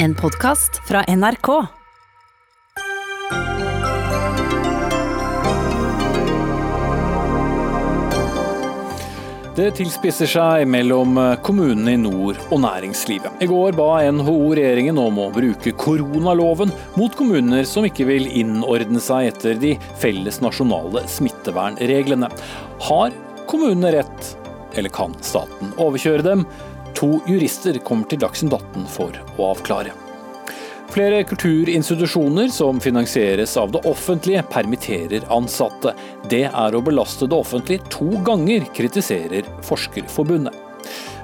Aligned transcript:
En 0.00 0.14
podkast 0.14 0.76
fra 0.88 1.00
NRK. 1.08 1.48
Det 9.56 9.72
tilspisser 9.74 10.30
seg 10.30 10.68
mellom 10.70 11.18
kommunene 11.42 11.96
i 11.96 11.98
nord 11.98 12.38
og 12.46 12.62
næringslivet. 12.62 13.42
I 13.42 13.50
går 13.50 13.74
ba 13.74 13.88
NHO 14.14 14.36
regjeringen 14.54 15.02
om 15.02 15.18
å 15.18 15.32
bruke 15.34 15.74
koronaloven 15.82 16.70
mot 16.94 17.18
kommuner 17.18 17.66
som 17.66 17.90
ikke 17.90 18.06
vil 18.06 18.30
innordne 18.38 19.02
seg 19.02 19.32
etter 19.32 19.58
de 19.58 19.74
felles 19.98 20.38
nasjonale 20.46 21.08
smittevernreglene. 21.10 22.30
Har 22.86 23.18
kommunene 23.50 23.96
rett, 23.98 24.34
eller 24.78 24.94
kan 24.94 25.18
staten 25.26 25.74
overkjøre 25.74 26.22
dem? 26.22 26.46
To 26.98 27.20
jurister 27.30 27.76
kommer 27.86 28.08
til 28.10 28.18
Dagsnytt 28.18 28.56
18 28.56 28.86
for 28.90 29.14
å 29.38 29.52
avklare. 29.52 29.92
Flere 30.88 31.20
kulturinstitusjoner 31.28 32.48
som 32.50 32.80
finansieres 32.80 33.52
av 33.60 33.70
det 33.74 33.84
offentlige, 33.86 34.42
permitterer 34.50 35.26
ansatte. 35.30 35.92
Det 36.32 36.46
er 36.48 36.74
å 36.74 36.80
belaste 36.82 37.28
det 37.28 37.36
offentlige 37.36 37.84
to 37.92 38.08
ganger, 38.26 38.66
kritiserer 38.74 39.46
Forskerforbundet. 39.68 40.56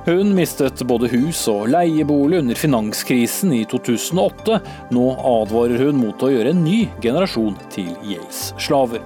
Hun 0.05 0.35
mistet 0.37 0.83
både 0.85 1.09
hus 1.09 1.41
og 1.49 1.71
leiebolig 1.73 2.43
under 2.43 2.61
finanskrisen 2.61 3.55
i 3.57 3.63
2008. 3.65 4.61
Nå 4.93 5.07
advarer 5.17 5.89
hun 5.89 5.99
mot 6.05 6.23
å 6.23 6.31
gjøre 6.31 6.53
en 6.53 6.61
ny 6.67 6.85
generasjon 7.03 7.57
til 7.73 7.89
gjeldsslaver. 8.05 9.01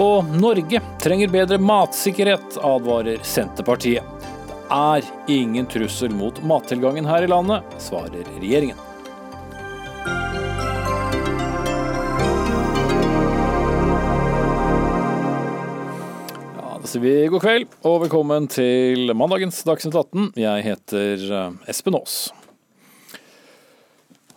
Og 0.00 0.32
Norge 0.40 0.80
trenger 1.04 1.30
bedre 1.30 1.60
matsikkerhet, 1.62 2.56
advarer 2.64 3.20
Senterpartiet. 3.22 4.13
Er 4.72 5.04
ingen 5.28 5.66
trussel 5.66 6.12
mot 6.14 6.40
mattilgangen 6.44 7.04
her 7.04 7.26
i 7.26 7.28
landet, 7.28 7.76
svarer 7.82 8.24
regjeringen. 8.38 8.80
sier 16.94 17.02
vi 17.02 17.12
god 17.26 17.42
kveld 17.42 17.72
og 17.88 18.04
velkommen 18.04 18.44
til 18.46 19.10
mandagens 19.18 19.64
Dagsnytt 19.66 19.96
18. 19.98 20.28
Jeg 20.38 20.62
heter 20.62 21.24
eh, 21.26 21.70
Espen 21.72 21.96
Aas. 21.98 22.28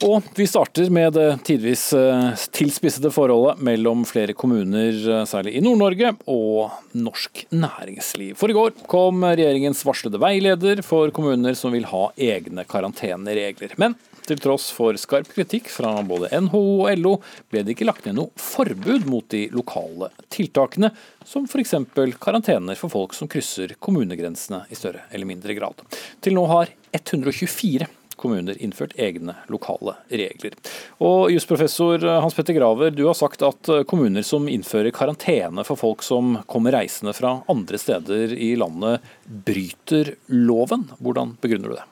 Og 0.05 0.21
vi 0.37 0.45
starter 0.45 0.91
med 0.93 1.15
det 1.15 1.39
tidvis 1.47 1.87
eh, 1.97 2.27
tilspissede 2.53 3.09
forholdet 3.09 3.63
mellom 3.65 4.03
flere 4.05 4.35
kommuner, 4.37 4.93
eh, 4.93 5.23
særlig 5.25 5.55
i 5.57 5.61
Nord-Norge, 5.65 6.11
og 6.29 6.75
norsk 6.93 7.47
næringsliv. 7.49 8.35
For 8.37 8.53
i 8.53 8.57
går 8.57 8.75
kom 8.85 9.25
regjeringens 9.25 9.81
varslede 9.87 10.21
veileder 10.21 10.83
for 10.85 11.09
kommuner 11.15 11.57
som 11.57 11.73
vil 11.73 11.89
ha 11.89 12.03
egne 12.13 12.67
karanteneregler. 12.69 13.73
Men 13.81 13.97
til 14.29 14.37
tross 14.43 14.69
for 14.75 14.93
skarp 15.01 15.33
kritikk 15.33 15.71
fra 15.73 15.95
både 16.05 16.29
NHO 16.45 16.63
og 16.83 17.01
LO, 17.01 17.17
ble 17.49 17.65
det 17.65 17.73
ikke 17.73 17.89
lagt 17.89 18.05
ned 18.05 18.19
noe 18.19 18.29
forbud 18.37 19.09
mot 19.09 19.25
de 19.33 19.47
lokale 19.49 20.11
tiltakene, 20.29 20.93
som 21.25 21.49
f.eks. 21.49 21.73
karantener 22.21 22.77
for 22.77 22.93
folk 22.93 23.17
som 23.17 23.31
krysser 23.31 23.73
kommunegrensene 23.81 24.67
i 24.69 24.77
større 24.77 25.07
eller 25.09 25.25
mindre 25.25 25.57
grad. 25.57 25.81
Til 26.21 26.37
nå 26.37 26.45
har 26.53 26.69
124 26.93 27.87
kommuner 28.19 28.57
innført 28.61 28.95
egne 28.99 29.37
lokale 29.51 29.97
regler. 30.09 30.55
Og 31.03 31.31
Jusprofessor 31.33 32.03
Hans 32.23 32.37
Petter 32.37 32.57
Graver, 32.57 32.91
du 32.93 33.05
har 33.07 33.17
sagt 33.17 33.45
at 33.45 33.71
kommuner 33.89 34.25
som 34.25 34.49
innfører 34.51 34.93
karantene 34.95 35.65
for 35.67 35.79
folk 35.79 36.05
som 36.05 36.39
kommer 36.49 36.75
reisende 36.75 37.15
fra 37.17 37.37
andre 37.51 37.79
steder 37.81 38.33
i 38.33 38.55
landet, 38.59 39.05
bryter 39.25 40.15
loven. 40.33 40.89
Hvordan 40.99 41.37
begrunner 41.41 41.71
du 41.71 41.77
det? 41.77 41.87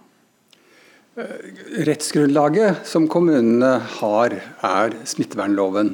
Rettsgrunnlaget 1.88 2.81
som 2.84 3.06
kommunene 3.08 3.78
har, 4.02 4.34
er 4.68 4.98
smittevernloven. 5.08 5.94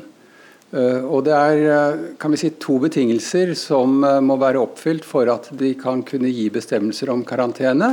Eh, 0.71 1.03
og 1.03 1.25
det 1.27 1.35
er 1.35 1.61
eh, 1.67 2.03
kan 2.17 2.31
vi 2.33 2.39
si, 2.39 2.49
to 2.57 2.77
betingelser 2.81 3.51
som 3.59 3.99
eh, 4.07 4.17
må 4.23 4.39
være 4.41 4.61
oppfylt 4.63 5.05
for 5.05 5.29
at 5.29 5.51
de 5.59 5.73
kan 5.77 6.01
kunne 6.07 6.31
gi 6.31 6.47
bestemmelser 6.53 7.11
om 7.13 7.25
karantene. 7.27 7.91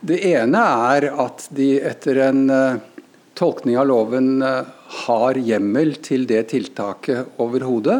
Det 0.00 0.18
ene 0.30 0.60
er 0.94 1.08
at 1.10 1.48
de 1.54 1.72
etter 1.82 2.20
en 2.28 2.42
tolkning 3.38 3.78
av 3.80 3.88
loven 3.90 4.42
har 5.06 5.40
hjemmel 5.42 5.96
til 6.04 6.26
det 6.30 6.44
tiltaket 6.52 7.40
overhodet. 7.42 7.98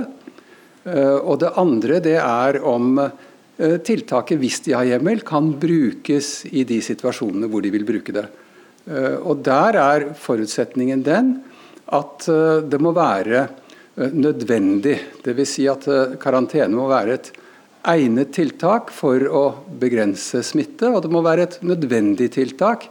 Og 0.86 1.34
det 1.42 1.50
andre 1.58 1.98
det 2.04 2.14
er 2.22 2.60
om 2.62 3.00
Eh, 3.58 3.80
tiltaket, 3.82 4.38
hvis 4.38 4.60
de 4.62 4.74
har 4.76 4.86
hjemmel, 4.86 5.24
kan 5.26 5.50
brukes 5.58 6.44
i 6.46 6.62
de 6.62 6.76
situasjonene 6.84 7.48
hvor 7.50 7.64
de 7.64 7.72
vil 7.74 7.86
bruke 7.86 8.14
det. 8.14 8.28
Eh, 8.86 9.16
og 9.18 9.42
Der 9.42 9.78
er 9.82 10.04
forutsetningen 10.14 11.02
den 11.02 11.32
at 11.90 12.28
eh, 12.30 12.62
det 12.62 12.78
må 12.78 12.92
være 12.94 13.48
nødvendig. 14.14 14.94
Dvs. 15.24 15.50
Si 15.50 15.66
at 15.66 15.88
karantene 16.22 16.70
må 16.70 16.86
være 16.86 17.16
et 17.18 17.32
egnet 17.88 18.32
tiltak 18.36 18.92
for 18.94 19.22
å 19.28 19.44
begrense 19.80 20.42
smitte, 20.46 20.90
og 20.92 21.02
det 21.04 21.12
må 21.12 21.22
være 21.24 21.48
et 21.48 21.58
nødvendig 21.66 22.30
tiltak. 22.36 22.88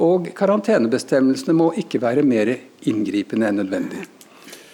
Og 0.00 0.30
karantenebestemmelsene 0.36 1.54
må 1.56 1.70
ikke 1.80 2.00
være 2.02 2.24
mer 2.26 2.52
inngripende 2.88 3.50
enn 3.50 3.62
nødvendig. 3.62 4.06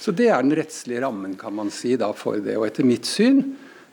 Så 0.00 0.12
Det 0.14 0.28
er 0.31 0.42
den 0.42 0.54
rettslige 0.54 1.03
rammen 1.03 1.34
kan 1.37 1.54
man 1.54 1.70
si 1.70 1.97
da, 1.98 2.12
for 2.14 2.38
det. 2.38 2.56
Og 2.56 2.69
etter 2.69 2.87
mitt 2.87 3.09
syn 3.09 3.42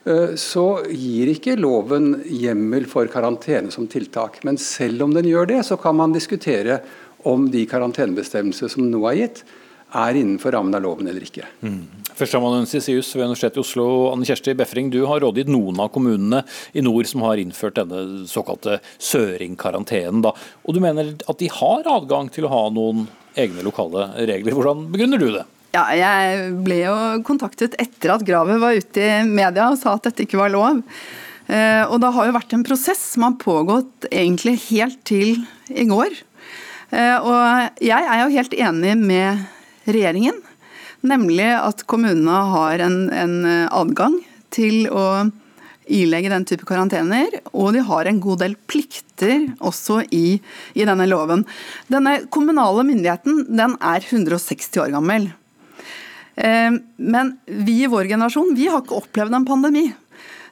Eh, 0.04 0.36
så 0.36 0.84
gir 0.92 1.32
ikke 1.32 1.56
loven 1.60 2.18
hjemmel 2.28 2.88
for 2.92 3.08
karantene 3.12 3.72
som 3.72 3.88
tiltak. 3.88 4.42
Men 4.44 4.60
selv 4.60 5.06
om 5.06 5.16
den 5.16 5.30
gjør 5.30 5.48
det, 5.54 5.62
så 5.68 5.80
kan 5.80 5.96
man 5.96 6.16
diskutere 6.16 6.82
om 7.24 7.48
de 7.52 7.64
karantenebestemmelser 7.70 8.72
som 8.74 8.90
nå 8.92 9.04
er 9.12 9.22
gitt, 9.22 9.44
er 9.94 10.18
innenfor 10.20 10.56
rammen 10.56 10.76
av 10.76 10.84
loven 10.84 11.08
eller 11.08 11.24
ikke. 11.24 11.48
Mm. 11.62 11.84
Førsteamanuensis 12.18 12.88
ved 12.90 13.26
Universitetet 13.26 13.58
i 13.58 13.64
Oslo, 13.64 13.88
Anne 14.12 14.28
Kjersti 14.28 14.54
Befring, 14.58 14.92
du 14.94 15.02
har 15.10 15.24
rådgitt 15.24 15.50
noen 15.50 15.80
av 15.82 15.90
kommunene 15.96 16.44
i 16.78 16.84
nord 16.86 17.10
som 17.10 17.26
har 17.26 17.42
innført 17.42 17.80
denne 17.80 18.28
såkalte 18.30 18.78
søringkarantenen. 19.02 20.22
Og 20.24 20.76
du 20.76 20.82
mener 20.84 21.16
at 21.18 21.42
de 21.42 21.50
har 21.54 21.90
adgang 21.90 22.30
til 22.34 22.46
å 22.46 22.54
ha 22.54 22.64
noen 22.74 23.08
egne 23.40 23.66
lokale 23.66 24.12
regler. 24.30 24.54
Hvordan 24.54 24.88
begrunner 24.94 25.22
du 25.22 25.32
det? 25.40 25.44
Ja, 25.74 25.88
jeg 25.98 26.52
ble 26.62 26.84
jo 26.84 26.96
kontaktet 27.26 27.74
etter 27.82 28.14
at 28.14 28.26
Graver 28.28 28.60
var 28.62 28.78
ute 28.78 29.02
i 29.02 29.24
media 29.26 29.72
og 29.72 29.80
sa 29.82 29.96
at 29.98 30.06
dette 30.06 30.28
ikke 30.28 30.38
var 30.38 30.54
lov. 30.54 30.84
Eh, 31.50 31.82
og 31.88 31.98
det 32.04 32.12
har 32.14 32.30
jo 32.30 32.36
vært 32.36 32.54
en 32.54 32.66
prosess 32.68 33.02
som 33.16 33.26
har 33.26 33.40
pågått 33.42 34.08
egentlig 34.12 34.60
helt 34.68 35.02
til 35.10 35.42
i 35.74 35.88
går. 35.90 36.14
Eh, 36.94 37.18
og 37.18 37.82
jeg 37.82 38.06
er 38.06 38.22
jo 38.22 38.34
helt 38.36 38.54
enig 38.54 38.94
med 39.02 39.90
regjeringen, 39.90 40.38
nemlig 41.04 41.50
at 41.60 41.86
kommunene 41.90 42.42
har 42.54 42.84
en, 42.86 42.98
en 43.14 43.38
adgang 43.70 44.20
til 44.54 44.88
å 44.92 45.06
ilegge 45.92 46.32
den 46.32 46.46
type 46.48 46.68
karantener, 46.68 47.40
og 47.52 47.74
de 47.76 47.84
har 47.86 48.08
en 48.08 48.22
god 48.24 48.44
del 48.44 48.56
plikter 48.70 49.50
også 49.64 50.02
i, 50.16 50.40
i 50.78 50.88
denne 50.88 51.08
loven. 51.10 51.44
Denne 51.92 52.22
kommunale 52.34 52.86
myndigheten 52.88 53.46
den 53.52 53.76
er 53.80 54.04
160 54.04 54.84
år 54.86 54.94
gammel. 54.96 55.30
Eh, 56.36 56.72
men 56.98 57.36
vi 57.46 57.84
i 57.84 57.92
vår 57.92 58.10
generasjon 58.14 58.56
vi 58.58 58.70
har 58.72 58.84
ikke 58.84 59.02
opplevd 59.04 59.40
en 59.40 59.48
pandemi. 59.50 59.88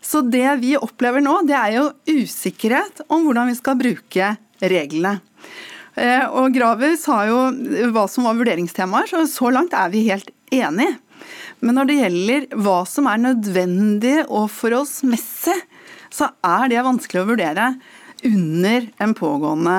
Så 0.01 0.23
det 0.25 0.47
vi 0.63 0.75
opplever 0.77 1.21
nå, 1.23 1.41
det 1.45 1.57
er 1.57 1.75
jo 1.77 1.89
usikkerhet 2.09 3.03
om 3.07 3.27
hvordan 3.27 3.51
vi 3.51 3.57
skal 3.59 3.77
bruke 3.79 4.33
reglene. 4.61 5.19
Eh, 5.99 6.23
og 6.25 6.53
Graver 6.55 6.95
sa 6.99 7.23
jo 7.27 7.39
hva 7.93 8.07
som 8.09 8.25
var 8.25 8.37
vurderingstemaer, 8.39 9.09
så 9.11 9.25
så 9.29 9.51
langt 9.53 9.75
er 9.77 9.91
vi 9.93 10.07
helt 10.07 10.31
enige. 10.51 10.97
Men 11.61 11.77
når 11.77 11.89
det 11.89 11.97
gjelder 11.99 12.45
hva 12.63 12.77
som 12.89 13.09
er 13.09 13.21
nødvendig 13.21 14.15
og 14.27 14.49
forholdsmessig, 14.53 15.57
så 16.11 16.31
er 16.43 16.71
det 16.71 16.85
vanskelig 16.85 17.21
å 17.21 17.29
vurdere 17.29 17.67
under 18.27 18.87
en 19.01 19.13
pågående 19.17 19.77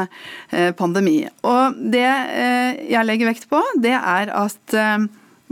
eh, 0.50 0.70
pandemi. 0.74 1.18
Og 1.46 1.76
det 1.92 2.06
jeg 2.90 3.06
legger 3.06 3.30
vekt 3.30 3.50
på, 3.50 3.60
det 3.82 3.94
er 3.98 4.32
at 4.34 4.78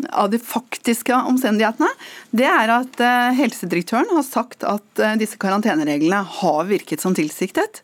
av 0.08 0.30
de 0.30 0.38
faktiske 0.38 1.14
omstendighetene, 1.28 1.88
det 2.36 2.46
er 2.48 2.72
at 2.72 3.02
eh, 3.04 3.30
helsedirektøren 3.38 4.10
har 4.14 4.26
sagt 4.26 4.64
at 4.68 5.02
eh, 5.02 5.16
disse 5.20 5.38
karantenereglene 5.40 6.22
har 6.40 6.68
virket 6.70 7.02
som 7.02 7.16
tilsiktet. 7.16 7.82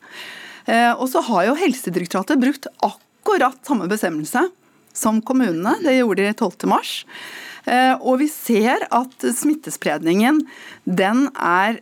Eh, 0.66 0.92
og 0.94 1.08
så 1.12 1.22
har 1.28 1.50
jo 1.50 1.58
Helsedirektoratet 1.60 2.40
brukt 2.42 2.68
akkurat 2.84 3.58
samme 3.66 3.88
bestemmelse 3.90 4.46
som 4.96 5.20
kommunene. 5.20 5.76
Det 5.84 5.98
gjorde 5.98 6.24
de 6.24 6.32
12.3. 6.32 7.04
Og 7.98 8.20
vi 8.20 8.28
ser 8.30 8.84
at 8.94 9.24
smittespredningen 9.34 10.36
den 10.86 11.24
er, 11.34 11.80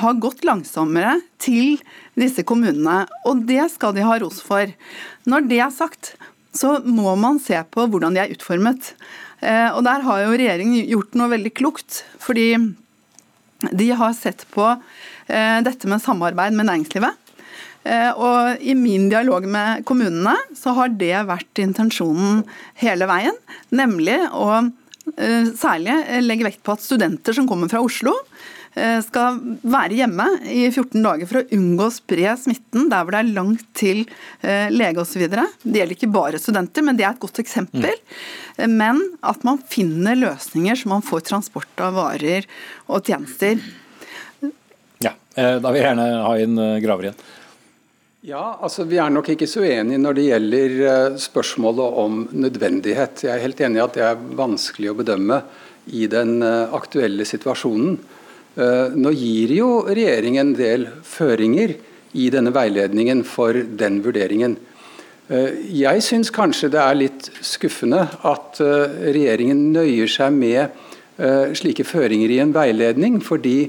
har 0.00 0.16
gått 0.18 0.42
langsommere 0.42 1.20
til 1.38 1.76
disse 2.18 2.42
kommunene. 2.42 3.04
Og 3.22 3.44
det 3.46 3.68
skal 3.76 3.94
de 3.94 4.02
ha 4.02 4.18
ros 4.18 4.40
for. 4.42 4.72
Når 5.30 5.46
det 5.46 5.60
er 5.62 5.70
sagt, 5.70 6.16
så 6.54 6.78
må 6.86 7.14
man 7.18 7.40
se 7.42 7.58
på 7.74 7.86
hvordan 7.90 8.14
de 8.14 8.24
er 8.24 8.34
utformet. 8.34 8.94
Eh, 9.44 9.68
og 9.74 9.82
Der 9.84 10.04
har 10.06 10.22
jo 10.22 10.36
regjeringen 10.38 10.86
gjort 10.88 11.18
noe 11.18 11.32
veldig 11.34 11.52
klokt. 11.54 12.04
fordi 12.18 12.74
de 13.72 13.90
har 13.96 14.12
sett 14.12 14.44
på 14.52 14.64
eh, 15.26 15.60
dette 15.64 15.88
med 15.88 16.02
samarbeid 16.02 16.52
med 16.52 16.66
næringslivet. 16.68 17.16
Og 17.84 18.62
I 18.64 18.72
min 18.78 19.10
dialog 19.12 19.44
med 19.44 19.82
kommunene 19.84 20.32
så 20.56 20.72
har 20.78 20.94
det 20.96 21.18
vært 21.28 21.60
intensjonen 21.60 22.40
hele 22.80 23.08
veien. 23.10 23.36
Nemlig 23.76 24.16
å 24.32 24.48
særlig 25.60 25.98
legge 26.24 26.46
vekt 26.46 26.62
på 26.64 26.72
at 26.72 26.80
studenter 26.80 27.36
som 27.36 27.44
kommer 27.44 27.68
fra 27.68 27.82
Oslo, 27.84 28.14
Eh, 28.74 28.98
skal 29.06 29.36
være 29.62 29.94
hjemme 30.00 30.24
i 30.50 30.64
14 30.66 30.98
dager 31.04 31.28
for 31.30 31.38
å 31.38 31.46
unngå 31.54 31.84
å 31.86 31.94
spre 31.94 32.32
smitten 32.40 32.88
der 32.90 33.04
hvor 33.04 33.14
det 33.14 33.20
er 33.20 33.34
langt 33.36 33.68
til 33.78 34.00
eh, 34.42 34.66
lege 34.74 34.98
osv. 35.04 35.22
Det 35.30 35.78
gjelder 35.78 35.94
ikke 35.94 36.10
bare 36.10 36.40
studenter, 36.42 36.82
men 36.82 36.98
det 36.98 37.06
er 37.06 37.12
et 37.12 37.22
godt 37.22 37.38
eksempel. 37.42 37.94
Mm. 38.58 38.74
Men 38.74 38.98
at 39.22 39.46
man 39.46 39.62
finner 39.70 40.18
løsninger 40.18 40.80
så 40.80 40.90
man 40.90 41.06
får 41.06 41.22
transport 41.30 41.84
av 41.86 41.94
varer 42.00 42.50
og 42.88 43.06
tjenester. 43.06 43.62
Ja, 45.04 45.14
Da 45.34 45.70
vil 45.70 45.80
jeg 45.80 45.86
gjerne 45.86 46.10
ha 46.26 46.34
inn 46.42 46.58
Graver 46.82 47.10
igjen. 47.10 47.24
Ja, 48.24 48.54
altså 48.64 48.86
Vi 48.88 48.96
er 48.96 49.10
nok 49.12 49.26
ikke 49.34 49.44
så 49.44 49.60
uenige 49.60 50.00
når 50.00 50.14
det 50.16 50.22
gjelder 50.24 51.16
spørsmålet 51.20 51.96
om 52.00 52.22
nødvendighet. 52.32 53.20
Jeg 53.26 53.34
er 53.34 53.42
helt 53.42 53.60
enig 53.60 53.76
i 53.76 53.82
at 53.84 53.98
det 53.98 54.04
er 54.06 54.22
vanskelig 54.38 54.88
å 54.88 54.94
bedømme 54.96 55.42
i 55.92 56.06
den 56.08 56.38
aktuelle 56.40 57.26
situasjonen. 57.28 57.98
Eh, 58.56 58.96
nå 58.96 59.12
gir 59.12 59.52
jo 59.58 59.68
regjeringen 59.90 60.40
en 60.40 60.56
del 60.56 60.88
føringer 61.04 61.76
i 62.16 62.30
denne 62.32 62.54
veiledningen 62.56 63.20
for 63.28 63.60
den 63.60 64.00
vurderingen. 64.06 64.56
Eh, 65.28 65.60
jeg 65.84 66.08
syns 66.08 66.32
kanskje 66.32 66.72
det 66.72 66.80
er 66.80 67.00
litt 67.02 67.28
skuffende 67.44 68.06
at 68.24 68.64
eh, 68.64 69.00
regjeringen 69.04 69.66
nøyer 69.76 70.08
seg 70.08 70.32
med 70.40 70.82
slike 71.54 71.84
føringer 71.86 72.32
i 72.32 72.40
en 72.42 72.50
veiledning, 72.50 73.20
fordi 73.22 73.68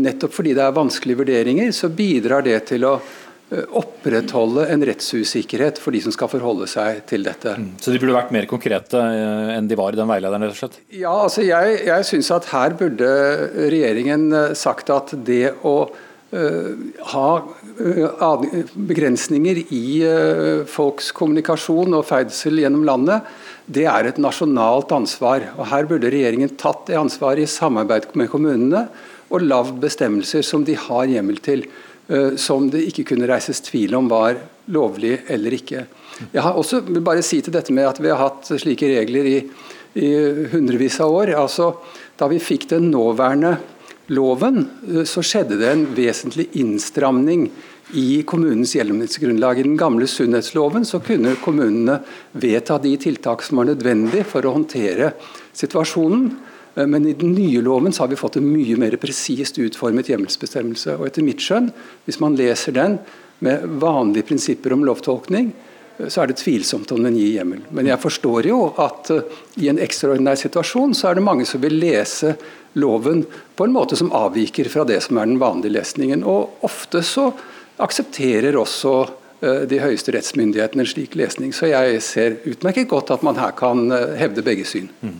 nettopp 0.00 0.32
fordi 0.32 0.54
det 0.56 0.62
er 0.64 0.78
vanskelige 0.78 1.18
vurderinger, 1.20 1.74
så 1.76 1.90
bidrar 1.92 2.46
det 2.46 2.62
til 2.70 2.86
å 2.88 2.94
Eh, 3.02 3.25
opprettholde 3.46 4.64
en 4.74 4.82
rettsusikkerhet 4.82 5.78
for 5.78 5.94
de 5.94 6.00
som 6.02 6.14
skal 6.14 6.30
forholde 6.32 6.66
seg 6.70 7.04
til 7.06 7.22
dette. 7.26 7.52
Mm. 7.54 7.68
Så 7.78 7.92
de 7.94 8.00
burde 8.02 8.16
vært 8.16 8.32
mer 8.34 8.48
konkrete 8.50 8.98
eh, 8.98 9.52
enn 9.54 9.68
de 9.70 9.78
var 9.78 9.94
i 9.94 10.00
den 10.00 10.10
veilederen? 10.10 10.48
rett 10.48 10.56
og 10.56 10.58
slett? 10.64 10.80
Ja, 10.90 11.14
altså 11.28 11.46
jeg, 11.46 11.78
jeg 11.86 12.08
syns 12.08 12.32
at 12.34 12.50
her 12.50 12.74
burde 12.78 13.12
regjeringen 13.70 14.26
eh, 14.34 14.56
sagt 14.58 14.90
at 14.90 15.14
det 15.26 15.54
å 15.62 15.76
uh, 15.86 16.70
ha 17.12 17.28
uh, 17.38 18.44
begrensninger 18.90 19.62
i 19.70 19.84
uh, 20.02 20.66
folks 20.66 21.12
kommunikasjon 21.14 21.94
og 21.94 22.06
ferdsel 22.08 22.58
gjennom 22.64 22.82
landet, 22.88 23.30
det 23.70 23.86
er 23.86 24.10
et 24.10 24.18
nasjonalt 24.18 24.90
ansvar. 24.94 25.52
Og 25.54 25.70
Her 25.70 25.86
burde 25.86 26.10
regjeringen 26.10 26.58
tatt 26.58 26.88
det 26.90 26.98
ansvaret 26.98 27.46
i 27.46 27.50
samarbeid 27.50 28.10
med 28.18 28.30
kommunene 28.34 28.88
og 29.30 29.46
lagd 29.46 29.78
bestemmelser 29.82 30.42
som 30.46 30.66
de 30.66 30.74
har 30.78 31.06
hjemmel 31.10 31.38
til. 31.42 31.68
Eh, 32.08 32.36
som 32.38 32.68
det 32.70 32.84
ikke 32.86 33.08
kunne 33.08 33.26
reises 33.26 33.60
tvil 33.66 33.96
om 33.98 34.06
var 34.10 34.38
lovlig 34.70 35.16
eller 35.32 35.56
ikke. 35.56 35.86
Jeg 36.30 36.42
har 36.42 36.54
også 36.54 36.84
vil 36.86 37.02
bare 37.04 37.24
si 37.26 37.40
til 37.42 37.54
dette 37.54 37.74
med 37.74 37.88
at 37.88 37.98
vi 37.98 38.12
har 38.12 38.20
hatt 38.20 38.52
slike 38.62 38.86
regler 38.92 39.26
i, 39.26 39.38
i 39.98 40.10
hundrevis 40.52 41.00
av 41.02 41.10
år. 41.10 41.34
altså 41.34 41.72
Da 42.16 42.28
vi 42.30 42.38
fikk 42.38 42.68
den 42.70 42.92
nåværende 42.92 43.56
loven, 44.14 44.68
eh, 44.86 45.02
så 45.02 45.24
skjedde 45.24 45.58
det 45.58 45.72
en 45.72 45.88
vesentlig 45.96 46.46
innstramning 46.62 47.48
i 47.98 48.22
kommunens 48.22 48.76
gjennomsnittsgrunnlag. 48.76 49.58
I 49.58 49.66
den 49.66 49.78
gamle 49.78 50.06
sunnhetsloven 50.06 50.86
så 50.86 51.02
kunne 51.02 51.34
kommunene 51.42 52.00
vedta 52.38 52.78
de 52.82 52.94
tiltak 53.02 53.42
som 53.42 53.58
var 53.58 53.72
nødvendig 53.72 54.22
for 54.30 54.46
å 54.46 54.54
håndtere 54.54 55.10
situasjonen. 55.54 56.30
Eh, 56.76 56.86
men 56.86 57.06
i 57.06 57.12
den 57.12 57.32
nye 57.32 57.60
loven 57.60 57.92
så 57.92 58.02
har 58.02 58.08
vi 58.08 58.16
fått 58.16 58.36
en 58.36 58.50
mye 58.52 58.76
mer 58.76 58.96
presist 59.00 59.58
utformet 59.58 60.10
hjemmelsbestemmelse. 60.12 60.98
Og 60.98 61.08
etter 61.08 61.24
mitt 61.26 61.42
skjønn, 61.42 61.70
hvis 62.06 62.20
man 62.22 62.36
leser 62.38 62.76
den 62.76 62.98
med 63.44 63.64
vanlige 63.80 64.28
prinsipper 64.30 64.76
om 64.76 64.84
lovtolkning, 64.86 65.50
eh, 65.98 66.08
så 66.12 66.22
er 66.22 66.30
det 66.30 66.38
tvilsomt 66.42 66.92
om 66.92 67.02
den 67.06 67.18
gir 67.18 67.38
hjemmel. 67.40 67.64
Men 67.70 67.90
jeg 67.90 68.02
forstår 68.02 68.50
jo 68.52 68.60
at 68.82 69.12
uh, 69.12 69.42
i 69.56 69.70
en 69.72 69.80
ekstraordinær 69.82 70.38
situasjon 70.40 70.94
så 70.96 71.10
er 71.10 71.18
det 71.18 71.26
mange 71.26 71.48
som 71.48 71.62
vil 71.64 71.78
lese 71.80 72.36
loven 72.76 73.24
på 73.56 73.64
en 73.64 73.76
måte 73.76 73.96
som 73.96 74.12
avviker 74.12 74.68
fra 74.68 74.84
det 74.84 75.00
som 75.04 75.16
er 75.16 75.30
den 75.30 75.40
vanlige 75.40 75.78
lesningen. 75.78 76.24
Og 76.28 76.64
ofte 76.66 77.00
så 77.04 77.30
aksepterer 77.80 78.56
også 78.56 78.98
de 79.36 79.76
høyeste 79.76 80.14
rettsmyndighetene 80.14 80.80
en 80.80 80.88
slik 80.88 81.12
lesning. 81.14 81.50
Så 81.52 81.68
jeg 81.68 81.98
ser 82.02 82.38
utmerket 82.48 82.88
godt 82.88 83.12
at 83.12 83.24
man 83.24 83.36
her 83.36 83.52
kan 83.56 83.84
hevde 84.16 84.40
begge 84.42 84.64
syn. 84.64 84.88
Mm, 85.04 85.18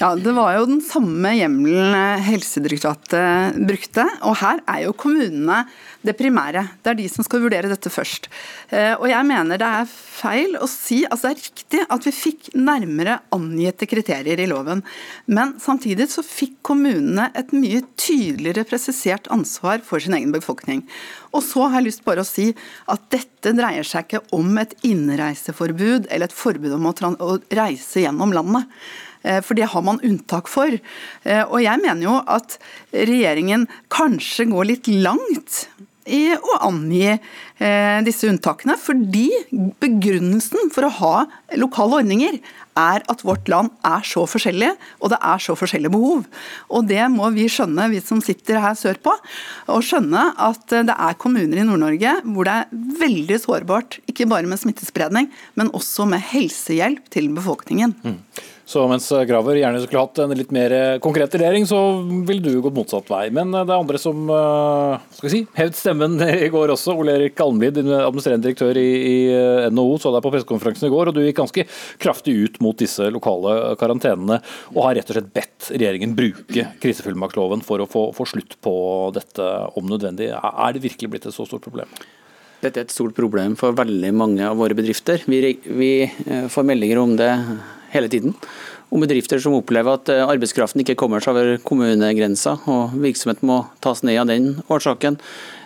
ja, 0.00 0.14
Det 0.16 0.32
var 0.32 0.54
jo 0.56 0.68
den 0.70 0.80
samme 0.80 1.34
hjemmelen 1.36 2.22
Helsedirektoratet 2.24 3.58
brukte. 3.68 4.06
Og 4.24 4.38
her 4.40 4.62
er 4.64 4.86
jo 4.86 4.94
kommunene 4.96 5.58
det 6.02 6.14
primære. 6.16 6.64
Det 6.80 6.94
er 6.94 6.98
de 6.98 7.08
som 7.12 7.26
skal 7.26 7.42
vurdere 7.44 7.68
dette 7.68 7.92
først. 7.92 8.30
Eh, 8.72 8.94
og 8.96 9.04
jeg 9.10 9.28
mener 9.28 9.60
det 9.60 9.68
er 9.68 9.90
feil 9.90 10.56
å 10.56 10.68
si 10.70 11.02
altså 11.04 11.28
Det 11.28 11.34
er 11.34 11.42
riktig 11.42 11.82
at 11.92 12.08
vi 12.08 12.14
fikk 12.16 12.48
nærmere 12.56 13.18
angitte 13.36 13.86
kriterier 13.90 14.40
i 14.40 14.48
loven. 14.48 14.80
Men 15.28 15.54
samtidig 15.60 16.08
så 16.10 16.24
fikk 16.24 16.56
kommunene 16.72 17.28
et 17.36 17.52
mye 17.52 17.84
tydeligere 18.00 18.64
presisert 18.64 19.28
ansvar 19.34 19.84
for 19.84 20.00
sin 20.00 20.16
egen 20.16 20.32
befolkning. 20.32 20.86
Og 21.36 21.44
så 21.44 21.68
har 21.68 21.82
jeg 21.82 21.90
lyst 21.90 22.04
bare 22.08 22.24
å 22.24 22.28
si 22.28 22.48
at 22.88 23.06
dette 23.12 23.52
dreier 23.56 23.84
seg 23.84 24.08
ikke 24.08 24.24
om 24.32 24.56
et 24.60 24.72
innreiseforbud 24.88 26.08
eller 26.08 26.28
et 26.30 26.40
forbud 26.42 26.80
om 26.80 26.88
å 26.88 27.40
reise 27.52 28.06
gjennom 28.06 28.32
landet. 28.32 28.68
Eh, 29.22 29.40
for 29.44 29.58
det 29.58 29.70
har 29.72 29.86
man 29.86 30.02
unntak 30.02 30.50
for. 30.50 30.72
Eh, 31.24 31.44
og 31.44 31.60
jeg 31.62 31.82
mener 31.82 32.06
jo 32.06 32.18
at 32.26 32.58
regjeringen 32.92 33.68
kanskje 33.92 34.50
går 34.50 34.70
litt 34.72 34.92
langt 34.92 35.66
i 36.10 36.32
å 36.34 36.56
angi 36.66 37.12
eh, 37.12 37.98
disse 38.02 38.26
unntakene, 38.26 38.74
fordi 38.80 39.28
begrunnelsen 39.82 40.72
for 40.74 40.88
å 40.88 40.96
ha 40.98 41.14
lokale 41.60 42.00
ordninger 42.02 42.40
er 42.78 43.04
at 43.12 43.22
vårt 43.26 43.50
land 43.52 43.70
er 43.86 44.04
så 44.06 44.24
forskjellig, 44.26 44.70
og 45.04 45.12
det 45.12 45.18
er 45.28 45.42
så 45.44 45.54
forskjellige 45.58 45.92
behov. 45.92 46.24
Og 46.72 46.88
Det 46.88 47.04
må 47.12 47.28
vi 47.34 47.46
skjønne, 47.52 47.90
vi 47.92 48.00
som 48.02 48.22
sitter 48.24 48.62
her 48.64 48.74
sørpå. 48.78 49.12
Og 49.74 49.84
skjønne 49.84 50.30
at 50.40 50.64
det 50.72 50.96
er 50.96 51.18
kommuner 51.20 51.60
i 51.60 51.66
Nord-Norge 51.68 52.16
hvor 52.24 52.48
det 52.48 52.56
er 52.62 52.72
veldig 53.02 53.38
sårbart, 53.44 54.00
ikke 54.08 54.26
bare 54.30 54.48
med 54.48 54.62
smittespredning, 54.62 55.28
men 55.54 55.70
også 55.76 56.08
med 56.08 56.24
helsehjelp 56.32 57.12
til 57.12 57.28
befolkningen. 57.36 57.94
Mm. 58.02 58.18
Så 58.72 58.86
mens 58.88 59.04
Graver 59.28 59.58
gjerne 59.60 59.82
skulle 59.82 60.02
hatt 60.06 60.20
en 60.22 60.32
litt 60.36 60.52
mer 60.54 60.72
konkret 61.04 61.34
regjering, 61.36 61.66
så 61.68 61.78
vil 62.24 62.40
du 62.40 62.50
gått 62.64 62.76
motsatt 62.76 63.10
vei. 63.12 63.26
Men 63.34 63.52
det 63.52 63.66
er 63.66 63.74
andre 63.76 64.00
som 64.00 64.30
eh, 64.32 65.02
skal 65.18 65.32
si, 65.34 65.42
hevd 65.58 65.76
stemmen 65.76 66.16
i 66.46 66.48
går 66.52 66.72
også. 66.72 66.94
Ole 66.96 67.18
Erik 67.18 67.42
Almlid, 67.44 67.82
administrerende 67.82 68.48
direktør 68.48 68.80
i, 68.80 68.88
i 69.10 69.16
NHO, 69.74 69.98
så 70.00 70.14
deg 70.14 70.24
på 70.24 70.32
pressekonferansen 70.32 70.88
i 70.88 70.92
går. 70.94 71.10
og 71.10 71.18
Du 71.18 71.20
gikk 71.24 71.42
ganske 71.42 71.66
kraftig 72.00 72.36
ut 72.46 72.56
mot 72.64 72.78
disse 72.80 73.10
lokale 73.12 73.74
karantenene, 73.80 74.40
og 74.72 74.86
har 74.86 74.96
rett 74.96 75.12
og 75.12 75.18
slett 75.18 75.30
bedt 75.36 75.68
regjeringen 75.74 76.16
bruke 76.16 76.66
krisefullmaktsloven 76.80 77.66
for 77.66 77.84
å 77.84 77.90
få, 77.90 78.08
få 78.16 78.28
slutt 78.32 78.56
på 78.64 78.74
dette 79.12 79.52
om 79.76 79.86
nødvendig. 79.90 80.32
Er 80.32 80.72
det 80.72 80.84
virkelig 80.86 81.12
blitt 81.12 81.28
et 81.28 81.36
så 81.36 81.44
stort 81.48 81.68
problem? 81.68 81.92
Dette 82.62 82.78
er 82.78 82.86
et 82.86 82.94
stort 82.94 83.14
problem 83.16 83.56
for 83.58 83.74
veldig 83.74 84.12
mange 84.14 84.46
av 84.46 84.58
våre 84.60 84.76
bedrifter. 84.78 85.24
Vi, 85.26 85.56
vi 85.66 85.92
eh, 86.06 86.48
får 86.50 86.66
meldinger 86.68 87.00
om 87.02 87.16
det 87.18 87.32
hele 87.92 88.10
tiden. 88.12 88.34
Om 88.92 89.00
bedrifter 89.04 89.40
som 89.40 89.56
opplever 89.56 89.96
at 89.96 90.10
eh, 90.12 90.22
arbeidskraften 90.26 90.82
ikke 90.82 90.98
kommer 91.00 91.22
seg 91.24 91.36
over 91.36 91.58
kommunegrensa, 91.64 92.58
og 92.68 92.96
virksomheten 93.00 93.48
må 93.48 93.62
tas 93.84 94.02
ned 94.04 94.20
av 94.20 94.30
den 94.30 94.54
årsaken. 94.72 95.18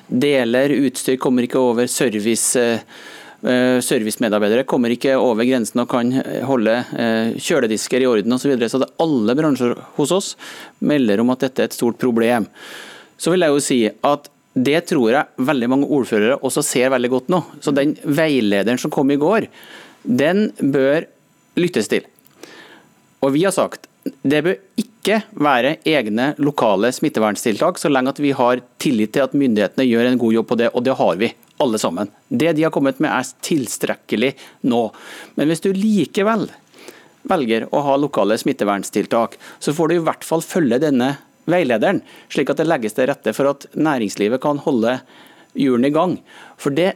Deler, 0.06 0.74
utstyr 0.86 1.18
kommer 1.22 1.46
ikke 1.46 1.58
over. 1.58 1.90
Service, 1.90 2.54
eh, 2.60 3.80
servicemedarbeidere 3.82 4.66
kommer 4.68 4.94
ikke 4.94 5.16
over 5.18 5.46
grensen 5.46 5.82
og 5.82 5.90
kan 5.90 6.12
holde 6.46 6.76
eh, 6.98 7.34
kjøledisker 7.34 8.02
i 8.04 8.08
orden 8.10 8.36
osv. 8.36 8.46
Så, 8.46 8.52
videre. 8.54 8.70
så 8.70 8.82
det 8.82 8.92
alle 9.02 9.36
bransjer 9.38 9.74
hos 9.98 10.14
oss 10.14 10.32
melder 10.78 11.22
om 11.22 11.34
at 11.34 11.46
dette 11.48 11.64
er 11.64 11.70
et 11.70 11.78
stort 11.78 11.98
problem. 12.02 12.48
Så 13.18 13.32
vil 13.32 13.46
jeg 13.46 13.54
jo 13.54 13.64
si 13.64 13.80
at 13.90 14.30
det 14.56 14.86
tror 14.88 15.10
jeg 15.12 15.46
veldig 15.50 15.68
mange 15.68 15.88
ordførere 15.92 16.38
også 16.46 16.62
ser 16.64 16.88
veldig 16.94 17.10
godt 17.12 17.32
nå. 17.32 17.42
Så 17.60 17.74
den 17.76 17.92
veilederen 18.04 18.80
som 18.80 18.92
kom 18.92 19.10
i 19.12 19.18
går, 19.20 19.50
den 20.06 20.48
bør 20.62 21.04
lyttes 21.60 21.90
til. 21.92 22.06
Og 23.24 23.32
vi 23.34 23.44
har 23.46 23.54
sagt 23.54 23.88
det 24.22 24.42
bør 24.46 24.58
ikke 24.78 25.20
være 25.42 25.76
egne 25.86 26.28
lokale 26.42 26.92
smitteverntiltak, 26.94 27.78
så 27.78 27.90
lenge 27.90 28.12
at 28.14 28.20
vi 28.22 28.30
har 28.36 28.62
tillit 28.82 29.14
til 29.16 29.24
at 29.24 29.34
myndighetene 29.38 29.86
gjør 29.86 30.10
en 30.10 30.20
god 30.20 30.36
jobb 30.36 30.48
på 30.50 30.58
det, 30.60 30.70
og 30.74 30.84
det 30.86 30.94
har 30.98 31.18
vi. 31.18 31.32
Alle 31.62 31.78
sammen. 31.80 32.10
Det 32.28 32.52
de 32.52 32.66
har 32.66 32.72
kommet 32.74 32.98
med 33.00 33.08
er 33.10 33.28
tilstrekkelig 33.46 34.34
nå. 34.68 34.82
Men 35.40 35.48
hvis 35.48 35.64
du 35.64 35.70
likevel 35.72 36.44
velger 37.26 37.64
å 37.72 37.80
ha 37.86 37.94
lokale 37.98 38.36
smitteverntiltak, 38.38 39.38
så 39.58 39.72
får 39.74 39.88
du 39.88 39.96
i 39.96 40.04
hvert 40.04 40.26
fall 40.26 40.44
følge 40.44 40.82
denne 40.82 41.14
veilederen, 41.48 42.02
slik 42.28 42.50
at 42.52 42.60
det 42.60 42.68
legges 42.68 42.94
til 42.96 43.08
rette 43.08 43.32
for 43.34 43.54
at 43.54 43.66
næringslivet 43.72 44.42
kan 44.42 44.60
holde 44.62 44.98
hjulene 45.56 45.90
i 45.90 45.96
gang. 45.96 46.18
For 46.60 46.74
det 46.76 46.92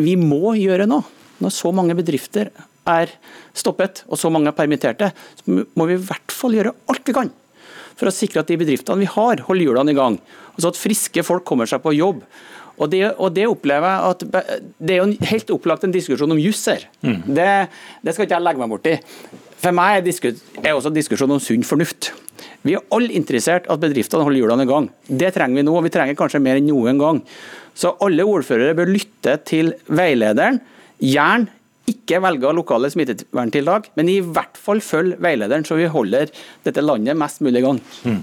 vi 0.00 0.14
må 0.20 0.54
gjøre 0.60 0.86
nå, 0.90 1.00
når 1.42 1.54
så 1.54 1.72
mange 1.74 1.96
bedrifter 1.98 2.52
er 2.90 3.12
stoppet 3.56 4.04
og 4.08 4.20
så 4.20 4.30
mange 4.32 4.50
er 4.50 4.56
permitterte, 4.56 5.12
så 5.40 5.62
må 5.76 5.88
vi 5.88 5.96
i 5.96 6.04
hvert 6.04 6.34
fall 6.34 6.56
gjøre 6.56 6.74
alt 6.92 7.08
vi 7.08 7.16
kan 7.16 7.32
for 7.98 8.10
å 8.10 8.14
sikre 8.14 8.42
at 8.42 8.50
de 8.50 8.58
bedriftene 8.58 9.04
vi 9.04 9.10
har, 9.10 9.44
holder 9.46 9.68
hjulene 9.68 9.94
i 9.94 9.98
gang. 9.98 10.18
Altså 10.54 10.72
At 10.72 10.80
friske 10.80 11.22
folk 11.26 11.46
kommer 11.46 11.68
seg 11.70 11.82
på 11.84 11.94
jobb. 11.94 12.24
Og 12.74 12.90
det, 12.90 13.04
og 13.22 13.30
det, 13.36 13.46
opplever 13.46 13.86
jeg 13.86 14.10
at 14.10 14.62
det 14.82 14.96
er 14.96 14.98
jo 14.98 15.26
helt 15.30 15.50
opplagt 15.54 15.84
en 15.86 15.94
diskusjon 15.94 16.34
om 16.34 16.40
juss 16.42 16.64
her. 16.66 16.88
Mm. 17.06 17.20
Det, 17.36 17.48
det, 18.02 18.14
skal 18.14 18.26
ikke 18.26 18.34
jeg 18.34 18.46
legge 18.48 18.62
meg 18.64 18.72
borti. 18.72 18.96
For 19.62 19.76
meg 19.76 20.00
er 20.00 20.06
det 20.08 20.72
også 20.74 20.90
en 20.90 20.96
diskusjon 20.96 21.36
om 21.36 21.42
sunn 21.42 21.62
fornuft. 21.66 22.10
Vi 22.66 22.74
er 22.74 22.82
alle 22.96 23.14
interessert 23.14 23.68
at 23.70 23.80
bedriftene 23.80 24.26
holder 24.26 24.42
hjulene 24.42 24.66
i 24.66 24.70
gang. 24.72 24.88
Det 25.06 25.30
trenger 25.36 25.60
vi 25.60 25.66
nå, 25.68 25.76
og 25.78 25.86
vi 25.86 25.92
trenger 25.94 26.18
kanskje 26.18 26.42
mer 26.42 26.58
enn 26.58 26.66
noen 26.66 26.98
gang. 26.98 27.22
Så 27.78 27.94
alle 28.02 28.26
ordførere 28.26 28.74
bør 28.76 28.90
lytte 28.90 29.36
til 29.46 29.70
veilederen. 29.86 30.58
Gjerne 30.98 31.52
ikke 31.90 32.20
velge 32.24 32.52
lokale 32.56 32.88
smitteverntiltak, 32.92 33.90
men 33.98 34.08
i 34.08 34.18
hvert 34.24 34.56
fall 34.60 34.80
følge 34.84 35.18
veilederen, 35.22 35.66
så 35.68 35.76
vi 35.76 35.88
holder 35.90 36.32
dette 36.64 36.84
landet 36.84 37.18
mest 37.18 37.42
mulig 37.44 37.60
i 37.60 37.64
gang. 37.66 37.80
Mm. 38.04 38.22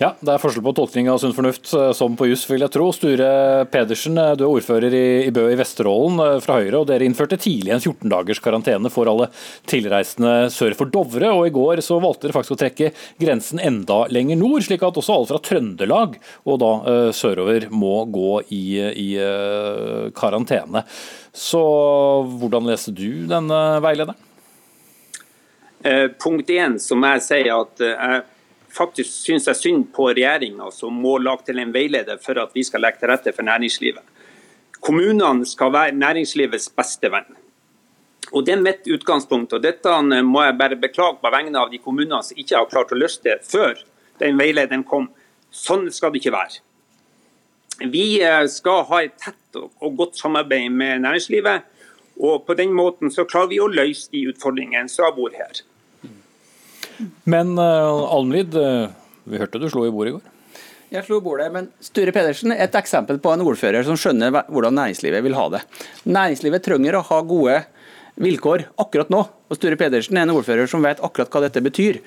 Ja, 0.00 0.14
Det 0.16 0.32
er 0.32 0.40
forskjell 0.40 0.64
på 0.64 0.72
tolkning 0.78 1.10
av 1.12 1.18
sunn 1.20 1.34
fornuft 1.36 1.68
eh, 1.76 1.90
som 1.96 2.14
på 2.16 2.30
juss, 2.30 2.46
vil 2.48 2.62
jeg 2.64 2.72
tro. 2.72 2.86
Sture 2.96 3.66
Pedersen, 3.68 4.16
eh, 4.16 4.32
du 4.38 4.46
er 4.46 4.54
ordfører 4.54 4.94
i, 4.96 5.32
Bø 5.34 5.44
i 5.52 5.58
Vesterålen 5.60 6.22
eh, 6.24 6.38
fra 6.40 6.56
Høyre, 6.56 6.80
og 6.80 6.86
dere 6.88 7.04
innførte 7.04 7.36
tidlig 7.40 7.74
en 7.74 7.82
14 7.82 8.08
dagers 8.08 8.40
karantene 8.40 8.92
for 8.92 9.10
alle 9.10 9.28
tilreisende 9.68 10.48
sør 10.54 10.78
for 10.78 10.88
Dovre. 10.88 11.28
og 11.34 11.50
I 11.50 11.52
går 11.52 11.84
så 11.84 12.00
valgte 12.00 12.28
dere 12.28 12.38
faktisk 12.38 12.56
å 12.56 12.60
trekke 12.62 12.92
grensen 13.20 13.60
enda 13.60 14.06
lenger 14.08 14.40
nord, 14.40 14.64
slik 14.64 14.86
at 14.86 14.96
også 14.96 15.18
alle 15.18 15.28
fra 15.34 15.42
Trøndelag 15.50 16.16
og 16.48 16.60
da 16.62 16.72
sørover 17.16 17.68
må 17.68 18.06
gå 18.08 18.40
i, 18.56 18.64
i 18.80 19.08
karantene. 20.16 20.86
Så 21.32 21.62
hvordan 22.40 22.66
leser 22.66 22.94
du 22.96 23.26
denne 23.30 23.60
veilederen? 23.84 24.18
Eh, 25.82 26.08
punkt 26.20 26.50
én, 26.50 26.76
som 26.78 27.02
jeg 27.06 27.22
sier 27.24 27.50
at 27.54 27.80
eh, 27.80 27.94
jeg 27.94 28.22
faktisk 28.74 29.10
syns 29.24 29.46
jeg 29.48 29.58
synd 29.58 29.86
på 29.94 30.10
regjeringa 30.10 30.68
som 30.74 30.94
må 30.94 31.16
lage 31.22 31.48
til 31.48 31.60
en 31.62 31.72
veileder 31.72 32.20
for 32.22 32.38
at 32.42 32.52
vi 32.54 32.64
skal 32.66 32.84
legge 32.84 33.00
til 33.00 33.10
rette 33.10 33.32
for 33.32 33.46
næringslivet. 33.46 34.02
Kommunene 34.80 35.46
skal 35.48 35.72
være 35.72 35.96
næringslivets 35.96 36.68
beste 36.76 37.10
venn. 37.12 37.28
Og 38.32 38.44
Det 38.46 38.52
er 38.54 38.62
mitt 38.62 38.86
utgangspunkt. 38.86 39.52
og 39.52 39.62
Dette 39.62 39.90
må 40.22 40.44
jeg 40.44 40.58
bare 40.58 40.76
beklage 40.76 41.18
på 41.22 41.32
vegne 41.32 41.58
av 41.58 41.70
de 41.70 41.78
kommunene 41.78 42.22
som 42.22 42.36
ikke 42.36 42.56
har 42.56 42.68
klart 42.70 42.92
å 42.92 42.98
løse 42.98 43.22
det 43.24 43.40
før 43.44 43.74
den 44.20 44.38
veilederen 44.38 44.84
kom. 44.84 45.08
Sånn 45.50 45.90
skal 45.90 46.12
det 46.12 46.20
ikke 46.20 46.36
være. 46.36 46.60
Vi 47.88 48.20
eh, 48.22 48.44
skal 48.52 48.84
ha 48.90 49.02
et 49.04 49.16
tett 49.20 49.56
og 49.56 49.96
godt 49.96 50.18
samarbeid 50.20 50.72
med 50.72 51.04
næringslivet. 51.06 51.66
Og 52.20 52.44
på 52.44 52.56
den 52.58 52.74
måten 52.76 53.12
så 53.12 53.24
klarer 53.24 53.48
vi 53.52 53.60
å 53.62 53.70
løse 53.70 54.10
de 54.12 54.26
utfordringene 54.28 54.90
som 54.92 55.08
har 55.08 55.16
vært 55.16 55.38
her. 55.40 55.62
Men 57.24 57.54
uh, 57.56 58.12
Almlid, 58.12 58.52
uh, 58.52 58.92
vi 59.24 59.40
hørte 59.40 59.60
du 59.62 59.70
slo 59.72 59.86
i 59.88 59.92
bordet 59.94 60.12
i 60.12 60.16
går? 60.18 60.26
Jeg 60.90 61.06
slo 61.06 61.20
i 61.20 61.24
bordet, 61.24 61.46
men 61.54 61.70
Sture 61.80 62.12
Pedersen 62.12 62.52
er 62.52 62.64
et 62.66 62.76
eksempel 62.76 63.20
på 63.22 63.32
en 63.32 63.44
ordfører 63.46 63.86
som 63.86 63.96
skjønner 63.96 64.34
hvordan 64.50 64.76
næringslivet 64.76 65.24
vil 65.24 65.38
ha 65.38 65.46
det. 65.54 65.62
Næringslivet 66.04 66.66
trenger 66.66 66.98
å 66.98 67.04
ha 67.08 67.20
gode 67.24 67.60
vilkår 68.20 68.66
akkurat 68.84 69.12
nå. 69.14 69.22
Og 69.48 69.56
Sture 69.56 69.78
Pedersen 69.80 70.18
er 70.18 70.26
en 70.26 70.34
ordfører 70.34 70.68
som 70.68 70.84
vet 70.84 71.00
akkurat 71.06 71.30
hva 71.32 71.44
dette 71.46 71.62
betyr. 71.64 72.02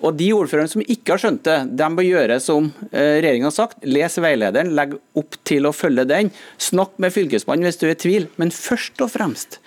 Og 0.00 0.16
De 0.16 0.30
ordførerne 0.32 0.70
som 0.72 0.82
ikke 0.84 1.14
har 1.14 1.20
skjønt 1.20 1.44
det, 1.44 1.58
de 1.76 1.88
bør 1.96 2.06
gjøre 2.06 2.38
som 2.40 2.70
regjeringa 2.70 3.20
regjeringen 3.20 3.48
har 3.50 3.56
sagt. 3.56 3.82
Les 3.84 4.16
veilederen, 4.24 4.72
legg 4.76 4.96
opp 5.18 5.36
til 5.48 5.68
å 5.68 5.74
følge 5.76 6.06
den. 6.08 6.30
Snakk 6.60 6.96
med 7.02 7.12
Fylkesmannen 7.14 7.68
hvis 7.68 7.80
du 7.80 7.86
er 7.88 7.94
i 7.94 8.00
tvil. 8.00 8.28
Men 8.40 8.52
først 8.54 9.02
og 9.04 9.12
fremst, 9.12 9.58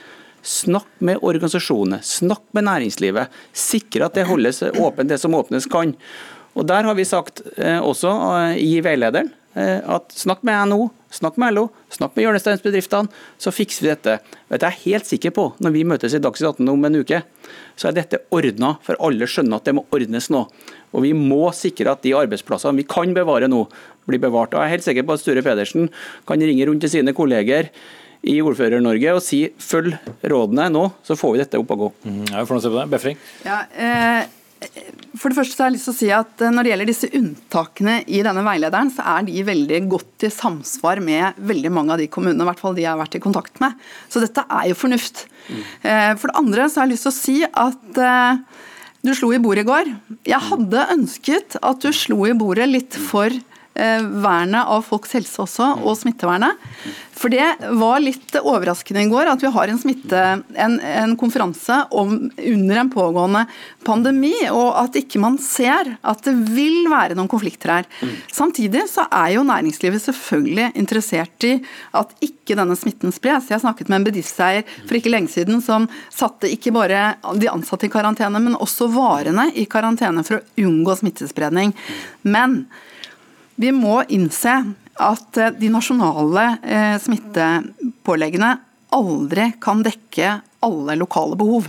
snakk 0.44 0.90
med 1.06 1.22
organisasjonene, 1.24 2.02
snakk 2.04 2.44
med 2.58 2.68
næringslivet. 2.68 3.38
Sikre 3.54 4.10
at 4.10 4.18
det 4.18 4.28
holdes 4.30 4.64
åpent, 4.74 5.12
det 5.12 5.22
som 5.22 5.38
åpnes 5.38 5.70
kan. 5.72 5.94
Og 6.54 6.68
Der 6.70 6.90
har 6.90 6.98
vi 6.98 7.06
sagt 7.06 7.42
eh, 7.58 7.80
også 7.82 8.12
eh, 8.34 8.58
i 8.62 8.76
veilederen 8.86 9.32
at 9.54 10.10
snakk 10.18 10.40
med 10.42 10.72
NHO, 10.72 10.88
snakk 11.14 11.38
med 11.42 11.56
LO, 11.56 11.68
snakk 11.94 12.16
med 12.16 12.26
hjørnesteinsbedriftene, 12.26 13.12
så 13.42 13.54
fikser 13.54 13.86
vi 13.86 13.92
dette. 13.92 14.18
Vet 14.52 14.66
jeg 14.66 14.70
er 14.70 14.82
helt 14.84 15.10
sikker 15.10 15.34
på, 15.36 15.48
når 15.64 15.76
vi 15.76 15.86
møtes 15.88 16.16
i 16.16 16.22
Dagsnytt 16.24 16.60
18 16.60 16.74
om 16.74 16.88
en 16.90 17.00
uke, 17.00 17.22
så 17.80 17.90
er 17.90 17.98
dette 17.98 18.22
ordna, 18.34 18.76
for 18.86 19.00
alle 19.04 19.30
skjønner 19.30 19.62
at 19.62 19.70
det 19.70 19.76
må 19.78 19.86
ordnes 19.94 20.30
nå. 20.34 20.46
Og 20.94 21.02
Vi 21.02 21.14
må 21.18 21.48
sikre 21.58 21.96
at 21.96 22.04
de 22.06 22.14
arbeidsplassene 22.18 22.78
vi 22.78 22.86
kan 22.90 23.16
bevare 23.16 23.50
nå, 23.50 23.66
blir 24.10 24.22
bevart. 24.22 24.54
Og 24.54 24.62
Jeg 24.62 24.70
er 24.70 24.76
helt 24.76 24.86
sikker 24.86 25.08
på 25.08 25.16
at 25.16 25.24
Sture 25.24 25.42
Pedersen 25.46 25.90
kan 26.28 26.42
ringe 26.42 26.68
rundt 26.70 26.86
til 26.86 26.92
sine 27.00 27.16
kolleger 27.18 27.72
i 28.24 28.38
Ordfører-Norge 28.44 29.16
og 29.18 29.24
si 29.24 29.42
følg 29.60 29.98
rådene 30.24 30.70
nå, 30.72 30.86
så 31.04 31.18
får 31.20 31.34
vi 31.34 31.42
dette 31.44 31.60
opp 31.60 31.74
og 31.76 31.82
gå. 31.82 31.90
Mm, 32.06 32.24
jeg 32.30 32.48
får 32.48 32.62
se 32.64 32.72
på 32.72 32.80
det. 32.80 32.88
Befring? 32.94 33.20
Ja, 33.44 33.66
eh 33.74 34.43
for 35.20 35.30
det 35.30 35.38
første 35.38 35.56
så 35.56 35.64
har 35.64 35.70
jeg 35.72 35.76
lyst 35.78 35.88
til 35.90 35.94
å 35.94 35.98
si 35.98 36.10
at 36.16 36.42
eh, 36.44 36.52
Når 36.54 36.66
det 36.66 36.72
gjelder 36.72 36.90
disse 36.90 37.10
unntakene 37.20 37.96
i 38.08 38.22
denne 38.26 38.44
veilederen, 38.46 38.92
så 38.94 39.06
er 39.16 39.28
de 39.28 39.46
veldig 39.48 39.80
godt 39.92 40.28
i 40.28 40.32
samsvar 40.34 41.02
med 41.04 41.40
veldig 41.52 41.72
mange 41.74 41.96
av 41.96 42.02
de 42.02 42.10
kommunene 42.12 42.46
i 42.46 42.50
hvert 42.50 42.64
fall 42.64 42.78
de 42.78 42.86
jeg 42.86 42.92
har 42.92 43.02
vært 43.02 43.18
i 43.20 43.24
kontakt 43.24 43.62
med. 43.64 43.78
Så 44.12 44.24
dette 44.24 44.46
er 44.48 44.70
jo 44.72 44.78
fornuft. 44.80 45.26
Mm. 45.48 45.64
For 46.20 46.30
det 46.30 46.38
andre 46.40 46.68
så 46.68 46.80
har 46.80 46.88
jeg 46.88 46.96
lyst 46.96 47.08
til 47.08 47.14
å 47.14 47.18
si 47.18 47.38
at 47.48 48.00
eh, 48.08 48.62
du 49.04 49.12
slo 49.18 49.34
i 49.36 49.42
bordet 49.44 49.66
i 49.66 49.68
går. 49.68 49.90
Jeg 50.30 50.48
hadde 50.50 50.88
ønsket 50.96 51.58
at 51.60 51.84
du 51.84 51.92
slo 51.96 52.24
i 52.30 52.36
bordet 52.38 52.70
litt 52.72 52.96
for 53.10 53.34
vernet 53.74 54.70
av 54.70 54.84
folks 54.86 55.16
helse 55.18 55.42
også, 55.42 55.70
og 55.82 55.98
smittevernet. 55.98 56.60
For 57.14 57.32
det 57.32 57.46
var 57.78 58.02
litt 58.04 58.36
overraskende 58.40 59.04
i 59.06 59.10
går 59.12 59.30
at 59.32 59.44
vi 59.44 59.52
har 59.54 59.70
en, 59.70 59.80
smitte, 59.80 60.22
en, 60.60 60.76
en 60.82 61.16
konferanse 61.20 61.78
om, 61.94 62.16
under 62.38 62.82
en 62.82 62.92
pågående 62.94 63.44
pandemi, 63.86 64.34
og 64.50 64.70
at 64.82 64.98
ikke 65.00 65.22
man 65.22 65.38
ser 65.42 65.94
at 66.02 66.24
det 66.26 66.34
vil 66.54 66.90
være 66.92 67.18
noen 67.18 67.30
konflikter 67.32 67.76
her. 67.78 67.90
Samtidig 68.34 68.86
så 68.92 69.08
er 69.10 69.36
jo 69.38 69.46
næringslivet 69.48 70.04
selvfølgelig 70.06 70.72
interessert 70.80 71.48
i 71.50 71.56
at 71.98 72.14
ikke 72.26 72.58
denne 72.60 72.78
smitten 72.78 73.14
spres. 73.16 73.52
Jeg 73.54 73.64
snakket 73.64 73.90
med 73.90 74.02
en 74.02 74.08
bedriftseier 74.10 74.66
for 74.84 74.98
ikke 74.98 75.14
lenge 75.14 75.34
siden 75.34 75.62
som 75.64 75.90
satte 76.14 76.52
ikke 76.52 76.74
bare 76.76 77.14
de 77.40 77.52
ansatte 77.52 77.88
i 77.88 77.94
karantene, 77.94 78.42
men 78.42 78.58
også 78.58 78.90
varene 78.94 79.50
i 79.58 79.68
karantene 79.70 80.26
for 80.28 80.40
å 80.40 80.66
unngå 80.66 80.98
smittespredning. 81.00 81.76
Men 82.26 82.66
vi 83.56 83.72
må 83.76 84.02
innse 84.14 84.56
at 85.02 85.40
eh, 85.42 85.54
de 85.58 85.72
nasjonale 85.74 86.48
eh, 86.62 86.98
smittepåleggene 87.02 88.56
aldri 88.94 89.52
kan 89.64 89.82
dekke 89.86 90.40
alle 90.64 90.98
lokale 91.00 91.38
behov. 91.38 91.68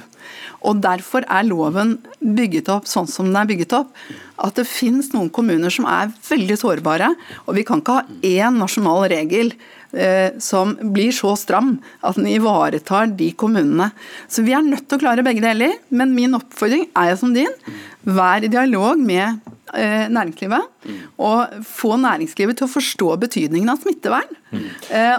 Og 0.64 0.80
Derfor 0.80 1.26
er 1.28 1.46
loven 1.46 1.96
bygget 2.20 2.70
opp 2.72 2.86
sånn 2.88 3.08
som 3.10 3.28
den 3.28 3.38
er 3.40 3.48
bygget 3.48 3.74
opp. 3.76 3.90
At 4.40 4.56
det 4.58 4.66
finnes 4.68 5.10
noen 5.12 5.30
kommuner 5.34 5.72
som 5.72 5.88
er 5.88 6.12
veldig 6.28 6.56
sårbare. 6.60 7.10
Og 7.44 7.58
vi 7.58 7.64
kan 7.68 7.82
ikke 7.82 7.98
ha 7.98 8.04
én 8.24 8.60
nasjonal 8.60 9.04
regel 9.12 9.52
eh, 9.92 10.32
som 10.40 10.76
blir 10.94 11.12
så 11.16 11.34
stram 11.40 11.76
at 12.00 12.16
den 12.20 12.30
ivaretar 12.32 13.12
de 13.18 13.32
kommunene. 13.36 13.90
Så 14.28 14.46
vi 14.46 14.56
er 14.56 14.64
nødt 14.64 14.88
til 14.88 15.00
å 15.00 15.04
klare 15.04 15.26
begge 15.26 15.44
deler. 15.44 15.76
Men 15.92 16.16
min 16.16 16.38
oppfordring 16.38 16.88
er 16.96 17.18
som 17.20 17.34
din. 17.36 17.52
Vær 18.04 18.44
i 18.44 18.52
dialog 18.52 19.00
med 19.00 19.53
næringslivet. 19.72 20.66
Mm. 20.84 20.96
Og 21.24 21.54
få 21.66 21.96
næringslivet 21.98 22.58
til 22.58 22.66
å 22.66 22.70
forstå 22.70 23.08
betydningen 23.22 23.72
av 23.72 23.80
smittevern. 23.82 24.32
Mm. 24.54 24.66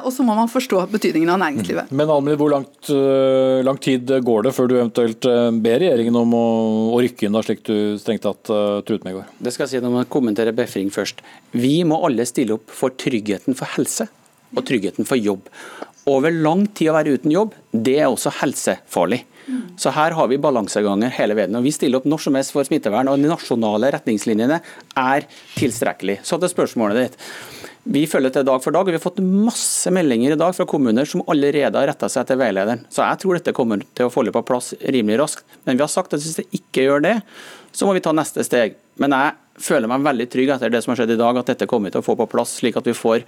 Og 0.06 0.12
så 0.16 0.24
må 0.24 0.36
man 0.38 0.52
forstå 0.52 0.84
betydningen 0.94 1.32
av 1.34 1.42
næringslivet. 1.42 1.90
Men 1.92 2.12
Almin, 2.14 2.38
hvor 2.40 2.54
langt, 2.54 2.90
eh, 2.94 3.64
lang 3.66 3.80
tid 3.82 4.14
går 4.24 4.46
det 4.48 4.54
før 4.56 4.70
du 4.70 4.76
eventuelt 4.78 5.28
ber 5.66 5.82
regjeringen 5.82 6.20
om 6.22 6.36
å, 6.38 6.46
å 6.96 7.02
rykke 7.04 7.28
inn, 7.28 7.36
da, 7.36 7.44
slik 7.44 7.66
du 7.68 7.98
strengt 8.00 8.24
tatt 8.24 8.52
uh, 8.54 8.80
truet 8.86 9.04
med 9.04 9.16
i 9.16 9.18
går? 9.18 9.34
Det 9.48 9.56
skal 9.56 9.66
jeg 9.66 9.76
si 9.76 9.84
når 9.84 9.98
man 9.98 10.12
kommenterer 10.12 10.56
Befring 10.56 10.94
først. 10.94 11.26
Vi 11.52 11.80
må 11.88 12.00
alle 12.06 12.28
stille 12.30 12.56
opp 12.60 12.72
for 12.72 12.96
tryggheten 12.96 13.58
for 13.58 13.76
helse 13.76 14.08
og 14.56 14.66
tryggheten 14.68 15.08
for 15.08 15.20
jobb. 15.20 15.50
Over 16.10 16.34
lang 16.34 16.68
tid 16.78 16.92
å 16.92 16.98
være 17.00 17.16
uten 17.18 17.34
jobb, 17.34 17.56
det 17.74 17.98
er 18.00 18.12
også 18.12 18.34
helsefarlig. 18.42 19.24
Så 19.78 19.94
her 19.94 20.16
har 20.18 20.30
vi 20.32 20.40
balanseganger 20.42 21.14
hele 21.18 21.36
veien. 21.38 21.56
og 21.58 21.66
Vi 21.66 21.74
stiller 21.76 22.02
opp 22.02 22.08
når 22.10 22.24
som 22.26 22.38
helst 22.38 22.54
for 22.56 22.68
smittevern, 22.68 23.10
og 23.12 23.22
de 23.22 23.30
nasjonale 23.30 23.92
retningslinjene 23.98 24.62
er 24.98 25.28
tilstrekkelig. 25.58 26.22
Så 26.26 26.40
til 26.42 26.52
spørsmålet 26.52 27.02
ditt. 27.04 27.20
Vi 27.86 28.08
følger 28.10 28.34
til 28.34 28.46
dag 28.48 28.64
for 28.64 28.74
dag, 28.74 28.82
og 28.88 28.90
vi 28.90 28.98
har 28.98 29.04
fått 29.04 29.22
masse 29.22 29.92
meldinger 29.94 30.34
i 30.34 30.40
dag 30.42 30.56
fra 30.58 30.66
kommuner 30.66 31.06
som 31.06 31.22
allerede 31.30 31.78
har 31.78 31.92
retta 31.92 32.10
seg 32.10 32.26
til 32.26 32.40
veilederen. 32.42 32.82
Så 32.90 33.04
jeg 33.06 33.22
tror 33.22 33.38
dette 33.38 33.54
kommer 33.54 33.84
til 33.94 34.08
å 34.08 34.14
falle 34.14 34.34
på 34.34 34.42
plass 34.48 34.72
rimelig 34.82 35.20
raskt. 35.22 35.46
Men 35.68 35.78
vi 35.78 35.86
har 35.86 35.94
sagt 35.94 36.16
at 36.18 36.24
hvis 36.24 36.40
det 36.40 36.48
ikke 36.58 36.88
gjør 36.88 37.06
det, 37.06 37.16
så 37.76 37.86
må 37.86 37.94
vi 37.94 38.02
ta 38.02 38.16
neste 38.16 38.42
steg. 38.48 38.80
Men 38.98 39.14
jeg 39.14 39.36
føler 39.62 39.90
meg 39.90 40.04
veldig 40.04 40.28
trygg 40.32 40.52
etter 40.56 40.72
det 40.74 40.82
som 40.84 40.92
har 40.92 41.00
skjedd 41.00 41.14
i 41.16 41.20
dag, 41.20 41.38
at 41.40 41.52
dette 41.52 41.68
kommer 41.70 41.94
til 41.94 42.02
å 42.02 42.06
få 42.06 42.16
på 42.20 42.28
plass, 42.32 42.58
slik 42.60 42.76
at 42.80 42.88
vi 42.88 42.96
får 42.96 43.24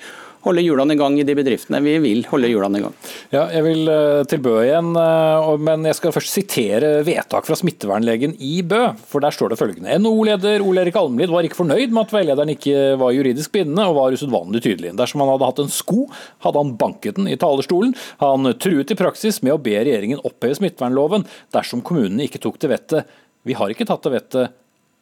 holde 0.48 0.64
hjulene 0.64 0.96
i 0.96 1.00
gang 1.00 1.16
i 1.20 1.26
de 1.28 1.36
bedriftene 1.36 1.80
vi 1.84 1.96
vil 2.04 2.24
holde 2.30 2.50
hjulene 2.52 2.80
i 2.80 2.84
gang. 2.84 2.96
Ja, 3.34 3.46
jeg 3.52 3.64
vil 3.66 3.92
eh, 3.92 4.24
til 4.30 4.42
Bø 4.44 4.56
igjen, 4.64 4.92
eh, 5.00 5.50
men 5.64 5.88
jeg 5.88 5.98
skal 6.00 6.14
først 6.16 6.34
sitere 6.36 6.92
vedtak 7.08 7.48
fra 7.48 7.58
smittevernlegen 7.60 8.38
i 8.44 8.60
Bø. 8.68 8.82
For 9.08 9.24
der 9.24 9.36
står 9.36 9.54
det 9.54 9.60
følgende. 9.62 9.96
NHO-leder 10.04 10.64
Ole 10.66 10.84
Erik 10.84 11.00
Almlid 11.00 11.34
var 11.34 11.48
ikke 11.48 11.62
fornøyd 11.62 11.96
med 11.96 12.04
at 12.06 12.16
veilederen 12.16 12.54
ikke 12.54 12.86
var 13.02 13.16
juridisk 13.16 13.56
bindende, 13.56 13.88
og 13.88 13.98
var 14.00 14.16
usedvanlig 14.16 14.64
tydelig. 14.68 14.94
Dersom 15.00 15.24
han 15.24 15.34
hadde 15.34 15.52
hatt 15.52 15.64
en 15.64 15.74
sko, 15.74 16.08
hadde 16.46 16.64
han 16.64 16.76
banket 16.80 17.20
den 17.20 17.32
i 17.32 17.40
talerstolen. 17.40 17.96
Han 18.24 18.52
truet 18.62 18.94
i 18.94 19.00
praksis 19.00 19.42
med 19.46 19.56
å 19.56 19.62
be 19.62 19.76
regjeringen 19.80 20.24
oppheve 20.28 20.60
smittevernloven 20.60 21.28
dersom 21.56 21.84
kommunene 21.86 22.28
ikke 22.28 22.44
tok 22.44 22.60
til 22.62 22.74
vettet. 22.74 23.20
Vi 23.48 23.56
har 23.56 23.72
ikke 23.72 23.88
tatt 23.88 24.04
til 24.04 24.16
vettet, 24.16 24.56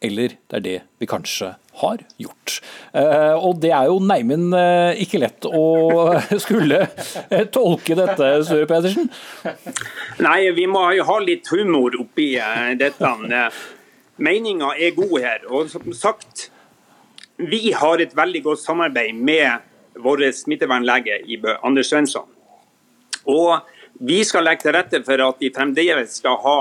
eller 0.04 0.36
det 0.48 0.58
er 0.58 0.64
det 0.64 0.76
vi 1.00 1.08
kanskje 1.08 1.54
har 1.80 2.00
gjort. 2.20 2.58
Eh, 2.96 3.34
og 3.36 3.60
det 3.60 3.72
er 3.76 3.88
jo 3.90 3.98
neimen 4.00 4.48
eh, 4.56 5.00
ikke 5.04 5.20
lett 5.20 5.46
å 5.48 5.64
skulle 6.44 6.82
eh, 7.28 7.46
tolke 7.52 7.96
dette, 7.98 8.30
Sture 8.48 8.68
Pedersen? 8.68 9.10
Nei, 10.24 10.40
vi 10.56 10.66
må 10.70 10.86
jo 10.96 11.06
ha 11.08 11.16
litt 11.24 11.48
humor 11.52 11.96
oppi 12.00 12.34
dette. 12.80 13.12
Meninga 14.16 14.72
er 14.80 14.96
god 14.96 15.16
her. 15.20 15.48
Og 15.52 15.72
som 15.72 15.88
sagt, 15.96 16.48
vi 17.36 17.72
har 17.76 18.00
et 18.00 18.16
veldig 18.16 18.44
godt 18.46 18.64
samarbeid 18.64 19.16
med 19.16 19.64
vår 20.00 20.28
smittevernlege 20.36 21.22
i 21.28 21.40
Bø, 21.40 21.56
Anders 21.64 21.92
Svensson. 21.92 22.28
Og 23.28 23.58
vi 24.00 24.22
skal 24.28 24.44
legge 24.44 24.66
til 24.66 24.76
rette 24.76 25.00
for 25.04 25.20
at 25.24 25.40
de 25.40 25.52
fremdeles 25.52 26.18
skal 26.20 26.36
ha 26.44 26.56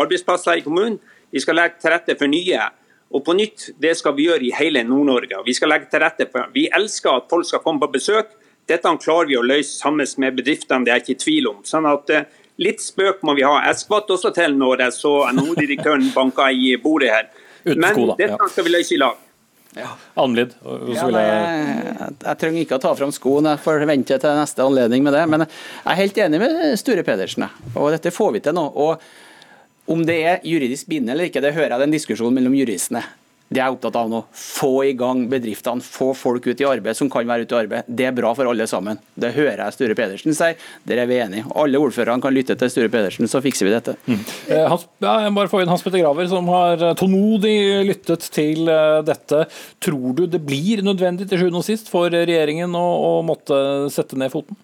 arbeidsplasser 0.00 0.60
i 0.60 0.64
kommunen. 0.64 0.98
Vi 1.34 1.42
skal 1.42 1.58
legge 1.58 1.82
til 1.82 1.90
rette 1.90 2.14
for 2.18 2.30
nye. 2.30 2.70
Og 3.14 3.22
på 3.26 3.34
nytt, 3.34 3.68
det 3.82 3.96
skal 3.98 4.14
vi 4.16 4.28
gjøre 4.28 4.46
i 4.46 4.54
hele 4.54 4.84
Nord-Norge. 4.86 5.42
Vi 5.46 5.54
skal 5.54 5.70
legge 5.74 5.90
til 5.90 6.02
rette 6.02 6.28
for 6.30 6.54
Vi 6.54 6.68
elsker 6.70 7.18
at 7.18 7.28
folk 7.30 7.46
skal 7.48 7.62
komme 7.64 7.82
på 7.82 7.90
besøk. 7.96 8.30
Dette 8.70 8.94
klarer 9.02 9.28
vi 9.28 9.36
å 9.36 9.44
løse 9.44 9.74
sammen 9.74 10.06
med 10.22 10.38
bedriftene, 10.38 10.86
det 10.86 10.92
er 10.92 11.02
jeg 11.02 11.04
ikke 11.04 11.14
i 11.14 11.22
tvil 11.24 11.50
om. 11.50 11.60
Sånn 11.68 11.90
at 11.90 12.10
eh, 12.14 12.30
Litt 12.62 12.78
spøk 12.78 13.24
må 13.26 13.34
vi 13.34 13.42
ha. 13.42 13.56
Jeg 13.66 13.80
skvatt 13.80 14.10
også 14.14 14.30
til 14.34 14.52
når 14.54 14.84
jeg 14.84 14.94
så 14.94 15.12
NHO-direktøren 15.34 16.06
banka 16.14 16.52
i 16.54 16.76
bordet 16.78 17.10
her. 17.10 17.30
Men 17.74 17.98
dette 18.14 18.50
skal 18.52 18.66
vi 18.68 18.74
løse 18.76 18.94
i 18.94 19.00
lag. 19.02 19.18
Ja. 19.74 19.88
Anlid, 20.22 20.52
ja, 20.62 21.08
jeg... 21.10 21.14
Jeg, 21.18 22.12
jeg, 22.14 22.38
trenger 22.38 22.60
ikke 22.62 22.76
å 22.78 22.82
ta 22.84 22.92
fram 22.94 23.10
skoene, 23.10 23.56
jeg 23.56 23.62
får 23.64 23.82
vente 23.90 24.18
til 24.22 24.36
neste 24.38 24.62
anledning 24.62 25.02
med 25.02 25.16
det. 25.16 25.24
Men 25.32 25.42
jeg 25.48 25.88
er 25.90 25.98
helt 25.98 26.20
enig 26.28 26.40
med 26.44 26.62
Sture 26.78 27.02
Pedersen, 27.06 27.48
og 27.74 27.90
dette 27.96 28.14
får 28.14 28.36
vi 28.36 28.44
til 28.44 28.54
nå. 28.54 28.68
og 28.70 29.02
om 29.90 30.06
det 30.06 30.20
er 30.24 30.46
juridisk 30.48 30.88
bindende 30.88 31.16
eller 31.16 31.28
ikke, 31.30 31.42
det 31.44 31.54
hører 31.56 31.76
jeg 31.76 31.84
den 31.84 31.94
diskusjonen 31.98 32.38
mellom 32.38 32.56
juristene. 32.56 33.04
Det 33.54 33.60
jeg 33.60 33.68
er 33.68 33.74
opptatt 33.74 33.96
av 34.00 34.08
nå. 34.10 34.22
Få 34.34 34.70
i 34.88 34.94
gang 34.98 35.26
bedriftene, 35.30 35.84
få 35.84 36.08
folk 36.16 36.46
ut 36.48 36.62
i 36.62 36.66
arbeid 36.66 36.96
som 36.96 37.10
kan 37.12 37.26
være 37.28 37.44
ute 37.44 37.54
i 37.54 37.58
arbeid. 37.60 37.90
Det 38.00 38.06
er 38.08 38.16
bra 38.16 38.32
for 38.34 38.48
alle 38.50 38.66
sammen. 38.70 38.98
Det 39.20 39.34
hører 39.36 39.60
jeg 39.60 39.76
Sture 39.76 39.96
Pedersen 39.98 40.34
si. 40.34 40.48
Der 40.88 41.02
er 41.02 41.10
vi 41.10 41.20
enige. 41.22 41.44
Alle 41.60 41.78
ordførerne 41.78 42.24
kan 42.24 42.34
lytte 42.34 42.56
til 42.58 42.72
Sture 42.72 42.90
Pedersen, 42.90 43.28
så 43.30 43.42
fikser 43.44 43.68
vi 43.68 43.74
dette. 43.76 43.94
Mm. 44.08 44.24
Eh, 44.48 44.64
Hans, 44.72 44.88
ja, 45.04 45.14
jeg 45.26 45.36
bare 45.36 45.52
få 45.52 45.62
inn 45.62 45.70
Hans 45.70 45.84
Petter 45.84 46.02
Graver, 46.02 46.28
som 46.32 46.48
har 46.50 46.80
eh, 46.80 46.96
tålmodig 46.98 47.56
lyttet 47.92 48.26
til 48.34 48.64
eh, 48.72 49.00
dette. 49.06 49.44
Tror 49.84 50.16
du 50.16 50.24
det 50.26 50.40
blir 50.42 50.82
nødvendig 50.86 51.28
til 51.28 51.44
sjuende 51.44 51.60
og 51.60 51.68
sist 51.68 51.92
for 51.92 52.10
regjeringen 52.10 52.74
å, 52.74 52.86
å 53.12 53.12
måtte 53.28 53.60
sette 53.92 54.18
ned 54.18 54.32
foten? 54.34 54.56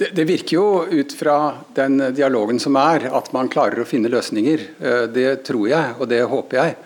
Det, 0.00 0.14
det, 0.16 0.24
virker 0.24 0.56
jo 0.56 0.84
ut 0.88 1.12
fra 1.12 1.34
den 1.76 1.98
dialogen 2.16 2.56
som 2.62 2.76
er, 2.80 3.04
at 3.12 3.26
man 3.36 3.50
klarer 3.52 3.82
å 3.82 3.88
finne 3.88 4.08
løsninger. 4.08 4.62
Eh, 4.80 5.02
det 5.12 5.42
tror 5.44 5.66
jeg, 5.68 5.96
og 6.00 6.08
det 6.08 6.22
håper 6.24 6.56
jeg. 6.56 6.76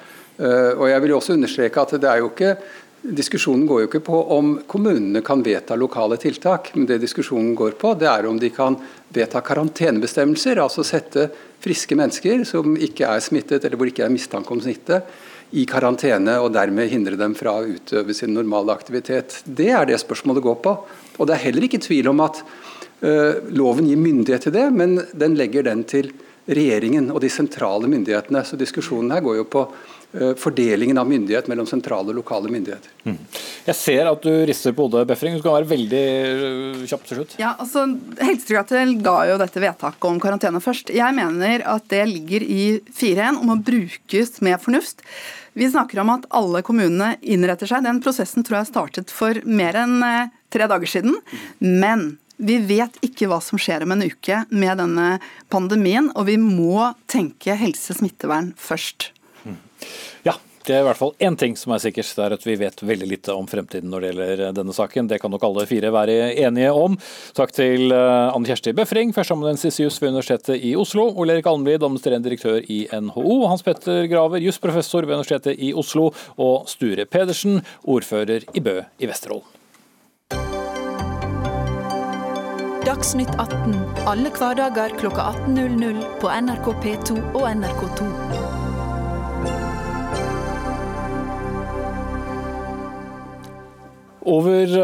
Eh, 0.43 0.73
og 0.73 0.89
jeg 0.91 1.03
vil 1.05 1.15
også 1.15 1.37
understreke 1.37 1.85
at 1.85 1.95
det 2.03 2.11
er 2.11 2.25
jo 2.25 2.33
ikke 2.33 2.57
Diskusjonen 3.05 3.67
går 3.69 3.83
jo 3.83 3.87
ikke 3.91 4.01
på 4.07 4.19
om 4.33 4.55
kommunene 4.65 5.21
kan 5.21 5.43
vedta 5.45 5.77
lokale 5.77 6.17
tiltak, 6.17 6.71
men 6.73 6.87
det 6.89 6.97
diskusjonen 7.03 7.51
går 7.53 7.75
på, 7.77 7.91
det 8.01 8.09
er 8.09 8.25
om 8.25 8.39
de 8.41 8.49
kan 8.49 8.79
vedta 9.13 9.43
karantenebestemmelser. 9.45 10.57
Altså 10.63 10.81
sette 10.89 11.27
friske 11.61 11.99
mennesker 12.01 12.47
som 12.49 12.73
ikke 12.73 13.11
er 13.13 13.21
smittet, 13.21 13.61
eller 13.61 13.77
hvor 13.77 13.91
det 13.91 13.93
ikke 13.93 14.07
er 14.09 14.15
mistanke 14.15 14.57
om 14.57 14.65
smitte, 14.65 15.03
i 15.53 15.67
karantene 15.69 16.39
og 16.41 16.55
dermed 16.57 16.89
hindre 16.91 17.21
dem 17.21 17.37
fra 17.37 17.59
å 17.61 17.69
utøve 17.77 18.17
sin 18.17 18.33
normale 18.33 18.73
aktivitet. 18.73 19.43
Det 19.45 19.69
er 19.77 19.85
det 19.93 20.01
spørsmålet 20.01 20.49
går 20.49 20.57
på. 20.65 20.73
Og 21.21 21.29
det 21.29 21.37
er 21.37 21.45
heller 21.45 21.69
ikke 21.69 21.85
tvil 21.85 22.09
om 22.11 22.25
at 22.25 22.41
loven 23.03 23.89
gir 23.89 23.99
myndighet 24.01 24.47
til 24.47 24.55
det, 24.55 24.69
men 24.73 24.95
den 25.13 25.35
legger 25.37 25.67
den 25.67 25.83
til 25.89 26.13
regjeringen 26.51 27.11
og 27.13 27.23
de 27.25 27.33
sentrale 27.33 27.89
myndighetene. 27.91 28.45
Så 28.45 28.59
diskusjonen 28.61 29.13
her 29.15 29.23
går 29.25 29.39
jo 29.41 29.45
på 29.51 29.63
eh, 30.13 30.33
fordelingen 30.41 30.99
av 31.01 31.09
myndighet 31.09 31.49
mellom 31.51 31.69
sentrale 31.69 32.13
og 32.13 32.19
lokale 32.21 32.53
myndigheter. 32.53 32.93
Mm. 33.09 33.19
Jeg 33.69 33.79
ser 33.79 34.11
at 34.11 34.25
du 34.25 34.33
rister 34.49 34.75
på 34.77 34.87
hodet, 34.87 35.07
Befring. 35.09 35.39
Du 35.39 35.45
skal 35.45 35.59
være 35.61 35.71
veldig 35.73 36.03
eh, 36.09 36.83
kjapp 36.91 37.07
til 37.09 37.21
slutt. 37.21 37.37
Ja, 37.41 37.55
altså, 37.55 37.87
Helsedirektoratet 38.21 38.99
ga 39.07 39.17
jo 39.31 39.39
dette 39.41 39.65
vedtaket 39.65 40.11
om 40.11 40.21
karantene 40.23 40.63
først. 40.65 40.93
Jeg 40.95 41.17
mener 41.17 41.65
at 41.77 41.89
det 41.93 42.05
ligger 42.11 42.45
i 42.45 42.67
4.1 42.91 43.41
om 43.41 43.55
å 43.55 43.61
brukes 43.65 44.39
med 44.45 44.61
fornuft. 44.63 45.07
Vi 45.55 45.71
snakker 45.71 46.01
om 46.03 46.11
at 46.17 46.27
alle 46.35 46.65
kommunene 46.67 47.15
innretter 47.23 47.71
seg. 47.71 47.87
Den 47.87 48.03
prosessen 48.05 48.45
tror 48.45 48.61
jeg 48.61 48.73
startet 48.73 49.13
for 49.15 49.39
mer 49.47 49.79
enn 49.79 50.03
tre 50.51 50.67
dager 50.71 50.91
siden. 50.91 51.15
Men 51.63 52.17
vi 52.45 52.59
vet 52.69 52.99
ikke 53.05 53.29
hva 53.31 53.41
som 53.45 53.61
skjer 53.61 53.87
om 53.87 53.95
en 53.95 54.05
uke 54.05 54.45
med 54.53 54.81
denne 54.83 55.09
pandemien, 55.53 56.11
og 56.15 56.29
vi 56.29 56.39
må 56.41 56.91
tenke 57.11 57.57
helse-smittevern 57.61 58.53
først. 58.61 59.11
Ja, 60.25 60.37
det 60.65 60.73
er 60.73 60.81
i 60.81 60.87
hvert 60.87 60.97
fall 60.97 61.13
én 61.21 61.35
ting 61.37 61.57
som 61.61 61.75
er 61.75 61.81
sikkert, 61.83 62.09
det 62.17 62.25
er 62.25 62.35
at 62.39 62.45
vi 62.47 62.55
vet 62.57 62.79
veldig 62.81 63.09
lite 63.09 63.35
om 63.37 63.45
fremtiden 63.49 63.91
når 63.93 64.01
det 64.01 64.11
gjelder 64.11 64.43
denne 64.57 64.77
saken. 64.77 65.11
Det 65.11 65.19
kan 65.21 65.33
nok 65.33 65.45
alle 65.45 65.67
fire 65.69 65.91
være 65.93 66.33
enige 66.41 66.71
om. 66.73 66.97
Takk 67.37 67.53
til 67.53 67.93
eh, 67.93 68.31
Anne 68.31 68.49
Kjersti 68.49 68.73
Befring, 68.77 69.13
førsteamanuensis 69.17 69.81
i 69.81 69.85
juss 69.85 70.01
ved 70.01 70.15
Universitetet 70.15 70.65
i 70.65 70.73
Oslo. 70.81 71.11
Ole 71.21 71.37
Erik 71.37 71.51
Almlid, 71.51 71.83
administrerende 71.83 72.31
direktør 72.31 72.65
i 72.65 72.87
NHO. 72.89 73.43
Hans 73.51 73.65
Petter 73.67 74.09
Graver, 74.09 74.41
jusprofessor 74.45 75.05
ved 75.05 75.19
Universitetet 75.19 75.61
i 75.61 75.75
Oslo. 75.77 76.09
Og 76.41 76.65
Sture 76.73 77.05
Pedersen, 77.05 77.61
ordfører 77.85 78.49
i 78.57 78.65
Bø 78.65 78.81
i 78.81 79.11
Vesterålen. 79.11 79.54
Dagsnytt 82.95 83.33
18 83.43 83.73
alle 84.07 84.31
hverdager 84.31 84.93
kl 84.95 85.09
18.00 85.11 85.97
på 86.23 86.29
NRK 86.31 86.67
P2 86.85 87.17
og 87.35 87.47
NRK2. 87.51 88.05
Over 94.31 94.77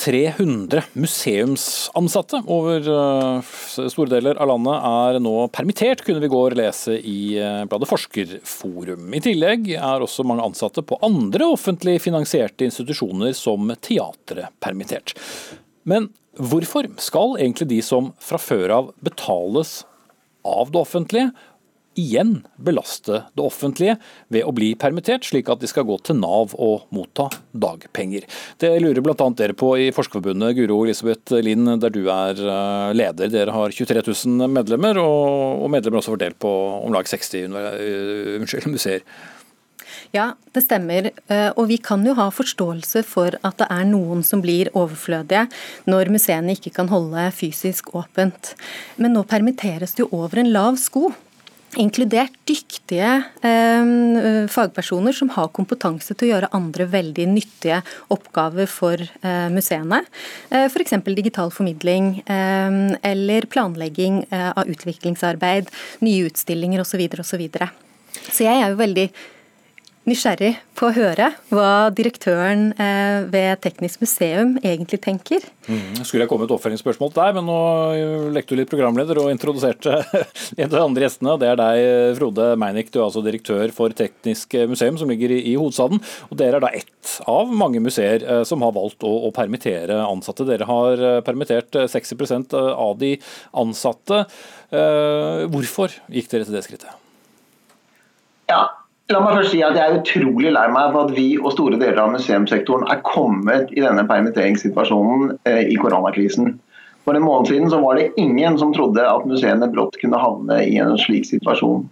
300 0.00 0.80
eh, 0.80 0.88
museumsansatte 0.96 2.40
over 2.48 2.88
eh, 2.94 3.52
store 3.76 4.14
deler 4.16 4.40
av 4.40 4.48
landet 4.54 4.88
er 4.94 5.20
nå 5.28 5.36
permittert, 5.52 6.06
kunne 6.08 6.24
vi 6.24 6.32
i 6.32 6.36
går 6.38 6.56
lese 6.56 6.96
i 6.96 7.20
eh, 7.36 7.62
bladet 7.68 7.92
Forskerforum. 7.92 9.12
I 9.12 9.24
tillegg 9.28 9.74
er 9.76 10.08
også 10.08 10.24
mange 10.24 10.48
ansatte 10.48 10.88
på 10.88 11.02
andre 11.04 11.52
offentlig 11.52 12.00
finansierte 12.08 12.64
institusjoner 12.72 13.36
som 13.36 13.76
teatret 13.76 14.56
permittert. 14.56 15.18
Men 15.88 16.10
Hvorfor 16.38 16.86
skal 17.02 17.38
egentlig 17.40 17.66
de 17.72 17.82
som 17.82 18.12
fra 18.22 18.38
før 18.38 18.70
av 18.70 18.90
betales 19.02 19.80
av 20.46 20.68
det 20.70 20.78
offentlige, 20.78 21.32
igjen 21.98 22.44
belaste 22.62 23.24
det 23.34 23.42
offentlige 23.42 23.96
ved 24.30 24.46
å 24.46 24.52
bli 24.54 24.68
permittert, 24.78 25.26
slik 25.26 25.48
at 25.50 25.58
de 25.58 25.66
skal 25.66 25.88
gå 25.88 25.96
til 26.06 26.20
Nav 26.20 26.54
og 26.54 26.84
motta 26.94 27.26
dagpenger. 27.50 28.28
Det 28.62 28.70
lurer 28.78 29.02
bl.a. 29.02 29.26
dere 29.34 29.56
på 29.58 29.72
i 29.82 29.88
Forskerforbundet, 29.96 30.54
Guro 30.60 30.84
Elisabeth 30.84 31.40
Lind, 31.42 31.72
der 31.82 31.90
du 31.90 32.04
er 32.06 32.38
eh, 32.38 32.92
leder. 32.94 33.32
Dere 33.34 33.56
har 33.56 33.74
23 33.74 34.04
000 34.06 34.54
medlemmer, 34.54 35.02
og 35.02 35.66
medlemmer 35.74 35.98
også 35.98 36.14
fordelt 36.14 36.38
på 36.38 36.54
om 36.84 36.94
lag 36.94 37.10
60 37.10 37.34
eh, 37.42 38.38
unnskyld, 38.38 38.70
museer. 38.76 39.02
Ja, 40.14 40.32
det 40.56 40.64
stemmer. 40.64 41.10
Eh, 41.28 41.50
og 41.52 41.68
vi 41.68 41.76
kan 41.84 42.04
jo 42.06 42.14
ha 42.16 42.30
forståelse 42.32 43.04
for 43.04 43.36
at 43.44 43.60
det 43.60 43.68
er 43.68 43.84
noen 43.90 44.24
som 44.24 44.40
blir 44.44 44.70
overflødige 44.72 45.46
når 45.90 46.12
museene 46.14 46.56
ikke 46.56 46.72
kan 46.80 46.88
holde 46.92 47.28
fysisk 47.36 47.92
åpent. 47.98 48.54
Men 48.96 49.16
nå 49.16 49.26
permitteres 49.28 49.96
det 49.96 50.06
jo 50.06 50.12
over 50.22 50.40
en 50.40 50.52
lav 50.54 50.80
sko 50.80 51.10
inkludert 51.76 52.32
dyktige 52.48 53.10
eh, 53.44 54.48
fagpersoner 54.48 55.12
som 55.12 55.28
har 55.34 55.50
kompetanse 55.52 56.14
til 56.14 56.28
å 56.28 56.32
gjøre 56.32 56.50
andre 56.56 56.86
veldig 56.88 57.26
nyttige 57.28 57.82
oppgaver 58.14 58.70
for 58.70 59.02
eh, 59.02 59.48
museene. 59.52 60.00
Eh, 60.48 60.64
F.eks. 60.70 60.96
digital 61.12 61.52
formidling 61.52 62.22
eh, 62.24 62.78
eller 63.12 63.48
planlegging 63.52 64.22
eh, 64.30 64.50
av 64.54 64.70
utviklingsarbeid, 64.72 65.68
nye 66.00 66.30
utstillinger 66.30 66.80
osv. 66.80 66.96
Så, 67.28 67.36
videre, 67.36 67.68
og 67.68 68.16
så, 68.16 68.32
så 68.32 68.48
jeg 68.48 68.62
er 68.62 68.72
jo 68.72 68.80
veldig 68.80 69.10
nysgjerrig 70.08 70.54
på 70.78 70.88
å 70.88 70.94
høre 70.94 71.28
hva 71.52 71.90
direktøren 71.94 72.70
eh, 72.80 73.26
ved 73.30 73.60
Teknisk 73.64 74.00
museum 74.02 74.54
egentlig 74.62 75.00
tenker. 75.04 75.44
Mm, 75.68 76.00
skulle 76.06 76.24
jeg 76.24 76.30
komme 76.30 76.46
et 76.48 76.54
oppfølgingsspørsmål 76.54 77.12
til 77.12 77.20
deg, 77.20 77.36
men 77.36 77.48
nå 77.48 77.58
lekte 78.34 78.54
du 78.54 78.62
litt 78.62 78.70
programleder 78.72 79.20
og 79.20 79.30
introduserte 79.32 79.98
en 80.60 80.64
av 80.68 80.76
de 80.76 80.82
andre 80.82 81.06
gjestene. 81.06 81.36
Det 81.42 81.50
er 81.50 81.60
deg, 81.60 81.82
Frode 82.20 82.48
Meinick. 82.60 82.92
du 82.92 83.00
er 83.00 83.06
altså 83.08 83.22
direktør 83.24 83.74
for 83.76 83.94
Teknisk 83.98 84.56
museum 84.70 85.00
som 85.00 85.12
ligger 85.12 85.34
i 85.36 85.54
hovedstaden. 85.58 86.02
Og 86.30 86.40
dere 86.40 86.60
er 86.60 86.66
da 86.66 86.72
ett 86.80 87.14
av 87.28 87.52
mange 87.52 87.82
museer 87.84 88.24
eh, 88.24 88.42
som 88.48 88.64
har 88.64 88.74
valgt 88.76 89.04
å, 89.06 89.12
å 89.28 89.34
permittere 89.34 90.00
ansatte. 90.06 90.48
Dere 90.48 90.68
har 90.68 91.06
eh, 91.12 91.20
permittert 91.26 91.82
60 91.90 92.56
av 92.56 92.98
de 93.00 93.16
ansatte. 93.58 94.24
Hvorfor 94.68 95.94
gikk 96.12 96.28
dere 96.32 96.44
til 96.44 96.56
det 96.56 96.60
skrittet? 96.66 96.92
Ja, 98.48 98.62
La 99.08 99.22
meg 99.24 99.38
først 99.38 99.54
si 99.54 99.62
at 99.64 99.76
Jeg 99.78 99.88
er 99.88 99.94
utrolig 100.02 100.50
lei 100.52 100.66
meg 100.68 100.90
for 100.92 101.08
at 101.08 101.14
vi 101.16 101.28
og 101.40 101.54
store 101.54 101.78
deler 101.80 102.02
av 102.02 102.10
museumssektoren 102.12 102.90
er 102.92 102.98
kommet 103.06 103.70
i 103.72 103.80
denne 103.80 104.02
permitteringssituasjonen 104.04 105.30
eh, 105.48 105.62
i 105.72 105.78
koronakrisen. 105.80 106.50
For 107.08 107.16
en 107.16 107.24
måned 107.24 107.48
siden 107.48 107.70
så 107.72 107.78
var 107.80 107.96
det 107.96 108.10
ingen 108.20 108.58
som 108.60 108.74
trodde 108.76 109.06
at 109.08 109.24
museene 109.24 109.70
brått 109.72 109.96
kunne 110.02 110.20
havne 110.20 110.58
i 110.66 110.76
en 110.82 110.92
slik 111.00 111.24
situasjon. 111.24 111.86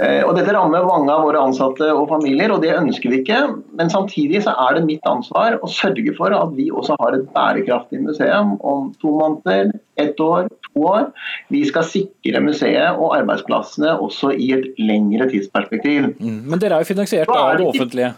Eh, 0.00 0.22
og 0.24 0.32
Dette 0.38 0.54
rammer 0.56 0.86
mange 0.88 1.12
av 1.12 1.26
våre 1.26 1.40
ansatte 1.44 1.90
og 1.92 2.06
familier, 2.08 2.52
og 2.54 2.62
det 2.64 2.72
ønsker 2.78 3.12
vi 3.12 3.20
ikke. 3.20 3.40
Men 3.76 3.92
samtidig 3.92 4.40
så 4.46 4.54
er 4.64 4.78
det 4.78 4.86
mitt 4.86 5.04
ansvar 5.08 5.58
å 5.60 5.68
sørge 5.68 6.14
for 6.16 6.32
at 6.36 6.54
vi 6.56 6.70
også 6.72 6.96
har 7.02 7.18
et 7.18 7.28
bærekraftig 7.34 8.00
museum 8.06 8.56
om 8.64 8.90
to 9.02 9.12
måneder, 9.18 9.74
ett 10.00 10.20
år, 10.20 10.48
to 10.70 10.86
år. 10.88 11.10
Vi 11.52 11.60
skal 11.68 11.84
sikre 11.84 12.40
museet 12.40 12.96
og 12.96 13.18
arbeidsplassene 13.18 13.98
også 14.00 14.32
i 14.32 14.52
et 14.56 14.70
lengre 14.80 15.28
tidsperspektiv. 15.28 16.14
Mm, 16.16 16.40
men 16.48 16.62
dere 16.62 16.80
er 16.80 16.86
jo 16.86 16.94
finansiert 16.94 17.32
av 17.36 17.58
det 17.60 17.68
offentlige? 17.68 18.14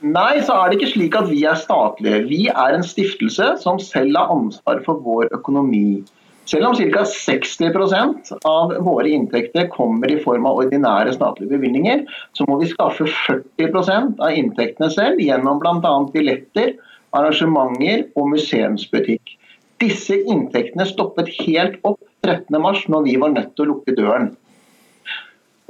Nei, 0.00 0.40
så 0.46 0.54
er 0.56 0.70
det 0.70 0.78
ikke 0.78 0.94
slik 0.94 1.16
at 1.18 1.26
vi 1.28 1.42
er 1.44 1.58
statlige. 1.60 2.22
Vi 2.30 2.44
er 2.48 2.72
en 2.72 2.86
stiftelse 2.86 3.50
som 3.60 3.82
selv 3.82 4.16
har 4.16 4.30
ansvar 4.32 4.80
for 4.86 5.02
vår 5.04 5.28
økonomi. 5.36 6.00
Selv 6.50 6.66
om 6.66 6.74
ca. 6.74 7.04
60% 7.06 8.32
av 8.48 8.72
våre 8.82 9.10
inntekter 9.14 9.68
kommer 9.70 10.10
i 10.10 10.18
form 10.22 10.48
av 10.50 10.58
ordinære 10.64 11.12
statlige 11.14 11.52
bevilgninger, 11.52 12.02
så 12.34 12.46
må 12.48 12.56
vi 12.58 12.70
skaffe 12.72 13.06
40% 13.06 14.18
av 14.18 14.34
inntektene 14.34 14.90
selv 14.90 15.22
gjennom 15.22 15.60
bl.a. 15.62 15.92
billetter, 16.10 16.72
arrangementer 17.14 18.08
og 18.18 18.32
museumsbutikk. 18.32 19.36
Disse 19.80 20.18
inntektene 20.18 20.88
stoppet 20.90 21.30
helt 21.44 21.78
opp 21.86 22.02
13.3, 22.26 22.88
når 22.90 23.06
vi 23.06 23.14
var 23.22 23.36
nødt 23.36 23.54
til 23.54 23.68
å 23.68 23.70
lukke 23.74 23.94
døren. 23.96 24.32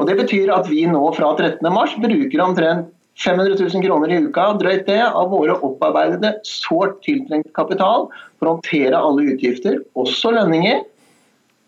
Og 0.00 0.08
Det 0.08 0.16
betyr 0.16 0.48
at 0.54 0.68
vi 0.70 0.86
nå 0.88 1.02
fra 1.12 1.34
13.3 1.36 2.00
bruker 2.06 2.42
omtrent 2.46 2.88
500 3.20 3.56
000 3.60 3.84
kroner 3.84 4.12
i 4.12 4.20
uka, 4.24 4.46
drøyt 4.60 4.86
det, 4.88 5.02
av 5.04 5.28
våre 5.32 5.58
opparbeidede, 5.66 6.32
sårt 6.48 7.02
tiltrengt 7.04 7.50
kapital 7.56 8.08
for 8.40 8.48
å 8.48 8.54
håndtere 8.54 8.96
alle 8.96 9.34
utgifter, 9.34 9.82
også 9.98 10.32
lønninger. 10.38 10.80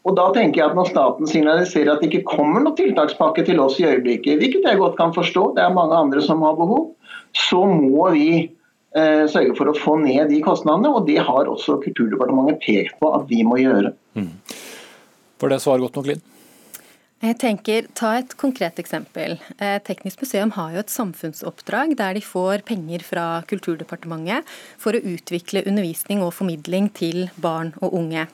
Og 0.08 0.16
da 0.18 0.24
tenker 0.34 0.62
jeg 0.62 0.70
at 0.72 0.78
Når 0.78 0.88
staten 0.90 1.28
signaliserer 1.30 1.92
at 1.92 2.00
det 2.02 2.08
ikke 2.10 2.32
kommer 2.32 2.64
noen 2.64 2.78
tiltakspakke 2.78 3.44
til 3.46 3.60
oss 3.62 3.78
i 3.78 3.86
øyeblikket, 3.86 4.40
hvilket 4.40 4.66
jeg 4.66 4.80
godt 4.80 4.96
kan 4.98 5.14
forstå, 5.14 5.52
det 5.58 5.62
er 5.62 5.76
mange 5.76 5.98
andre 5.98 6.24
som 6.24 6.42
har 6.42 6.56
behov, 6.58 6.90
så 7.36 7.62
må 7.68 8.08
vi 8.16 8.26
eh, 8.96 9.24
sørge 9.30 9.54
for 9.60 9.70
å 9.70 9.76
få 9.76 9.98
ned 10.02 10.32
de 10.32 10.40
kostnadene. 10.44 10.90
Og 10.90 11.06
det 11.06 11.20
har 11.22 11.52
også 11.52 11.78
Kulturdepartementet 11.84 12.64
pekt 12.64 12.98
på 12.98 13.12
at 13.14 13.28
vi 13.30 13.44
må 13.46 13.60
gjøre. 13.60 13.94
Mm. 14.18 14.34
Var 15.42 15.52
det 15.52 15.62
svar 15.62 15.84
godt 15.84 16.00
nok, 16.00 16.10
Linn? 16.10 16.31
Jeg 17.22 17.36
tenker, 17.38 17.84
Ta 17.94 18.16
et 18.18 18.32
konkret 18.34 18.80
eksempel. 18.82 19.36
Eh, 19.62 19.76
Teknisk 19.86 20.24
museum 20.24 20.50
har 20.56 20.72
jo 20.74 20.80
et 20.82 20.90
samfunnsoppdrag 20.90 21.92
der 22.00 22.16
de 22.18 22.22
får 22.26 22.64
penger 22.66 23.04
fra 23.06 23.26
Kulturdepartementet 23.46 24.48
for 24.82 24.98
å 24.98 25.02
utvikle 25.06 25.62
undervisning 25.62 26.24
og 26.26 26.32
formidling 26.34 26.88
til 26.90 27.28
barn 27.38 27.70
og 27.78 27.94
unge. 28.00 28.24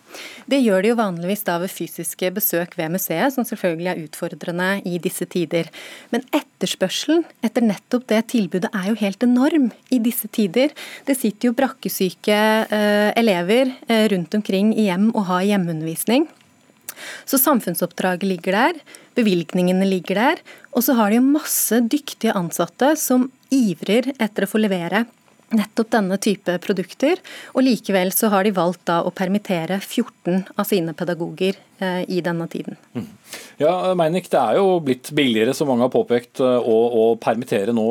Det 0.48 0.62
gjør 0.62 0.87
de 0.87 0.92
jo 0.94 0.96
vanligvis 1.03 1.44
da 1.44 1.59
ved 1.61 1.74
fysiske 1.74 2.33
besøk 2.33 2.79
ved 2.81 2.94
museet, 2.96 3.37
som 3.37 3.44
selvfølgelig 3.44 3.92
er 3.92 4.03
utfordrende 4.07 4.70
i 4.88 4.96
disse 5.05 5.29
tider. 5.29 5.68
Men 6.09 6.24
etterspørselen 6.33 7.27
etter 7.44 7.68
nettopp 7.68 8.09
det 8.09 8.22
tilbudet 8.33 8.72
er 8.72 8.88
jo 8.88 8.96
helt 9.05 9.29
enorm 9.29 9.68
i 9.92 10.01
disse 10.01 10.33
tider. 10.33 10.72
Det 11.05 11.20
sitter 11.20 11.51
jo 11.51 11.59
brakkesyke 11.61 12.40
eh, 12.72 13.12
elever 13.20 13.77
eh, 13.85 14.09
rundt 14.16 14.40
omkring 14.40 14.72
i 14.72 14.88
hjem 14.88 15.11
og 15.12 15.29
har 15.29 15.44
hjemmeundervisning. 15.53 16.31
Så 17.28 17.40
samfunnsoppdraget 17.42 18.28
ligger 18.28 18.58
der, 18.58 18.80
bevilgningene 19.18 19.88
ligger 19.88 20.22
der, 20.22 20.42
og 20.72 20.84
så 20.87 20.96
har 20.98 21.14
de 21.14 21.22
masse 21.24 21.82
dyktige 21.90 22.37
ansatte 22.38 22.94
som 23.00 23.30
ivrer 23.54 24.12
etter 24.18 24.44
å 24.44 24.50
få 24.50 24.61
levere 24.62 25.06
nettopp 25.54 25.90
denne 25.92 26.18
type 26.20 26.56
produkter. 26.64 27.20
Og 27.54 27.64
likevel 27.64 28.12
så 28.14 28.30
har 28.32 28.44
de 28.44 28.52
valgt 28.56 28.84
da 28.88 29.00
å 29.06 29.12
permittere 29.14 29.80
14 29.80 30.44
av 30.56 30.66
sine 30.68 30.94
pedagoger 30.96 31.56
eh, 31.80 32.02
i 32.11 32.20
denne 32.24 32.48
tiden. 32.52 32.76
Mm. 32.92 33.06
Ja, 33.61 33.72
Meinik, 33.98 34.28
Det 34.30 34.40
er 34.40 34.58
jo 34.61 34.78
blitt 34.84 35.11
billigere, 35.16 35.54
som 35.54 35.70
mange 35.70 35.87
har 35.87 35.94
påpekt, 35.94 36.42
eh, 36.44 36.58
å, 36.58 36.76
å, 37.00 37.06
permittere 37.20 37.74
nå 37.76 37.88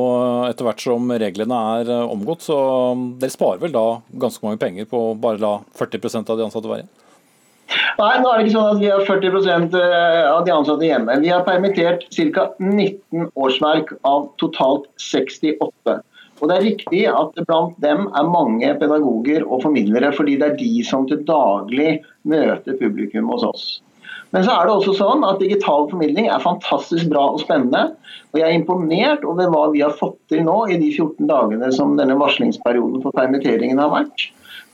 etter 0.50 0.68
hvert 0.68 0.86
som 0.86 1.12
reglene 1.12 1.64
er 1.80 1.92
eh, 1.98 2.14
omgått. 2.14 2.46
Så 2.46 2.58
mm, 2.94 3.10
dere 3.24 3.34
sparer 3.34 3.66
vel 3.66 3.76
da 3.76 3.88
ganske 4.26 4.46
mange 4.46 4.62
penger 4.62 4.90
på 4.90 5.10
å 5.10 5.18
bare 5.20 5.42
la 5.42 5.58
40% 5.80 6.34
av 6.34 6.40
de 6.40 6.48
ansatte 6.48 6.70
være 6.70 6.86
igjen? 6.86 6.96
Nei, 7.98 8.12
nå 8.22 8.30
er 8.30 8.40
det 8.40 8.46
ikke 8.46 8.56
sånn 8.56 8.76
at 8.76 8.82
vi 8.82 8.92
har 8.92 9.06
40 9.08 9.80
eh, 9.80 10.28
av 10.30 10.44
de 10.48 10.54
ansatte 10.54 10.88
hjemme. 10.88 11.18
Vi 11.24 11.32
har 11.34 11.46
permittert 11.48 12.06
ca. 12.36 12.46
19 12.64 13.32
årsverk 13.36 13.96
av 14.08 14.30
totalt 14.42 14.88
68. 15.02 15.98
Og 16.38 16.52
det 16.52 16.56
er 16.56 16.66
riktig 16.68 17.02
at 17.10 17.40
blant 17.50 17.78
dem 17.84 18.06
er 18.14 18.30
mange 18.30 18.70
pedagoger 18.80 19.46
og 19.48 19.64
formidlere, 19.66 20.14
fordi 20.14 20.38
det 20.40 20.52
er 20.52 20.60
de 20.60 20.72
som 20.86 21.08
til 21.10 21.24
daglig 21.28 21.98
møter 22.30 22.78
publikum 22.80 23.32
hos 23.34 23.46
oss. 23.48 23.68
Men 24.36 24.44
så 24.44 24.54
er 24.54 24.68
det 24.68 24.74
også 24.76 24.96
sånn 24.98 25.24
at 25.28 25.40
digital 25.40 25.86
formidling 25.92 26.28
er 26.32 26.44
fantastisk 26.44 27.08
bra 27.12 27.30
og 27.34 27.42
spennende. 27.44 27.94
Og 28.34 28.42
jeg 28.42 28.48
er 28.50 28.58
imponert 28.58 29.24
over 29.28 29.52
hva 29.54 29.68
vi 29.74 29.84
har 29.86 29.96
fått 29.96 30.18
til 30.32 30.44
nå 30.48 30.58
i 30.74 30.80
de 30.82 30.90
14 30.92 31.30
dagene 31.30 31.72
som 31.76 31.96
denne 32.00 32.18
varslingsperioden 32.20 33.06
for 33.06 33.16
permitteringen 33.16 33.80
har 33.82 33.94
vært. 33.94 34.28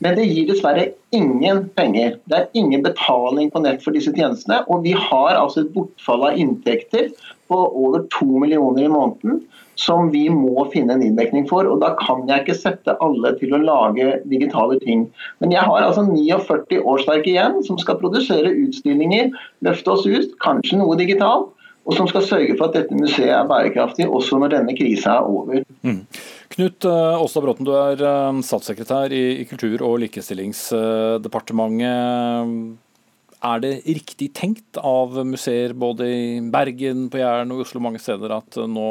Men 0.04 0.18
det 0.18 0.26
gir 0.28 0.50
dessverre 0.50 0.88
ingen 1.16 1.68
penger. 1.78 2.18
Det 2.28 2.40
er 2.40 2.58
ingen 2.60 2.82
betaling 2.84 3.52
på 3.54 3.62
nett 3.64 3.84
for 3.86 3.96
disse 3.96 4.12
tjenestene. 4.16 4.64
Og 4.68 4.84
vi 4.88 4.96
har 4.98 5.38
altså 5.38 5.64
et 5.64 5.72
bortfall 5.76 6.26
av 6.28 6.40
inntekter 6.42 7.12
på 7.52 7.58
over 7.58 8.06
to 8.14 8.28
millioner 8.28 8.88
i 8.88 8.92
måneden 8.92 9.42
som 9.80 10.12
vi 10.14 10.28
må 10.30 10.68
finne 10.74 10.94
en 10.94 11.04
inndekning 11.06 11.48
for. 11.50 11.66
og 11.66 11.82
Da 11.82 11.90
kan 12.00 12.28
jeg 12.30 12.40
ikke 12.44 12.60
sette 12.60 12.98
alle 13.04 13.30
til 13.40 13.50
å 13.56 13.64
lage 13.64 14.20
digitale 14.30 14.78
ting. 14.84 15.00
Men 15.42 15.50
jeg 15.56 15.64
har 15.66 15.82
altså 15.82 16.04
49 16.06 16.84
årsverk 16.84 17.26
igjen 17.30 17.64
som 17.66 17.78
skal 17.82 18.00
produsere 18.02 18.58
utstillinger, 18.68 19.26
løfte 19.66 19.90
oss 19.96 20.06
ut, 20.06 20.30
kanskje 20.44 20.78
noe 20.82 20.96
digitalt 21.00 21.48
og 21.84 21.92
som 21.98 22.08
skal 22.08 22.24
sørge 22.24 22.56
for 22.56 22.66
at 22.70 22.76
dette 22.78 22.96
museet 22.96 23.36
er 23.36 23.50
bærekraftig 23.50 24.06
også 24.08 24.38
når 24.40 24.50
denne 24.56 24.74
krisa 24.78 25.10
er 25.18 25.24
over. 25.28 25.64
Mm. 25.84 26.08
Knut 26.54 26.86
Åsta 26.86 27.20
Åstad 27.20 27.42
Bråten, 27.44 27.66
du 27.68 27.74
er 27.76 28.00
eh, 28.00 28.40
statssekretær 28.46 29.12
i 29.12 29.44
Kultur- 29.50 29.84
og 29.84 30.00
likestillingsdepartementet. 30.06 32.80
Er 33.44 33.60
det 33.64 33.74
riktig 33.86 34.32
tenkt 34.38 34.80
av 34.80 35.18
museer 35.28 35.74
både 35.76 36.08
i 36.08 36.24
Bergen, 36.54 37.10
på 37.12 37.20
Jæren 37.20 37.52
og 37.52 37.66
Oslo 37.66 37.82
mange 37.84 38.00
steder 38.00 38.38
at 38.38 38.60
eh, 38.60 38.70
nå 38.70 38.90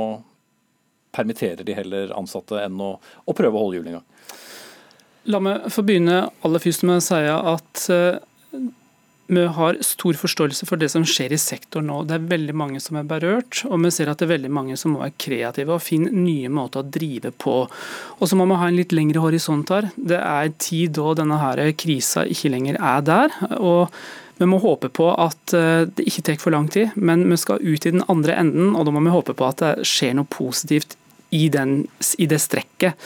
permitterer 1.12 1.65
de 1.65 1.77
heller 1.77 2.12
ansatte 2.17 2.61
enn 2.61 2.79
å, 2.81 2.95
å 3.01 3.37
prøve 3.37 3.57
å 3.57 3.65
holde 3.65 3.81
hjulene 3.81 3.95
i 3.95 3.99
gang? 3.99 4.37
La 5.33 5.38
meg 5.38 5.69
få 5.71 5.85
begynne 5.87 6.25
aller 6.43 6.62
først 6.62 6.85
med 6.88 6.99
å 6.99 7.05
si 7.05 7.21
at 7.31 7.88
vi 9.33 9.45
har 9.47 9.77
stor 9.81 10.17
forståelse 10.19 10.67
for 10.69 10.81
det 10.81 10.91
som 10.93 11.05
skjer 11.09 11.33
i 11.33 11.41
sektoren 11.41 11.88
nå. 11.88 12.01
Det 12.09 12.17
er 12.19 12.31
veldig 12.33 12.55
mange 12.59 12.81
som 12.83 12.99
er 12.99 13.07
berørt, 13.09 13.62
og 13.69 13.81
vi 13.85 13.93
ser 13.95 14.11
at 14.11 14.21
det 14.21 14.27
er 14.27 14.35
veldig 14.35 14.51
mange 14.53 14.77
som 14.81 14.93
må 14.95 15.03
være 15.05 15.17
kreative 15.25 15.77
og 15.77 15.85
finne 15.85 16.12
nye 16.12 16.51
måter 16.53 16.83
å 16.83 16.91
drive 16.97 17.33
på. 17.41 17.55
Og 18.19 18.29
så 18.29 18.38
må 18.38 18.49
vi 18.51 18.59
ha 18.61 18.69
en 18.69 18.77
litt 18.77 18.93
lengre 18.93 19.23
horisont 19.25 19.73
her. 19.73 19.88
Det 19.97 20.19
er 20.19 20.53
tid 20.61 20.97
da 20.99 21.15
denne 21.23 21.38
her 21.41 21.62
krisa 21.79 22.27
ikke 22.29 22.53
lenger 22.53 22.81
er 22.81 23.07
der. 23.09 23.38
og 23.61 23.95
vi 24.42 24.48
må 24.50 24.59
håpe 24.62 24.90
på 24.92 25.09
at 25.14 25.55
eh, 25.57 25.85
det 25.87 26.07
ikke 26.09 26.26
tar 26.26 26.40
for 26.42 26.55
lang 26.55 26.68
tid, 26.72 26.96
men 26.96 27.24
vi 27.31 27.38
skal 27.40 27.62
ut 27.62 27.87
i 27.87 27.94
den 27.94 28.05
andre 28.12 28.37
enden, 28.42 28.74
og 28.76 28.87
da 28.87 28.94
må 28.94 29.05
vi 29.05 29.14
håpe 29.14 29.37
på 29.38 29.46
at 29.48 29.62
det 29.62 29.88
skjer 29.88 30.18
noe 30.18 30.28
positivt 30.31 30.96
i, 31.33 31.49
den, 31.53 31.83
i 32.18 32.29
det 32.29 32.40
strekket. 32.42 32.99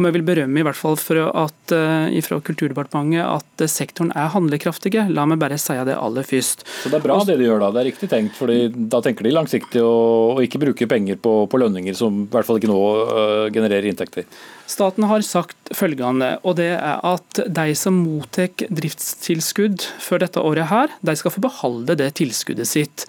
Og 0.00 0.06
Vi 0.06 0.12
vil 0.14 0.24
berømme 0.24 0.62
i 0.62 0.64
hvert 0.64 0.78
fall 0.78 0.96
at, 0.96 1.72
uh, 1.74 2.20
fra 2.24 2.38
Kulturdepartementet 2.40 3.20
at 3.20 3.64
uh, 3.64 3.68
sektoren 3.68 4.12
er 4.16 4.30
handlekraftige. 4.32 5.06
La 5.12 5.26
meg 5.28 5.40
bare 5.42 5.58
si 5.60 5.76
det 5.86 5.96
aller 5.96 6.24
først. 6.26 6.64
Så 6.82 6.92
Det 6.92 7.00
er 7.00 7.04
bra 7.04 7.18
det 7.26 7.36
de 7.40 7.48
gjør 7.48 7.60
da, 7.66 7.72
det 7.74 7.82
er 7.82 7.88
riktig 7.90 8.08
tenkt. 8.08 8.36
fordi 8.38 8.70
Da 8.90 9.02
tenker 9.04 9.26
de 9.26 9.34
langsiktig 9.34 9.82
og, 9.84 10.38
og 10.38 10.46
ikke 10.46 10.62
bruker 10.62 10.88
penger 10.90 11.20
på, 11.20 11.34
på, 11.50 11.60
lønninger 11.60 11.96
som 11.96 12.22
i 12.24 12.30
hvert 12.32 12.48
fall 12.48 12.60
ikke 12.62 12.72
nå 12.72 12.80
uh, 12.80 13.50
genererer 13.52 13.90
inntekter. 13.90 14.24
Staten 14.70 15.04
har 15.10 15.26
sagt 15.26 15.74
følgende, 15.76 16.36
og 16.46 16.56
det 16.60 16.72
er 16.78 17.02
at 17.04 17.42
de 17.50 17.74
som 17.76 18.00
mottar 18.00 18.48
driftstilskudd 18.70 19.84
for 20.00 20.22
dette 20.22 20.40
året 20.40 20.70
her, 20.70 20.94
de 21.04 21.16
skal 21.18 21.34
få 21.34 21.42
beholde 21.44 21.98
det 21.98 22.14
tilskuddet 22.22 22.70
sitt. 22.70 23.04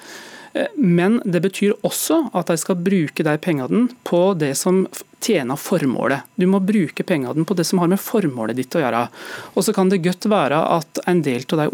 Men 0.75 1.19
det 1.23 1.41
betyr 1.45 1.77
også 1.87 2.25
at 2.35 2.51
de 2.51 2.57
skal 2.59 2.79
bruke 2.83 3.23
de 3.23 3.37
pengene 3.41 3.87
på 4.07 4.21
det 4.39 4.53
som 4.59 4.83
tjener 5.21 5.59
formålet. 5.59 6.25
Du 6.35 6.47
må 6.49 6.59
bruke 6.65 7.05
pengene 7.07 7.45
på 7.47 7.55
det 7.57 7.67
som 7.69 7.79
har 7.81 7.91
med 7.91 8.01
formålet 8.01 8.57
ditt 8.59 8.75
å 8.75 8.81
gjøre. 8.83 9.05
Og 9.55 9.65
så 9.65 9.75
kan 9.75 9.91
det 9.91 10.01
godt 10.03 10.27
være 10.31 10.59
at 10.77 11.03
en 11.07 11.21
del 11.25 11.45
av 11.45 11.63
de 11.63 11.69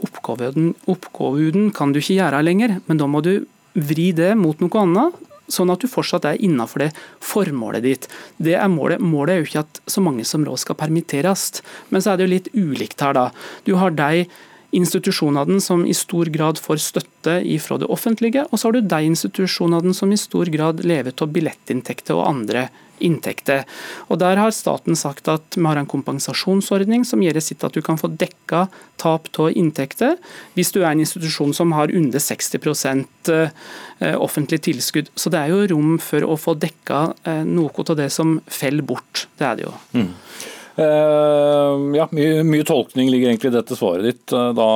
oppgavene 0.91 1.71
kan 1.77 1.93
du 1.93 2.01
ikke 2.01 2.19
gjøre 2.19 2.43
lenger, 2.45 2.79
men 2.85 2.99
da 3.01 3.07
må 3.09 3.23
du 3.25 3.47
vri 3.77 4.11
det 4.15 4.33
mot 4.37 4.59
noe 4.61 4.83
annet, 4.83 5.23
sånn 5.47 5.71
at 5.71 5.79
du 5.79 5.87
fortsatt 5.87 6.25
er 6.27 6.41
innenfor 6.43 6.83
det 6.83 6.89
formålet 7.23 7.85
ditt. 7.85 8.07
Det 8.41 8.57
er 8.59 8.67
målet. 8.71 8.99
Målet 8.99 9.33
er 9.33 9.39
jo 9.39 9.47
ikke 9.47 9.63
at 9.63 9.79
så 9.87 10.03
mange 10.03 10.25
som 10.27 10.43
råd 10.45 10.59
skal 10.59 10.77
permitteres, 10.79 11.61
men 11.89 12.03
så 12.03 12.13
er 12.13 12.19
det 12.19 12.27
jo 12.27 12.33
litt 12.33 12.49
ulikt 12.51 13.03
her, 13.03 13.15
da. 13.15 13.29
Du 13.63 13.77
har 13.79 13.95
de 13.95 14.25
institusjonene 14.75 15.61
som 15.63 15.85
i 15.87 15.95
stor 15.95 16.29
grad 16.33 16.59
får 16.59 16.81
støtte 16.83 17.37
fra 17.63 17.77
det 17.79 17.87
offentlige, 17.91 18.43
og 18.51 18.59
så 18.59 18.67
har 18.67 18.77
du 18.77 18.81
de 18.81 18.99
institusjonene 19.07 19.93
som 19.95 20.11
i 20.11 20.19
stor 20.19 20.51
grad 20.51 20.83
lever 20.85 21.15
av 21.15 21.31
billettinntekter 21.31 22.17
og 22.17 22.27
andre 22.27 22.67
inntekter. 22.99 23.65
Og 24.09 24.19
Der 24.19 24.37
har 24.37 24.51
staten 24.51 24.95
sagt 24.95 25.27
at 25.27 25.55
vi 25.55 25.65
har 25.65 25.77
en 25.77 25.89
kompensasjonsordning 25.89 27.05
som 27.05 27.21
gjør 27.21 27.37
det 27.37 27.43
sitt 27.45 27.63
at 27.63 27.73
du 27.73 27.81
kan 27.81 27.99
få 27.99 28.09
dekka 28.09 28.67
tap 28.97 29.29
av 29.37 29.51
inntekter 29.53 30.17
hvis 30.57 30.73
du 30.73 30.81
er 30.81 30.91
en 30.91 31.03
institusjon 31.05 31.53
som 31.53 31.75
har 31.77 31.93
under 31.93 32.19
60 32.19 32.57
eh, 33.29 34.17
offentlig 34.17 34.61
tilskudd. 34.65 35.11
Så 35.15 35.29
det 35.29 35.39
er 35.39 35.53
jo 35.53 35.67
rom 35.75 35.97
for 36.01 36.25
å 36.25 36.37
få 36.37 36.57
dekka 36.57 37.13
eh, 37.23 37.43
noe 37.45 37.69
av 37.87 37.97
det 37.97 38.09
som 38.13 38.39
faller 38.47 38.83
bort. 38.83 39.27
Det 39.37 39.45
er 39.45 39.59
det 39.59 39.67
jo. 39.67 39.73
Mm. 39.93 40.13
Uh, 40.77 41.95
ja, 41.97 42.05
mye, 42.13 42.43
mye, 42.45 42.65
tolkning 42.67 43.07
ligger 43.09 43.31
egentlig 43.31 43.49
i 43.49 43.55
dette 43.55 43.75
svaret 43.77 44.05
ditt, 44.05 44.33
uh, 44.35 44.51
da, 44.53 44.67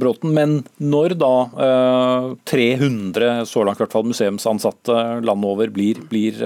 Bråten. 0.00 0.32
Men 0.34 0.56
når 0.82 1.14
da 1.20 1.34
uh, 1.54 1.68
eh, 1.68 2.26
300 2.50 3.44
så 3.46 3.62
langt 3.62 3.78
hvert 3.78 3.94
fall 3.94 4.08
museumsansatte 4.10 4.96
landet 5.22 5.52
over 5.52 5.70
blir, 5.74 6.00
blir 6.10 6.42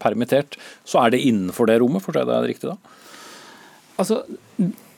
permittert, 0.00 0.56
så 0.88 1.04
er 1.04 1.12
det 1.12 1.24
innenfor 1.28 1.68
det 1.68 1.76
rommet, 1.82 2.04
forstår 2.04 2.24
jeg 2.24 2.30
det 2.32 2.54
riktig 2.54 2.72
da? 2.72 2.78
Altså, 4.00 4.22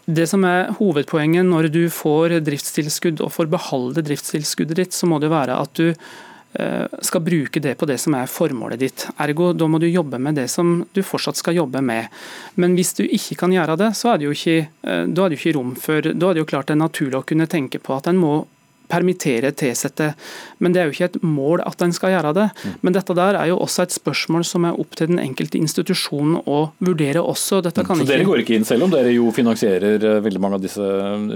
det 0.06 0.28
som 0.30 0.46
er 0.46 0.70
Hovedpoenget 0.78 1.44
når 1.48 1.68
du 1.74 1.82
får 1.92 2.38
driftstilskudd 2.46 3.20
og 3.24 3.34
får 3.34 3.50
beholde 3.50 4.06
driftstilskuddet 4.06 4.78
ditt, 4.78 4.96
så 4.96 5.10
må 5.10 5.18
det 5.22 5.34
være 5.34 5.58
at 5.58 5.74
du 5.74 5.90
Eh, 5.90 6.25
skal 7.02 7.20
bruke 7.20 7.60
det 7.60 7.74
på 7.78 7.86
det 7.88 7.98
som 8.00 8.14
er 8.16 8.30
formålet 8.30 8.80
ditt. 8.80 9.06
Ergo, 9.20 9.50
da 9.52 9.68
må 9.68 9.80
du 9.82 9.88
jobbe 9.88 10.18
med 10.22 10.38
det 10.38 10.46
som 10.52 10.78
du 10.96 11.02
fortsatt 11.04 11.36
skal 11.36 11.58
jobbe 11.58 11.82
med. 11.84 12.08
Men 12.56 12.76
hvis 12.78 12.94
du 12.96 13.04
ikke 13.04 13.36
kan 13.42 13.54
gjøre 13.54 13.76
det, 13.80 13.92
så 13.98 14.12
er 14.12 14.20
det 14.20 14.28
jo 14.28 14.36
ikke, 14.36 14.58
eh, 14.82 15.04
da 15.06 15.24
er 15.24 15.32
det 15.32 15.38
jo 15.38 15.42
ikke 15.42 15.56
rom 15.58 15.74
for 15.76 16.00
Da 16.06 16.30
er 16.30 16.34
det 16.34 16.44
jo 16.44 16.50
klart 16.52 16.68
det 16.70 16.76
er 16.76 16.84
naturlig 16.84 17.18
å 17.18 17.26
kunne 17.26 17.48
tenke 17.50 17.80
på 17.82 17.96
at 17.96 18.08
en 18.10 18.20
må 18.20 18.34
permittere, 18.90 19.52
tilsette. 19.56 20.12
Men 20.62 20.74
det 20.74 20.80
er 20.80 20.88
jo 20.88 20.94
ikke 20.96 21.08
et 21.10 21.18
mål 21.24 21.62
at 21.66 21.82
en 21.84 21.94
skal 21.94 22.14
gjøre 22.14 22.32
det. 22.36 22.46
Men 22.86 22.96
dette 22.96 23.16
der 23.16 23.38
er 23.38 23.50
jo 23.50 23.58
også 23.64 23.86
et 23.86 23.96
spørsmål 23.96 24.46
som 24.48 24.66
er 24.68 24.78
opp 24.80 24.96
til 24.98 25.10
den 25.12 25.20
enkelte 25.22 25.60
institusjonen 25.60 26.40
å 26.46 26.60
vurdere 26.84 27.22
også. 27.22 27.60
Dette 27.66 27.84
kan 27.86 28.00
Så 28.00 28.08
dere 28.08 28.26
går 28.28 28.44
ikke 28.44 28.56
inn, 28.58 28.66
selv 28.68 28.86
om 28.86 28.94
dere 28.94 29.12
jo 29.14 29.30
finansierer 29.34 30.02
eh, 30.02 30.18
veldig 30.24 30.42
mange 30.42 30.60
av 30.60 30.64
disse 30.64 30.88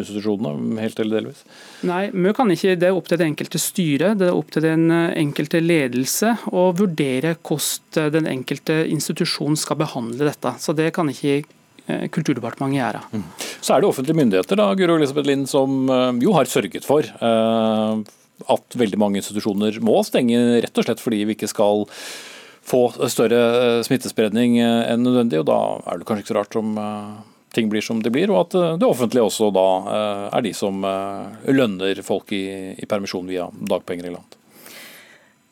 institusjonene, 0.02 0.80
helt 0.80 1.00
eller 1.02 1.20
delvis? 1.20 1.44
Nei, 1.88 2.02
vi 2.12 2.34
kan 2.36 2.50
ikke. 2.54 2.76
Det 2.80 2.90
er 2.90 2.96
opp 2.96 3.08
til 3.10 3.20
det 3.20 3.30
enkelte 3.30 3.62
styret, 3.62 4.18
det 4.20 4.30
er 4.30 4.36
opp 4.36 4.52
til 4.54 4.66
den 4.66 4.88
eh, 4.94 5.14
enkelte 5.20 5.62
ledelse 5.62 6.36
å 6.50 6.70
vurdere 6.76 7.36
hvordan 7.40 8.12
den 8.14 8.28
enkelte 8.30 8.82
institusjon 8.90 9.56
skal 9.58 9.80
behandle 9.80 10.28
dette. 10.30 10.54
Så 10.62 10.76
det 10.76 10.92
kan 10.96 11.10
ikke 11.10 11.40
Eh, 11.40 11.59
Kulturdepartementet 12.14 12.80
gjøre. 12.80 13.02
Mm. 13.12 13.26
Så 13.60 13.74
er 13.74 13.82
det 13.82 13.90
offentlige 13.90 14.18
myndigheter 14.18 14.60
da, 14.60 14.70
Guru 14.78 14.96
Elisabeth 14.96 15.28
Lind, 15.28 15.48
som 15.50 15.84
eh, 15.90 16.10
jo 16.24 16.34
har 16.36 16.50
sørget 16.50 16.86
for 16.86 17.06
uh, 17.22 18.00
at 18.50 18.76
veldig 18.80 19.00
mange 19.00 19.20
institusjoner 19.20 19.80
må 19.84 19.98
stenge, 20.06 20.38
rett 20.64 20.80
og 20.80 20.86
slett 20.86 21.02
fordi 21.02 21.24
vi 21.28 21.36
ikke 21.36 21.50
skal 21.50 21.84
få 22.70 22.82
større 23.10 23.82
smittespredning 23.84 24.60
enn 24.62 25.02
nødvendig. 25.02 25.42
og 25.42 25.48
Da 25.50 25.60
er 25.90 26.00
det 26.00 26.06
kanskje 26.08 26.24
ikke 26.24 26.32
så 26.32 26.38
rart 26.38 26.58
om 26.60 26.76
ting 27.56 27.70
blir 27.72 27.82
som 27.82 28.00
det 28.04 28.12
blir, 28.14 28.30
og 28.30 28.44
at 28.44 28.78
det 28.78 28.86
offentlige 28.86 29.26
også 29.26 29.48
da 29.52 29.66
er 30.36 30.44
de 30.44 30.52
som 30.54 30.84
lønner 31.50 32.04
folk 32.06 32.30
i, 32.36 32.44
i 32.78 32.88
permisjon 32.88 33.26
via 33.28 33.48
dagpenger 33.50 34.06
i 34.06 34.14
land. 34.14 34.39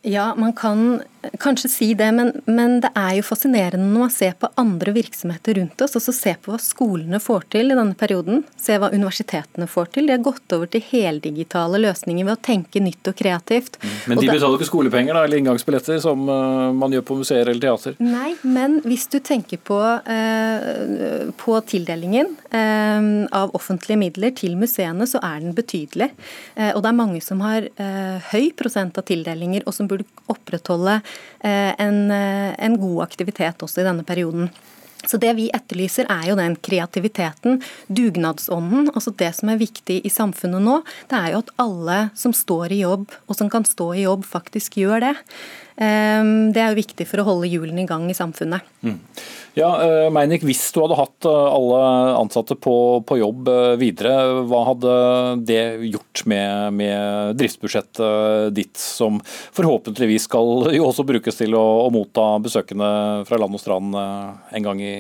Ja, 0.09 0.33
man 0.39 0.55
kan 0.57 1.03
kanskje 1.39 1.69
si 1.69 1.89
det, 1.95 2.09
men, 2.13 2.33
men, 2.45 2.79
det 2.81 2.91
er 2.97 3.17
jo 3.19 3.25
fascinerende 3.27 3.87
når 3.91 4.05
man 4.05 4.13
ser 4.13 4.35
på 4.39 4.51
andre 4.61 4.93
virksomheter 4.97 5.59
rundt 5.59 5.83
oss, 5.85 5.97
og 5.99 6.05
så 6.05 6.15
ser 6.15 6.39
på 6.43 6.53
hva 6.53 6.61
skolene 6.63 7.21
får 7.23 7.49
til 7.55 7.73
i 7.73 7.77
denne 7.77 7.97
perioden. 7.99 8.45
Se 8.61 8.79
hva 8.79 8.91
universitetene 8.95 9.69
får 9.71 9.91
til. 9.97 10.09
De 10.09 10.15
har 10.15 10.23
gått 10.25 10.55
over 10.55 10.71
til 10.71 10.85
heldigitale 10.91 11.81
løsninger 11.83 12.27
ved 12.27 12.37
å 12.37 12.43
tenke 12.49 12.83
nytt 12.83 13.11
og 13.11 13.19
kreativt. 13.19 13.79
Mm. 13.83 13.97
Men 14.13 14.23
de 14.23 14.31
betaler 14.31 14.59
ikke 14.59 14.71
skolepenger 14.71 15.19
da, 15.19 15.25
eller 15.27 15.43
inngangsbilletter 15.43 16.01
som 16.03 16.25
uh, 16.31 16.71
man 16.77 16.95
gjør 16.95 17.07
på 17.11 17.19
museer 17.21 17.51
eller 17.51 17.63
teater? 17.63 17.99
Nei, 18.03 18.33
men 18.47 18.79
hvis 18.87 19.09
du 19.13 19.19
tenker 19.25 19.61
på, 19.61 19.79
uh, 19.79 21.33
på 21.41 21.59
tildelingen 21.69 22.33
uh, 22.55 23.27
av 23.35 23.55
offentlige 23.59 24.01
midler 24.01 24.35
til 24.39 24.57
museene, 24.61 25.09
så 25.09 25.21
er 25.25 25.43
den 25.43 25.55
betydelig. 25.57 26.11
og 26.59 26.81
det 26.83 26.89
er 26.91 26.97
mange 26.97 27.21
som 27.25 27.41
har 27.43 27.67
høy 28.31 28.51
prosent 28.59 28.99
av 28.99 29.05
tildelinger, 29.09 29.65
og 29.67 29.75
som 29.75 29.89
burde 29.91 29.98
opprettholde 30.29 31.01
eh, 31.41 31.75
en, 31.79 32.01
eh, 32.15 32.55
en 32.59 32.79
god 32.81 33.05
aktivitet 33.09 33.65
også 33.65 33.83
i 33.83 33.89
denne 33.89 34.07
perioden. 34.07 34.51
Så 35.07 35.17
Det 35.17 35.31
vi 35.39 35.47
etterlyser 35.55 36.09
er 36.11 36.27
jo 36.29 36.37
den 36.37 36.57
kreativiteten, 36.57 37.63
dugnadsånden. 37.87 38.91
altså 38.95 39.15
Det 39.17 39.31
som 39.35 39.49
er 39.49 39.61
viktig 39.61 40.01
i 40.05 40.11
samfunnet 40.11 40.63
nå, 40.63 40.83
det 41.09 41.19
er 41.19 41.33
jo 41.33 41.39
at 41.39 41.55
alle 41.59 41.99
som 42.19 42.35
står 42.35 42.75
i 42.75 42.83
jobb, 42.83 43.07
og 43.29 43.37
som 43.37 43.51
kan 43.51 43.65
stå 43.65 43.93
i 43.95 44.03
jobb, 44.03 44.27
faktisk 44.27 44.81
gjør 44.83 45.01
det. 45.07 45.15
Ehm, 45.79 46.51
det 46.53 46.61
er 46.61 46.73
jo 46.73 46.83
viktig 46.83 47.07
for 47.07 47.23
å 47.23 47.29
holde 47.29 47.51
hjulene 47.51 47.85
i 47.85 47.87
gang 47.87 48.09
i 48.11 48.17
samfunnet. 48.17 48.67
Mm. 48.83 48.99
Ja, 49.59 49.69
eh, 49.83 50.11
Meinik, 50.15 50.45
Hvis 50.47 50.61
du 50.71 50.83
hadde 50.85 50.99
hatt 51.01 51.27
eh, 51.27 51.49
alle 51.51 51.79
ansatte 52.21 52.55
på, 52.55 53.03
på 53.07 53.19
jobb 53.19 53.49
eh, 53.51 53.73
videre, 53.81 54.45
hva 54.47 54.61
hadde 54.69 54.93
det 55.49 55.63
gjort 55.89 56.23
med, 56.31 56.77
med, 56.79 57.35
driftsbudsjettet 57.41 58.55
ditt, 58.55 58.79
som 58.79 59.19
forhåpentligvis 59.57 60.29
skal 60.29 60.69
jo 60.79 60.87
også 60.87 61.07
brukes 61.09 61.41
til 61.41 61.59
å, 61.59 61.65
å 61.89 61.91
motta 61.95 62.31
besøkende 62.45 62.93
fra 63.27 63.43
land 63.43 63.59
og 63.59 63.63
strand 63.65 63.99
en 63.99 64.71
gang 64.71 64.83
i, 64.85 64.95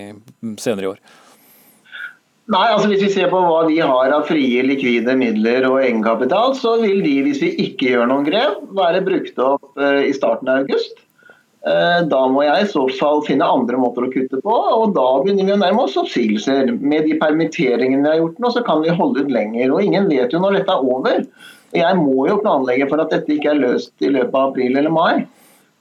senere 0.59 0.88
i 0.88 0.92
år? 0.97 1.01
Nei, 2.49 2.66
altså 2.73 2.88
Hvis 2.90 3.05
vi 3.05 3.12
ser 3.12 3.31
på 3.31 3.38
hva 3.44 3.61
vi 3.68 3.79
har 3.79 4.11
av 4.16 4.27
frie 4.27 4.62
likvide 4.64 5.14
midler 5.21 5.68
og 5.68 5.83
egenkapital, 5.85 6.57
så 6.59 6.79
vil 6.83 7.05
de, 7.05 7.18
hvis 7.29 7.44
vi 7.44 7.53
ikke 7.68 7.92
gjør 7.92 8.09
noen 8.11 8.27
grep, 8.27 8.64
være 8.75 9.05
brukt 9.07 9.38
opp 9.44 9.77
i 9.79 10.14
starten 10.16 10.51
av 10.51 10.64
august. 10.64 11.05
Eh, 11.66 12.01
da 12.07 12.21
må 12.31 12.44
jeg 12.47 12.64
i 12.64 12.71
så 12.71 12.85
fall 13.01 13.25
finne 13.27 13.47
andre 13.47 13.81
måter 13.81 14.07
å 14.07 14.11
kutte 14.12 14.38
på, 14.44 14.55
og 14.55 14.92
da 14.94 15.07
begynner 15.25 15.49
vi 15.49 15.57
å 15.57 15.61
nærme 15.61 15.87
oss 15.88 15.97
oppsigelser. 15.99 16.71
Med 16.79 17.09
de 17.09 17.16
permitteringene 17.18 18.05
vi 18.05 18.12
har 18.12 18.21
gjort 18.21 18.38
nå, 18.44 18.53
så 18.55 18.62
kan 18.66 18.85
vi 18.85 18.94
holde 18.94 19.27
ut 19.27 19.33
lenger. 19.35 19.73
og 19.73 19.83
Ingen 19.83 20.07
vet 20.12 20.35
jo 20.35 20.42
når 20.42 20.61
dette 20.61 20.77
er 20.77 20.92
over. 20.94 21.25
Jeg 21.77 21.99
må 21.99 22.29
jo 22.31 22.38
planlegge 22.44 22.87
for 22.88 23.03
at 23.03 23.11
dette 23.12 23.35
ikke 23.35 23.51
er 23.53 23.61
løst 23.61 23.92
i 24.01 24.12
løpet 24.14 24.38
av 24.38 24.53
april 24.53 24.79
eller 24.79 24.94
mai. 24.94 25.27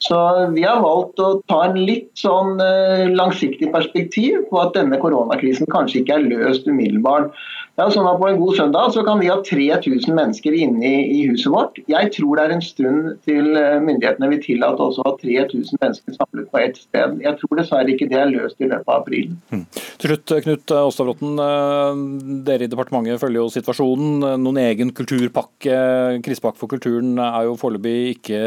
Så 0.04 0.18
vi 0.54 0.62
har 0.62 0.82
valgt 0.84 1.22
å 1.24 1.40
ta 1.50 1.64
en 1.66 1.78
litt 1.88 2.12
sånn 2.20 2.60
eh, 2.62 3.08
langsiktig 3.10 3.72
perspektiv 3.74 4.44
på 4.52 4.60
at 4.62 4.76
denne 4.78 5.00
koronakrisen 5.02 5.70
kanskje 5.74 6.04
ikke 6.04 6.20
er 6.20 6.28
løst 6.28 6.68
umiddelbart. 6.70 7.32
Er 7.78 7.92
sånn 7.94 8.08
at 8.10 8.18
På 8.18 8.26
en 8.26 8.40
god 8.42 8.56
søndag 8.58 8.94
så 8.96 9.04
kan 9.06 9.20
vi 9.22 9.28
ha 9.30 9.36
3000 9.46 10.16
mennesker 10.18 10.56
inne 10.58 10.90
i, 11.14 11.20
huset 11.30 11.52
vårt. 11.54 11.76
Jeg 11.86 12.10
tror 12.16 12.40
det 12.40 12.46
er 12.48 12.54
en 12.56 12.64
stund 12.66 13.12
til 13.28 13.52
eh, 13.54 13.78
myndighetene 13.86 14.30
vil 14.32 14.42
tillate 14.42 14.82
også 14.82 15.04
å 15.04 15.12
ha 15.12 15.14
3000 15.20 15.78
mennesker 15.84 16.16
samlet 16.16 16.50
på 16.50 16.62
ett 16.64 16.80
sted. 16.82 17.22
Jeg 17.22 17.38
tror 17.38 17.62
dessverre 17.62 17.94
ikke 17.94 18.10
det 18.10 18.18
er 18.18 18.34
løst 18.34 18.66
i 18.66 18.72
løpet 18.72 18.90
av 18.90 19.04
april. 19.04 19.30
Mm. 19.54 19.64
Til 20.02 20.14
slutt, 20.14 20.36
Knut 20.48 20.76
Åstavråten. 20.80 21.38
Eh, 21.46 22.02
dere 22.50 22.66
i 22.66 22.74
departementet 22.74 23.22
følger 23.22 23.44
jo 23.44 23.54
situasjonen. 23.60 24.26
Noen 24.42 24.62
egen 24.66 24.96
kulturpakke, 24.98 25.78
krisepakke 26.26 26.64
for 26.64 26.74
kulturen, 26.74 27.14
er 27.22 27.46
jo 27.46 27.58
foreløpig 27.62 27.98
ikke 28.18 28.44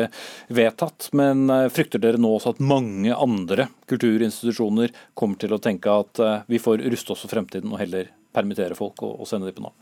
vedtatt. 0.58 1.12
Men 1.14 1.46
eh, 1.54 1.68
frykter 1.70 2.02
dere 2.02 2.18
nå 2.18 2.34
også 2.34 2.56
at 2.56 2.64
mange 2.66 3.14
andre 3.14 3.70
kulturinstitusjoner 3.90 4.90
kommer 5.14 5.38
til 5.38 5.54
å 5.54 5.62
tenke 5.62 6.00
at 6.02 6.18
vi 6.50 6.58
får 6.62 6.82
ruste 6.90 7.14
oss 7.14 7.22
for 7.22 7.38
fremtiden 7.38 7.70
og 7.70 7.78
heller 7.78 8.10
permittere 8.34 8.78
folk 8.78 9.02
og, 9.06 9.20
og 9.20 9.30
sende 9.30 9.50
dem 9.50 9.58
på 9.58 9.68
Nav? 9.68 9.76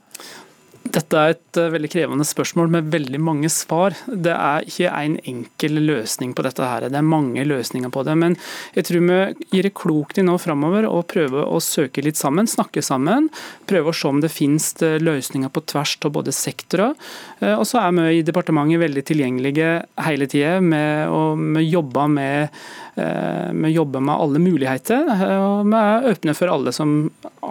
Dette 0.88 1.20
er 1.20 1.34
et 1.34 1.58
uh, 1.58 1.68
veldig 1.72 1.88
krevende 1.92 2.24
spørsmål 2.24 2.70
med 2.72 2.88
veldig 2.92 3.18
mange 3.20 3.50
svar. 3.52 3.96
Det 4.08 4.32
er 4.32 4.64
ikke 4.68 4.92
en 4.94 5.18
enkel 5.28 5.82
løsning 5.84 6.32
på 6.36 6.44
dette. 6.46 6.64
her. 6.64 6.86
Det 6.88 6.96
er 6.96 7.04
mange 7.04 7.44
løsninger 7.44 7.92
på 7.92 8.04
det. 8.06 8.14
Men 8.16 8.36
jeg 8.76 8.86
tror 8.88 9.04
vi 9.04 9.18
gir 9.52 9.68
det 9.68 9.74
klokt 9.76 10.18
i 10.18 10.24
nå 10.24 10.38
framover 10.40 10.88
å 10.88 11.02
prøve 11.08 11.44
å 11.44 11.60
søke 11.60 12.04
litt 12.04 12.16
sammen, 12.16 12.48
snakke 12.48 12.82
sammen. 12.84 13.28
Prøve 13.68 13.92
å 13.92 13.96
se 13.96 14.08
om 14.08 14.22
det 14.22 14.32
finnes 14.32 14.70
eh, 14.82 14.96
løsninger 15.02 15.52
på 15.52 15.64
tvers 15.68 15.96
av 16.08 16.14
både 16.16 16.32
sektorer. 16.32 16.96
Uh, 17.42 17.58
og 17.58 17.66
så 17.68 17.82
er 17.82 17.94
vi 17.98 18.18
i 18.18 18.26
departementet 18.26 18.80
veldig 18.86 19.04
tilgjengelige 19.12 19.72
hele 20.08 20.30
tida. 20.30 20.58
Vi 20.62 21.68
jobber 21.68 22.08
med 22.12 22.48
Eh, 22.48 22.87
vi 22.98 23.70
jobber 23.74 24.00
med 24.00 24.14
alle 24.14 24.42
muligheter, 24.42 25.08
eh, 25.14 25.34
og 25.38 25.68
vi 25.70 25.80
er 25.80 26.08
åpne 26.12 26.34
for 26.36 26.52
alle 26.52 26.74
som 26.74 26.94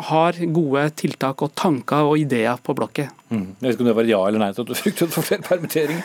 har 0.09 0.39
gode 0.53 0.87
tiltak 0.99 1.43
og 1.45 1.55
tanker 1.55 2.11
og 2.11 2.19
ideer 2.21 2.59
på 2.63 2.75
blokket. 2.77 3.13
Mm. 3.29 3.53
Jeg 3.59 3.67
vet 3.67 3.75
ikke 3.75 3.85
om 3.85 3.91
det 3.91 3.99
var 3.99 4.09
ja 4.11 4.23
eller 4.27 4.43
nei 4.43 4.53
til 4.53 4.65
at 4.65 4.71
du 4.71 4.79
fryktet 4.79 5.13
for 5.13 5.27
flere 5.27 5.45
permitteringer? 5.47 6.03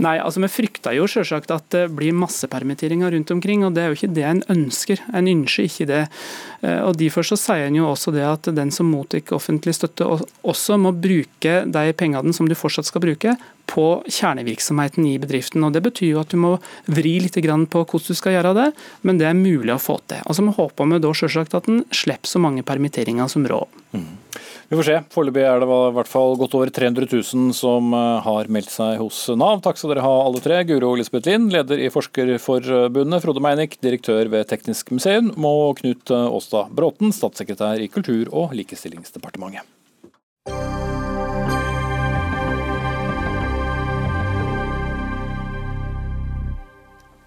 Nei, 0.00 0.16
altså 0.16 0.40
Vi 0.40 0.48
frykter 0.48 0.94
jo 0.96 1.04
selvsagt 1.10 1.50
at 1.52 1.66
det 1.74 1.82
blir 1.92 2.16
massepermitteringer 2.16 3.12
rundt 3.12 3.32
omkring, 3.34 3.66
og 3.66 3.74
det 3.76 3.82
er 3.82 3.90
jo 3.90 3.98
ikke 3.98 4.14
det 4.16 4.24
en 4.24 4.42
ønsker. 4.54 5.02
En 5.12 5.28
ønsker 5.28 5.68
ikke 5.68 5.88
det. 5.90 6.02
Eh, 6.64 6.80
og 6.86 6.96
Derfor 7.00 7.26
så 7.26 7.36
sier 7.36 7.66
en 7.68 7.76
jo 7.76 7.88
også 7.90 8.14
det 8.16 8.24
at 8.24 8.48
den 8.56 8.72
som 8.72 8.88
mottar 8.88 9.34
offentlig 9.36 9.76
støtte, 9.76 10.08
også 10.40 10.78
må 10.80 10.94
bruke 10.96 11.60
de 11.68 11.92
pengene 11.92 12.32
som 12.36 12.48
du 12.48 12.56
fortsatt 12.56 12.88
skal 12.88 13.04
bruke, 13.04 13.36
på 13.70 13.86
kjernevirksomheten 14.06 15.06
i 15.06 15.18
bedriften. 15.22 15.64
og 15.64 15.72
Det 15.72 15.82
betyr 15.84 16.14
jo 16.14 16.22
at 16.22 16.32
du 16.32 16.38
må 16.40 16.56
vri 16.86 17.18
litt 17.20 17.36
på 17.36 17.84
hvordan 17.84 18.06
du 18.06 18.14
skal 18.14 18.36
gjøre 18.36 18.54
det, 18.56 18.70
men 19.02 19.18
det 19.18 19.26
er 19.28 19.38
mulig 19.38 19.74
å 19.74 19.82
få 19.82 19.98
til. 20.06 20.22
Og 20.26 20.36
så 20.36 20.46
håper 20.46 20.90
vi 20.90 21.02
da 21.02 21.12
selvsagt 21.14 21.54
at 21.54 21.68
en 21.68 21.84
slipper 21.90 22.28
så 22.28 22.42
mange 22.42 22.62
permitteringer 22.62 23.28
som 23.28 23.46
råd. 23.46 23.68
Mm. 23.92 24.10
Vi 24.70 24.76
får 24.78 24.86
se. 24.86 24.98
Foreløpig 25.10 25.42
er 25.42 25.58
det 25.58 25.66
i 25.66 25.78
hvert 25.96 26.10
fall 26.10 26.36
godt 26.38 26.52
over 26.54 26.70
300 26.70 27.08
000 27.10 27.54
som 27.58 27.90
eh, 27.96 28.20
har 28.22 28.50
meldt 28.54 28.70
seg 28.70 29.00
hos 29.00 29.24
Nav. 29.34 29.58
Takk 29.64 29.80
skal 29.80 29.96
dere 29.96 30.04
ha 30.06 30.12
alle 30.22 30.42
tre. 30.44 30.60
Guro 30.68 30.92
Lisbeth 30.94 31.26
Lind, 31.26 31.50
leder 31.50 31.82
i 31.82 31.90
Forskerforbundet. 31.90 33.24
Frode 33.24 33.42
Meinik, 33.42 33.80
direktør 33.82 34.30
ved 34.30 34.46
Teknisk 34.52 34.94
museum. 34.94 35.32
Og 35.34 35.82
Knut 35.82 36.14
Åstad 36.14 36.70
Bråten, 36.70 37.10
statssekretær 37.10 37.82
i 37.82 37.90
Kultur- 37.90 38.30
og 38.30 38.54
likestillingsdepartementet. 38.54 39.66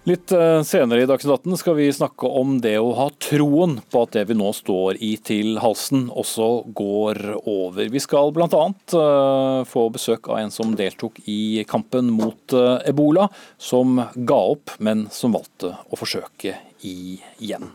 Litt 0.04 0.32
eh, 0.36 0.62
senere 0.68 1.00
i 1.00 1.06
Dagsnytt 1.08 1.46
18 1.46 1.56
skal 1.56 1.78
vi 1.78 1.86
snakke 1.96 2.28
om 2.28 2.58
det 2.60 2.74
å 2.76 2.90
ha 2.98 3.06
troen 3.24 3.78
på 3.88 4.02
at 4.04 4.12
det 4.12 4.26
vi 4.28 4.34
nå 4.36 4.50
står 4.52 4.98
i 5.00 5.14
til 5.24 5.56
halsen, 5.62 6.10
også 6.12 6.48
går 6.76 7.22
over. 7.40 7.88
Vi 7.88 8.02
skal 8.04 8.34
bl.a. 8.36 8.66
Eh, 9.00 9.62
få 9.64 9.86
besøk 9.94 10.28
av 10.28 10.42
en 10.42 10.52
som 10.52 10.76
deltok 10.76 11.22
i 11.24 11.64
kampen 11.70 12.12
mot 12.12 12.52
eh, 12.52 12.84
ebola, 12.92 13.30
som 13.56 13.96
ga 14.12 14.40
opp, 14.52 14.76
men 14.76 15.06
som 15.08 15.32
valgte 15.38 15.72
å 15.72 15.96
forsøke 15.96 16.52
igjen. 16.84 17.70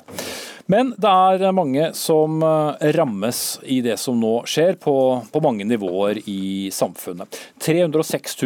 Men 0.70 0.92
det 1.02 1.10
er 1.10 1.56
mange 1.58 1.88
som 1.98 2.44
eh, 2.46 2.92
rammes 2.94 3.40
i 3.66 3.80
det 3.82 3.96
som 3.98 4.20
nå 4.22 4.36
skjer, 4.50 4.76
på, 4.78 4.94
på 5.34 5.42
mange 5.42 5.66
nivåer 5.66 6.20
i 6.30 6.70
samfunnet. 6.74 7.40
306 7.66 8.38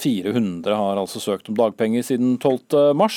400 0.00 0.74
har 0.74 0.98
altså 0.98 1.22
søkt 1.22 1.52
om 1.52 1.58
dagpenger 1.58 2.02
siden 2.02 2.34
12.3, 2.42 3.08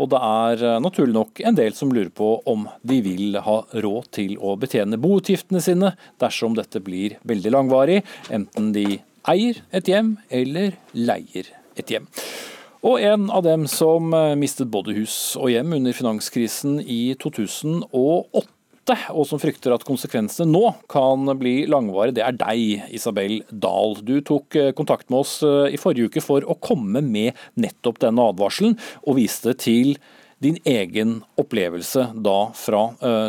og 0.00 0.10
det 0.14 0.22
er 0.30 0.64
eh, 0.64 0.78
naturlig 0.80 1.16
nok 1.18 1.44
en 1.44 1.60
del 1.60 1.76
som 1.76 1.92
lurer 1.92 2.12
på 2.16 2.30
om 2.48 2.64
de 2.88 3.02
vil 3.04 3.36
ha 3.36 3.58
råd 3.84 4.10
til 4.16 4.38
å 4.40 4.56
betjene 4.60 5.00
boutgiftene 5.00 5.60
sine 5.60 5.92
dersom 6.22 6.56
dette 6.56 6.80
blir 6.80 7.18
veldig 7.28 7.52
langvarig, 7.52 8.00
enten 8.32 8.72
de 8.72 9.02
eier 9.28 9.60
et 9.76 9.92
hjem 9.92 10.16
eller 10.32 10.78
leier 10.96 11.52
et 11.76 11.92
hjem. 11.92 12.08
Og 12.84 13.00
en 13.00 13.30
av 13.32 13.44
dem 13.46 13.64
som 13.70 14.12
eh, 14.14 14.34
mistet 14.38 14.68
både 14.72 14.94
hus 14.98 15.36
og 15.40 15.50
hjem 15.52 15.78
under 15.78 15.96
finanskrisen 15.96 16.80
i 16.82 17.16
2008 17.22 18.52
og 18.86 19.24
som 19.26 19.40
frykter 19.42 19.72
at 19.74 19.82
konsekvensene 19.82 20.46
nå 20.46 20.68
kan 20.92 21.26
bli 21.40 21.64
langvarige, 21.66 22.20
det 22.20 22.22
er 22.22 22.36
deg, 22.38 22.84
Isabel 22.94 23.40
Dahl. 23.50 23.96
Du 24.06 24.20
tok 24.22 24.54
eh, 24.54 24.70
kontakt 24.78 25.10
med 25.10 25.24
oss 25.24 25.40
eh, 25.42 25.72
i 25.74 25.80
forrige 25.80 26.10
uke 26.10 26.22
for 26.22 26.46
å 26.46 26.58
komme 26.62 27.02
med 27.02 27.34
nettopp 27.58 27.98
denne 28.04 28.28
advarselen, 28.30 28.76
og 29.02 29.18
viste 29.18 29.56
til 29.58 29.96
din 30.44 30.60
egen 30.68 31.22
opplevelse 31.40 32.10
da 32.22 32.50
fra 32.52 32.82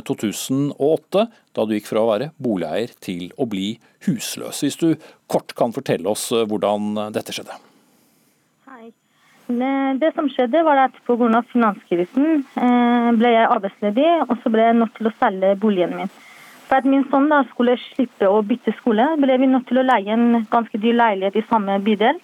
2008, 0.04 1.24
da 1.56 1.66
du 1.66 1.72
gikk 1.78 1.88
fra 1.88 2.04
å 2.04 2.10
være 2.10 2.28
boligeier 2.36 2.92
til 3.00 3.30
å 3.40 3.48
bli 3.48 3.70
husløs. 4.10 4.60
Hvis 4.66 4.78
du 4.84 4.90
kort 5.32 5.56
kan 5.56 5.72
fortelle 5.72 6.12
oss 6.12 6.28
hvordan 6.36 7.08
dette 7.16 7.32
skjedde? 7.32 7.56
Det 9.48 10.10
som 10.12 10.28
skjedde 10.28 10.60
var 10.68 10.82
at 10.82 10.96
Pga. 11.08 11.42
finanskrisen 11.52 12.44
eh, 12.60 13.12
ble 13.16 13.30
jeg 13.32 13.48
arbeidsledig, 13.48 14.08
og 14.28 14.36
så 14.44 14.52
ble 14.52 14.66
jeg 14.66 14.76
nødt 14.76 14.96
til 14.98 15.08
å 15.08 15.14
selge 15.20 15.56
boligen 15.56 15.96
min. 15.96 16.12
For 16.68 16.82
at 16.82 16.88
min 16.90 17.06
sønn 17.08 17.32
skulle 17.54 17.78
slippe 17.80 18.28
å 18.28 18.42
bytte 18.44 18.76
skole, 18.82 19.06
ble 19.22 19.38
vi 19.40 19.48
nødt 19.48 19.70
til 19.70 19.80
å 19.80 19.86
leie 19.88 20.12
en 20.12 20.44
ganske 20.52 20.78
dyr 20.84 21.00
leilighet 21.00 21.40
i 21.40 21.46
samme 21.48 21.80
bydel. 21.80 22.20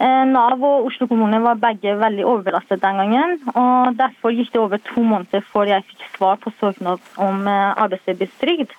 Eh, 0.00 0.24
Nav 0.28 0.64
og 0.64 0.88
Oslo 0.88 1.06
kommune 1.08 1.42
var 1.44 1.60
begge 1.60 1.92
veldig 2.00 2.24
overbelastet 2.24 2.80
den 2.80 3.02
gangen. 3.02 3.38
og 3.52 3.96
Derfor 4.00 4.32
gikk 4.32 4.52
det 4.52 4.60
over 4.60 4.80
to 4.80 5.04
måneder 5.04 5.44
før 5.52 5.68
jeg 5.68 5.84
fikk 5.92 6.08
svar 6.16 6.40
på 6.40 6.52
søknad 6.60 7.04
om 7.20 7.44
eh, 7.48 7.72
arbeidsledighetstrygd. 7.84 8.72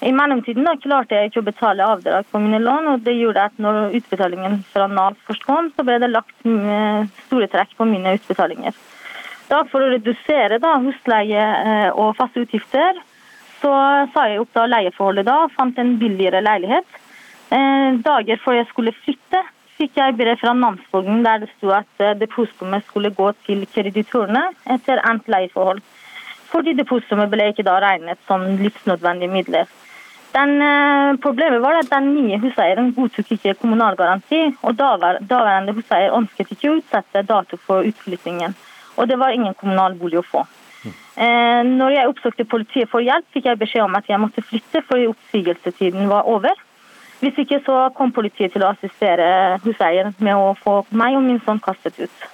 I 0.00 0.12
mellomtiden 0.16 0.64
da 0.64 0.72
klarte 0.80 1.18
jeg 1.18 1.28
ikke 1.28 1.42
å 1.42 1.48
betale 1.50 1.84
avdrag 1.84 2.28
på 2.32 2.40
mine 2.40 2.62
lån, 2.62 2.86
og 2.94 3.02
det 3.04 3.18
gjorde 3.18 3.42
at 3.50 3.58
når 3.60 3.98
utbetalingen 3.98 4.62
fra 4.72 4.86
Nav 4.88 5.18
først 5.26 5.44
kom, 5.44 5.68
så 5.76 5.84
ble 5.84 5.98
det 6.00 6.08
lagt 6.08 6.32
store 7.26 7.48
trekk 7.52 7.74
på 7.76 7.88
mine 7.88 8.14
utbetalinger. 8.16 8.72
Da 9.50 9.64
For 9.68 9.82
å 9.82 9.90
redusere 9.92 10.60
da, 10.62 10.76
husleie 10.80 11.42
eh, 11.42 11.88
og 11.90 12.14
faste 12.16 12.44
utgifter, 12.46 13.00
så 13.60 13.72
sa 14.14 14.26
jeg 14.30 14.40
opp 14.40 14.52
da 14.56 14.68
leieforholdet 14.70 15.26
da, 15.26 15.36
og 15.44 15.54
fant 15.56 15.78
en 15.82 15.96
billigere 16.00 16.40
leilighet. 16.46 17.00
Eh, 17.50 17.98
dager 18.06 18.40
før 18.44 18.60
jeg 18.60 18.68
skulle 18.70 18.94
flytte, 19.02 19.42
fikk 19.80 19.98
jeg 19.98 20.16
brev 20.16 20.38
fra 20.40 20.54
Namsvognen 20.56 21.24
der 21.26 21.42
det 21.42 21.50
sto 21.56 21.74
at 21.76 22.04
eh, 22.04 22.16
depositumet 22.20 22.86
skulle 22.86 23.12
gå 23.16 23.32
til 23.44 23.66
kreditorene 23.74 24.46
etter 24.76 25.02
endt 25.10 25.28
leieforhold. 25.28 25.82
Fordi 26.54 26.74
depositumet 26.78 27.30
ble 27.32 27.50
ikke 27.50 27.66
da 27.66 27.76
regnet 27.82 28.22
som 28.30 28.46
livsnødvendige 28.62 29.34
midler. 29.34 29.68
Den, 30.32 30.62
eh, 30.62 31.16
problemet 31.22 31.62
var 31.62 31.80
at 31.80 31.90
den 31.90 32.12
nye 32.14 32.38
huseieren 32.38 32.92
godtok 32.94 33.32
ikke 33.34 33.56
kommunalgaranti, 33.58 34.54
og 34.62 34.76
daværende 34.78 35.74
huseier 35.74 36.14
ønsket 36.14 36.52
ikke 36.54 36.70
å 36.70 36.78
utsette 36.78 37.26
dato 37.26 37.58
for 37.58 37.82
utflyttingen. 37.82 38.54
Og 38.96 39.08
det 39.08 39.18
var 39.18 39.34
ingen 39.34 39.54
kommunal 39.54 39.98
bolig 39.98 40.20
å 40.20 40.26
få. 40.26 40.46
Eh, 41.20 41.62
når 41.66 41.90
jeg 41.96 42.08
oppsøkte 42.08 42.48
politiet 42.48 42.88
for 42.88 43.04
hjelp, 43.04 43.26
fikk 43.34 43.50
jeg 43.50 43.58
beskjed 43.58 43.84
om 43.84 43.96
at 43.98 44.06
jeg 44.08 44.20
måtte 44.22 44.44
flytte 44.46 44.84
fordi 44.86 45.10
oppsigelsetiden 45.10 46.08
var 46.08 46.28
over. 46.30 46.54
Hvis 47.20 47.36
ikke 47.42 47.60
så 47.66 47.80
kom 47.92 48.12
politiet 48.16 48.54
til 48.54 48.62
å 48.64 48.70
assistere 48.70 49.58
huseieren 49.64 50.14
med 50.18 50.38
å 50.38 50.54
få 50.56 50.84
meg 50.90 51.18
og 51.18 51.26
min 51.26 51.42
sønn 51.44 51.60
kastet 51.60 51.98
ut. 52.00 52.28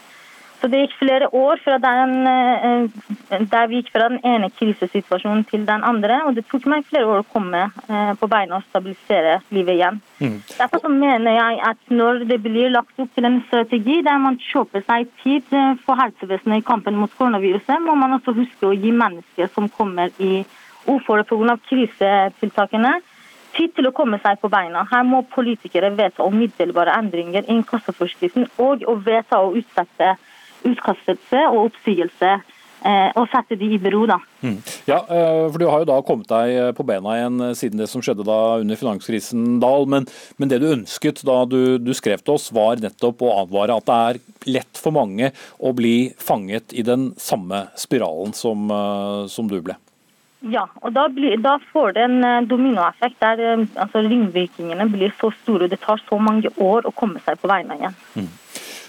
Så 0.61 0.71
det 0.73 0.81
gikk 0.81 0.95
flere 0.99 1.29
år 1.37 1.61
fra 1.65 1.77
den, 1.79 2.13
eh, 2.27 3.41
der 3.53 3.67
vi 3.69 3.81
gikk 3.81 3.91
fra 3.93 4.09
den 4.09 4.21
ene 4.25 4.49
krisesituasjonen 4.51 5.45
til 5.51 5.67
den 5.69 5.85
andre. 5.85 6.23
Og 6.27 6.35
det 6.35 6.47
tok 6.49 6.67
meg 6.71 6.87
flere 6.89 7.07
år 7.07 7.23
å 7.23 7.29
komme 7.33 7.67
eh, 7.67 8.13
på 8.17 8.29
beina 8.31 8.57
og 8.59 8.69
stabilisere 8.71 9.41
livet 9.53 9.77
igjen. 9.77 10.01
Mm. 10.21 10.39
Derfor 10.57 10.85
så 10.85 10.93
mener 10.93 11.37
jeg 11.37 11.61
at 11.71 11.91
når 11.93 12.25
det 12.31 12.41
blir 12.43 12.73
lagt 12.73 13.01
opp 13.03 13.13
til 13.15 13.29
en 13.29 13.43
strategi 13.49 14.01
der 14.07 14.23
man 14.23 14.39
kjøper 14.41 14.85
seg 14.87 15.11
tid 15.23 15.53
eh, 15.53 15.75
for 15.85 16.01
helsevesenet 16.01 16.63
i 16.63 16.67
kampen 16.67 16.97
mot 16.97 17.13
koronaviruset, 17.19 17.83
må 17.85 17.99
man 17.99 18.17
også 18.17 18.37
huske 18.37 18.71
å 18.71 18.77
gi 18.77 18.95
mennesker 18.97 19.53
som 19.53 19.69
kommer 19.69 20.15
i 20.19 20.45
uføre 20.87 21.25
pga. 21.27 21.59
krisetiltakene, 21.69 23.01
tid 23.57 23.73
til 23.77 23.89
å 23.89 23.95
komme 23.97 24.19
seg 24.23 24.39
på 24.41 24.51
beina. 24.53 24.85
Her 24.91 25.05
må 25.09 25.23
politikere 25.33 25.91
vedta 25.97 26.25
umiddelbare 26.27 26.95
endringer 26.99 27.47
i 27.49 27.59
kassaforskriften 27.71 28.49
og 28.63 28.85
å 28.87 28.97
vedta 29.01 29.41
å 29.41 29.55
utsette 29.57 30.17
utkastelse 30.73 31.47
og 31.53 31.71
oppsigelse 31.71 32.37
eh, 32.87 33.11
og 33.17 33.29
sette 33.33 33.59
de 33.59 33.69
i 33.75 33.81
bero. 33.83 34.05
da. 34.09 34.19
Mm. 34.43 34.59
Ja, 34.89 35.01
eh, 35.09 35.47
for 35.51 35.59
Du 35.59 35.67
har 35.69 35.83
jo 35.83 35.89
da 35.91 36.01
kommet 36.07 36.29
deg 36.31 36.55
eh, 36.55 36.73
på 36.77 36.87
bena 36.87 37.17
igjen 37.17 37.55
siden 37.59 37.81
det 37.83 37.89
som 37.91 38.05
skjedde 38.05 38.27
da 38.27 38.59
under 38.63 38.81
finanskrisen, 38.81 39.59
Dahl. 39.63 39.89
Men, 39.91 40.07
men 40.37 40.53
det 40.53 40.61
du 40.63 40.71
ønsket 40.73 41.25
da 41.27 41.45
du, 41.45 41.79
du, 41.79 41.93
skrev 41.97 42.23
til 42.23 42.37
oss, 42.37 42.51
var 42.55 42.83
nettopp 42.83 43.25
å 43.25 43.35
advare 43.43 43.77
at 43.77 43.89
det 43.89 43.99
er 44.11 44.23
lett 44.59 44.81
for 44.81 44.95
mange 44.95 45.33
å 45.59 45.73
bli 45.77 46.13
fanget 46.19 46.77
i 46.77 46.87
den 46.87 47.13
samme 47.19 47.67
spiralen 47.79 48.35
som, 48.37 48.71
som 49.31 49.51
du 49.51 49.59
ble. 49.61 49.75
Ja, 50.47 50.67
og 50.85 50.93
da, 50.95 51.09
blir, 51.11 51.35
da 51.43 51.57
får 51.73 51.97
det 51.97 52.05
en 52.07 52.47
dominoeffekt 52.47 53.17
der 53.25 53.41
altså, 53.57 54.05
ringvirkningene 54.05 54.87
blir 54.93 55.15
så 55.19 55.33
store 55.41 55.67
og 55.67 55.73
det 55.73 55.81
tar 55.83 55.99
så 56.05 56.21
mange 56.23 56.53
år 56.63 56.87
å 56.87 56.95
komme 56.95 57.23
seg 57.25 57.41
på 57.41 57.51
veien 57.51 57.73
igjen. 57.75 57.97
Mm. 58.15 58.29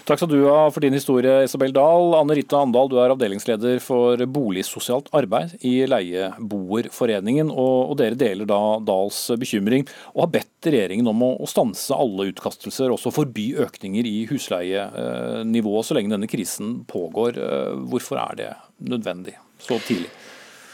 Takk 0.08 0.22
skal 0.22 0.30
du 0.30 0.46
ha 0.48 0.70
for 0.72 0.80
din 0.80 0.94
historie, 0.96 1.42
Isabel 1.44 1.74
Dahl. 1.76 2.14
Anne 2.16 2.32
Rita 2.38 2.62
Andal, 2.64 2.88
du 2.88 2.94
er 2.96 3.12
avdelingsleder 3.12 3.76
for 3.84 4.16
boligsosialt 4.32 5.10
arbeid 5.12 5.58
i 5.68 5.82
Leieboerforeningen. 5.84 7.50
Og, 7.52 7.92
dere 8.00 8.16
deler 8.16 8.48
da 8.48 8.78
Dahls 8.88 9.18
bekymring, 9.36 9.84
og 10.14 10.24
har 10.24 10.32
bedt 10.38 10.70
regjeringen 10.72 11.12
om 11.12 11.26
å, 11.26 11.34
stanse 11.52 11.92
alle 11.92 12.30
utkastelser, 12.30 12.88
også 12.94 13.12
forby 13.12 13.50
økninger 13.66 14.08
i 14.08 14.16
husleienivået 14.32 15.90
så 15.90 15.98
lenge 15.98 16.14
denne 16.16 16.30
krisen 16.32 16.78
pågår. 16.88 17.36
Eh, 17.44 17.76
hvorfor 17.92 18.24
er 18.24 18.40
det 18.40 18.50
nødvendig 18.88 19.36
så 19.60 19.76
tidlig? 19.84 20.08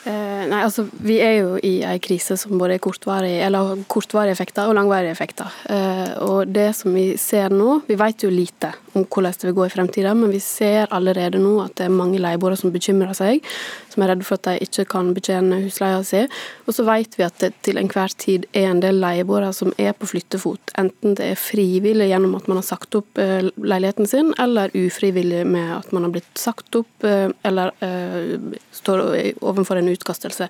Eh, 0.04 0.42
nei, 0.50 0.60
altså 0.60 0.84
Vi 1.00 1.16
er 1.24 1.38
jo 1.38 1.54
i 1.64 1.78
en 1.86 2.00
krise 2.02 2.36
som 2.36 2.58
både 2.60 2.76
kortvarige, 2.82 3.40
eller 3.46 3.84
kortvarige 3.88 4.36
effekter 4.36 4.68
og 4.68 4.76
langvarige 4.76 5.14
effekter. 5.14 5.48
Eh, 5.72 6.12
og 6.24 6.52
det 6.52 6.74
som 6.76 6.92
Vi 6.94 7.16
ser 7.16 7.48
nå, 7.48 7.80
vi 7.88 7.96
vet 7.96 8.22
jo 8.22 8.30
lite 8.30 8.74
om 8.94 9.06
hvordan 9.06 9.32
det 9.32 9.48
vil 9.48 9.56
gå 9.56 9.66
i 9.66 9.72
fremtiden, 9.72 10.20
men 10.20 10.30
vi 10.30 10.40
ser 10.40 10.92
allerede 10.92 11.40
nå 11.40 11.56
at 11.64 11.74
det 11.78 11.86
er 11.86 11.96
mange 11.96 12.20
leieboere 12.20 12.56
som 12.56 12.72
bekymrer 12.72 13.16
seg, 13.16 13.40
som 13.94 14.04
er 14.04 14.12
redde 14.12 14.26
for 14.26 14.38
at 14.38 14.48
de 14.48 14.66
ikke 14.66 14.86
kan 14.90 15.12
betjene 15.16 15.62
husleia 15.64 16.02
si. 16.06 16.24
Og 16.66 16.76
så 16.76 16.84
vet 16.86 17.16
vi 17.18 17.26
at 17.26 17.38
det 17.42 17.52
til 17.66 17.78
enhver 17.80 18.12
tid 18.20 18.46
er 18.56 18.68
en 18.70 18.82
del 18.82 18.98
leieboere 19.02 19.52
som 19.56 19.72
er 19.78 19.94
på 19.96 20.08
flyttefot. 20.10 20.74
Enten 20.80 21.16
det 21.18 21.30
er 21.32 21.40
frivillig 21.40 22.08
gjennom 22.10 22.34
at 22.38 22.48
man 22.50 22.60
har 22.60 22.66
sagt 22.66 22.96
opp 22.98 23.20
eh, 23.22 23.46
leiligheten 23.56 24.08
sin, 24.10 24.32
eller 24.42 24.74
ufrivillig 24.74 25.44
med 25.46 25.70
at 25.78 25.92
man 25.94 26.06
har 26.06 26.14
blitt 26.14 26.40
sagt 26.40 26.74
opp 26.78 27.06
eh, 27.06 27.28
eller 27.44 27.72
uh, 27.80 28.54
står 28.74 29.02
overfor 29.44 29.78
en 29.78 29.90
utkastelse. 29.92 30.48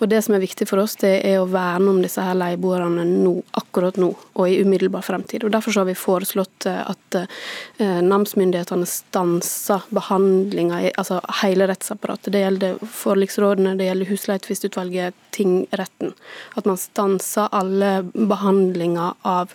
Og 0.00 0.08
Det 0.10 0.20
som 0.24 0.34
er 0.34 0.42
viktig 0.42 0.66
for 0.68 0.82
oss, 0.82 0.96
det 1.00 1.20
er 1.28 1.38
å 1.40 1.48
verne 1.50 1.92
om 1.92 2.00
disse 2.02 2.22
her 2.24 2.38
leieboerne 2.38 3.04
nå, 3.06 3.34
akkurat 3.60 3.98
nå 4.00 4.10
og 4.10 4.48
i 4.48 4.60
umiddelbar 4.64 5.04
fremtid. 5.06 5.44
Og 5.44 5.52
Derfor 5.54 5.82
har 5.82 5.88
vi 5.88 5.96
foreslått 5.98 6.66
at 6.70 7.18
uh, 7.20 8.00
namsmyndighetene 8.02 8.88
stanser 8.88 9.86
behandlinga 9.94 10.80
i 10.82 10.92
altså 10.96 11.20
hele 11.42 11.68
rettsapparatet. 11.70 12.32
Det 12.34 12.44
gjelder 12.44 12.79
forliksrådene, 12.80 13.76
det 13.78 13.88
gjelder 13.88 14.10
husleietvistutvalget, 14.10 15.16
tingretten. 15.36 16.14
At 16.56 16.68
man 16.68 16.80
stanser 16.80 17.50
alle 17.52 18.00
behandlinger 18.12 19.16
av 19.26 19.54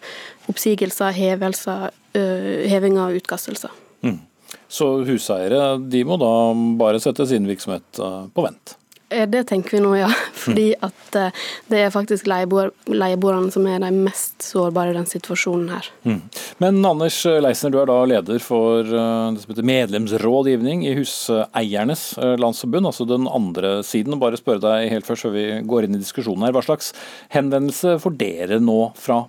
oppsigelser, 0.51 1.15
hevelser, 1.15 1.89
hevinger 1.89 2.69
heving 2.69 2.99
av 2.99 3.11
utkastelser. 3.11 3.71
Mm. 4.01 4.19
Så 4.67 4.87
huseiere 5.03 5.77
de 5.77 6.03
må 6.07 6.17
da 6.21 6.31
bare 6.79 7.01
sette 7.03 7.27
sin 7.27 7.47
virksomhet 7.47 7.99
eh, 7.99 8.21
på 8.33 8.45
vent? 8.45 8.77
Eh, 9.09 9.27
det 9.29 9.43
tenker 9.49 9.77
vi 9.77 9.81
nå, 9.83 9.93
ja. 9.99 10.09
Fordi 10.45 10.67
at 10.85 11.17
eh, 11.19 11.45
det 11.71 11.81
er 11.83 11.93
faktisk 11.93 12.27
leieboerne 12.29 13.53
som 13.53 13.67
er 13.69 13.81
de 13.83 13.91
mest 13.93 14.45
sårbare 14.45 14.93
i 14.93 14.97
den 14.97 15.07
situasjonen 15.09 15.71
her. 15.75 15.89
Mm. 16.07 16.19
Men 16.63 16.81
Anders 16.85 17.21
Leisner, 17.25 17.73
du 17.73 17.79
er 17.81 17.89
da 17.89 17.99
leder 18.09 18.41
for 18.43 18.83
det 18.85 19.41
som 19.43 19.53
heter 19.53 19.69
medlemsrådgivning 19.69 20.85
i 20.87 20.95
Huseiernes 20.97 22.05
landsforbund, 22.41 22.89
altså 22.91 23.07
den 23.09 23.29
andre 23.29 23.79
siden. 23.85 24.19
Bare 24.21 24.39
spørre 24.39 24.63
deg 24.65 24.91
helt 24.93 25.07
først 25.07 25.27
før 25.27 25.35
vi 25.35 25.47
går 25.67 25.87
inn 25.87 25.97
i 25.97 26.03
diskusjonen 26.03 26.47
her. 26.47 26.55
Hva 26.55 26.63
slags 26.65 26.93
henvendelse 27.33 27.97
får 28.03 28.15
dere 28.19 28.61
nå 28.63 28.79
fra 28.99 29.23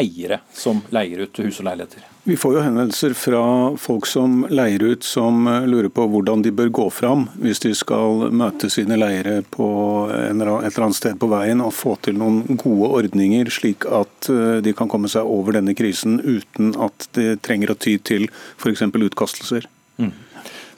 boligeiere 0.00 0.40
som 0.52 0.80
leier 0.90 1.24
ut 1.24 1.38
hus 1.38 1.60
og 1.60 1.66
leiligheter? 1.66 2.04
Vi 2.24 2.36
får 2.36 2.54
jo 2.54 2.62
henvendelser 2.62 3.14
fra 3.16 3.42
folk 3.80 4.06
som 4.06 4.46
leier 4.50 4.82
ut, 4.82 5.04
som 5.04 5.46
eh, 5.48 5.66
lurer 5.66 5.88
på 5.88 6.06
hvordan 6.06 6.42
de 6.42 6.52
bør 6.52 6.68
gå 6.68 6.90
fram 6.90 7.28
hvis 7.40 7.60
de 7.60 7.72
skal 7.74 8.30
møte 8.32 8.70
sine 8.70 8.98
leiere 9.00 9.42
på 9.42 9.68
et 10.12 10.30
eller 10.30 10.84
annet 10.84 10.96
sted 10.98 11.18
på 11.20 11.30
veien 11.30 11.60
og 11.64 11.74
få 11.74 11.96
til 12.04 12.18
noen 12.20 12.44
gode 12.60 12.90
ordninger, 13.00 13.50
slik 13.50 13.86
at 13.88 14.30
eh, 14.30 14.60
de 14.64 14.74
kan 14.76 14.88
komme 14.88 15.08
seg 15.08 15.24
over 15.24 15.56
denne 15.56 15.74
krisen 15.74 16.20
uten 16.20 16.74
at 16.80 17.08
de 17.16 17.36
trenger 17.40 17.72
å 17.72 17.78
ty 17.78 17.98
til 17.98 18.28
f.eks. 18.58 18.84
utkastelser. 18.84 19.68
Mm. 20.00 20.12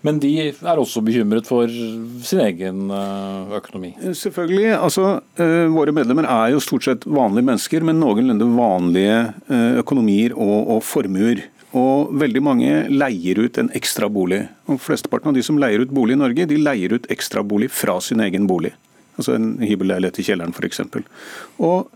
Men 0.03 0.19
de 0.23 0.33
er 0.51 0.81
også 0.81 1.03
bekymret 1.07 1.47
for 1.47 1.71
sin 1.71 2.43
egen 2.43 2.91
eh, 2.91 3.57
økonomi? 3.59 3.93
Selvfølgelig. 4.19 4.73
altså 4.75 5.21
Våre 5.73 5.95
medlemmer 5.95 6.27
er 6.27 6.53
jo 6.55 6.63
stort 6.65 6.89
sett 6.89 7.07
vanlige 7.07 7.47
mennesker 7.53 7.87
med 7.87 8.01
noenlunde 8.01 8.49
vanlige 8.57 9.19
eh, 9.47 9.81
økonomier 9.83 10.35
og, 10.35 10.57
og 10.77 10.83
formuer. 10.87 11.45
Og 11.73 12.13
veldig 12.21 12.43
mange 12.45 12.73
leier 12.93 13.41
ut 13.41 13.59
en 13.59 13.71
ekstra 13.79 14.11
bolig. 14.13 14.43
Og 14.69 14.81
Flesteparten 14.83 15.31
av 15.31 15.39
de 15.39 15.45
som 15.47 15.61
leier 15.61 15.85
ut 15.85 15.95
bolig 15.95 16.19
i 16.19 16.21
Norge, 16.21 16.49
de 16.51 16.61
leier 16.61 16.93
ut 16.93 17.09
ekstra 17.13 17.45
bolig 17.47 17.71
fra 17.73 17.97
sin 18.05 18.21
egen 18.21 18.49
bolig. 18.51 18.75
Altså 19.17 19.37
en 19.37 19.55
hybelleilighet 19.63 20.21
i 20.21 20.27
kjelleren 20.27 20.53
f.eks. 20.57 20.83
Og 21.63 21.89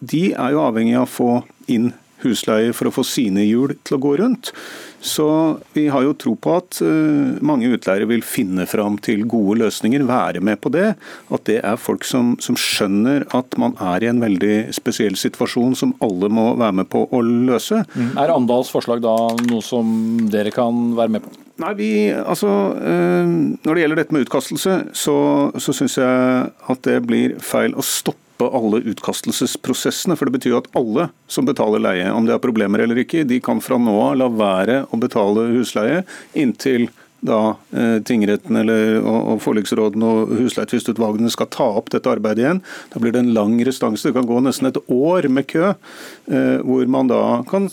de 0.00 0.30
er 0.32 0.54
jo 0.54 0.64
avhengig 0.64 0.96
av 0.98 1.06
å 1.06 1.12
få 1.12 1.32
inn 1.70 1.92
husleie 2.24 2.74
for 2.76 2.90
å 2.90 2.94
få 2.94 3.04
sine 3.06 3.44
hjul 3.46 3.76
til 3.84 3.96
å 3.96 4.02
gå 4.02 4.16
rundt. 4.20 4.52
Så 5.00 5.26
vi 5.72 5.86
har 5.88 6.04
jo 6.04 6.12
tro 6.12 6.34
på 6.36 6.54
at 6.58 6.80
eh, 6.84 7.40
mange 7.44 7.70
utleiere 7.72 8.08
vil 8.10 8.20
finne 8.26 8.66
fram 8.68 8.98
til 9.00 9.24
gode 9.24 9.56
løsninger, 9.62 10.04
være 10.04 10.42
med 10.44 10.60
på 10.60 10.72
det. 10.74 10.92
At 11.32 11.46
det 11.48 11.60
er 11.64 11.80
folk 11.80 12.04
som, 12.04 12.34
som, 12.44 12.58
skjønner 12.60 13.24
at 13.36 13.56
man 13.60 13.76
er 13.80 14.04
i 14.04 14.10
en 14.10 14.20
veldig 14.20 14.74
spesiell 14.76 15.16
situasjon 15.16 15.72
som 15.78 15.94
alle 16.04 16.28
må 16.28 16.50
være 16.60 16.82
med 16.82 16.90
på 16.92 17.06
å 17.08 17.22
løse. 17.24 17.80
Mm. 17.96 18.12
Er 18.20 18.34
Andals 18.34 18.72
forslag 18.72 19.00
da 19.04 19.16
noe 19.46 19.64
som 19.64 20.26
dere 20.30 20.52
kan 20.52 20.90
være 20.98 21.16
med 21.16 21.24
på? 21.24 21.32
Nei, 21.60 21.74
vi, 21.76 21.90
altså, 22.12 22.48
eh, 22.80 23.28
Når 23.64 23.72
det 23.72 23.82
gjelder 23.82 24.02
dette 24.02 24.16
med 24.16 24.28
utkastelse, 24.28 24.76
så, 24.96 25.16
så 25.56 25.76
syns 25.76 25.96
jeg 26.00 26.50
at 26.72 26.84
det 26.84 27.00
blir 27.08 27.38
feil 27.44 27.72
å 27.76 27.84
stoppe 27.84 28.29
stoppe 28.40 28.56
alle 28.56 28.80
utkastelsesprosessene. 28.90 30.16
For 30.16 30.26
det 30.26 30.38
betyr 30.38 30.54
jo 30.54 30.62
at 30.62 30.70
alle 30.76 31.10
som 31.28 31.46
betaler 31.46 31.82
leie, 31.82 32.10
om 32.12 32.26
de 32.26 32.32
har 32.34 32.42
problemer 32.42 32.80
eller 32.80 32.96
ikke, 33.02 33.24
de 33.24 33.40
kan 33.40 33.60
fra 33.60 33.78
nå 33.78 33.96
av 34.00 34.16
la 34.18 34.28
være 34.28 34.86
å 34.90 35.00
betale 35.00 35.50
husleie 35.54 36.04
inntil 36.34 36.88
da 37.20 37.56
eh, 37.76 37.98
tingretten 38.00 38.56
eller, 38.56 38.94
og, 39.02 39.34
og 39.34 39.40
forliksrådene 39.44 40.06
og 40.08 40.30
husleietvistutvalgene 40.38 41.28
skal 41.28 41.50
ta 41.52 41.66
opp 41.76 41.90
dette 41.92 42.08
arbeidet 42.08 42.40
igjen. 42.40 42.62
Da 42.94 43.02
blir 43.02 43.12
det 43.12 43.20
en 43.20 43.34
lang 43.36 43.58
restanse. 43.66 44.08
Det 44.08 44.16
kan 44.16 44.28
gå 44.28 44.40
nesten 44.40 44.70
et 44.70 44.80
år 44.88 45.28
med 45.28 45.44
kø, 45.50 45.74
eh, 46.32 46.56
hvor 46.64 46.88
man 46.88 47.12
da 47.12 47.42
kan 47.50 47.68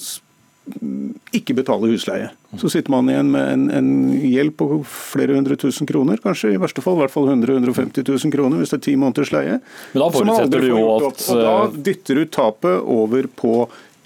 ikke 1.35 1.55
betale 1.57 1.89
husleie. 1.91 2.29
Så 2.59 2.69
sitter 2.71 2.91
man 2.93 3.09
igjen 3.11 3.31
med 3.31 3.49
en, 3.53 3.65
en, 3.73 3.89
gjeld 4.19 4.53
på 4.59 4.81
flere 4.87 5.35
hundre 5.37 5.57
tusen 5.59 5.87
kroner, 5.89 6.19
kanskje 6.23 6.53
i 6.53 6.61
verste 6.61 6.83
fall 6.83 6.97
i 6.97 7.03
hvert 7.03 7.13
fall 7.13 7.27
100 7.31 7.57
150 7.59 8.05
000 8.07 8.33
kroner 8.33 8.61
hvis 8.61 8.73
det 8.73 8.79
er 8.79 8.85
ti 8.87 8.95
måneders 8.99 9.33
leie. 9.35 9.57
Men 9.93 10.03
da 10.03 10.11
forutsetter 10.13 10.63
du 10.63 10.69
jo 10.71 10.85
at 11.09 11.25
Og 11.33 11.43
da 11.43 11.57
dytter 11.89 12.21
du 12.21 12.29
tapet 12.31 12.79
over 12.97 13.27
på 13.39 13.57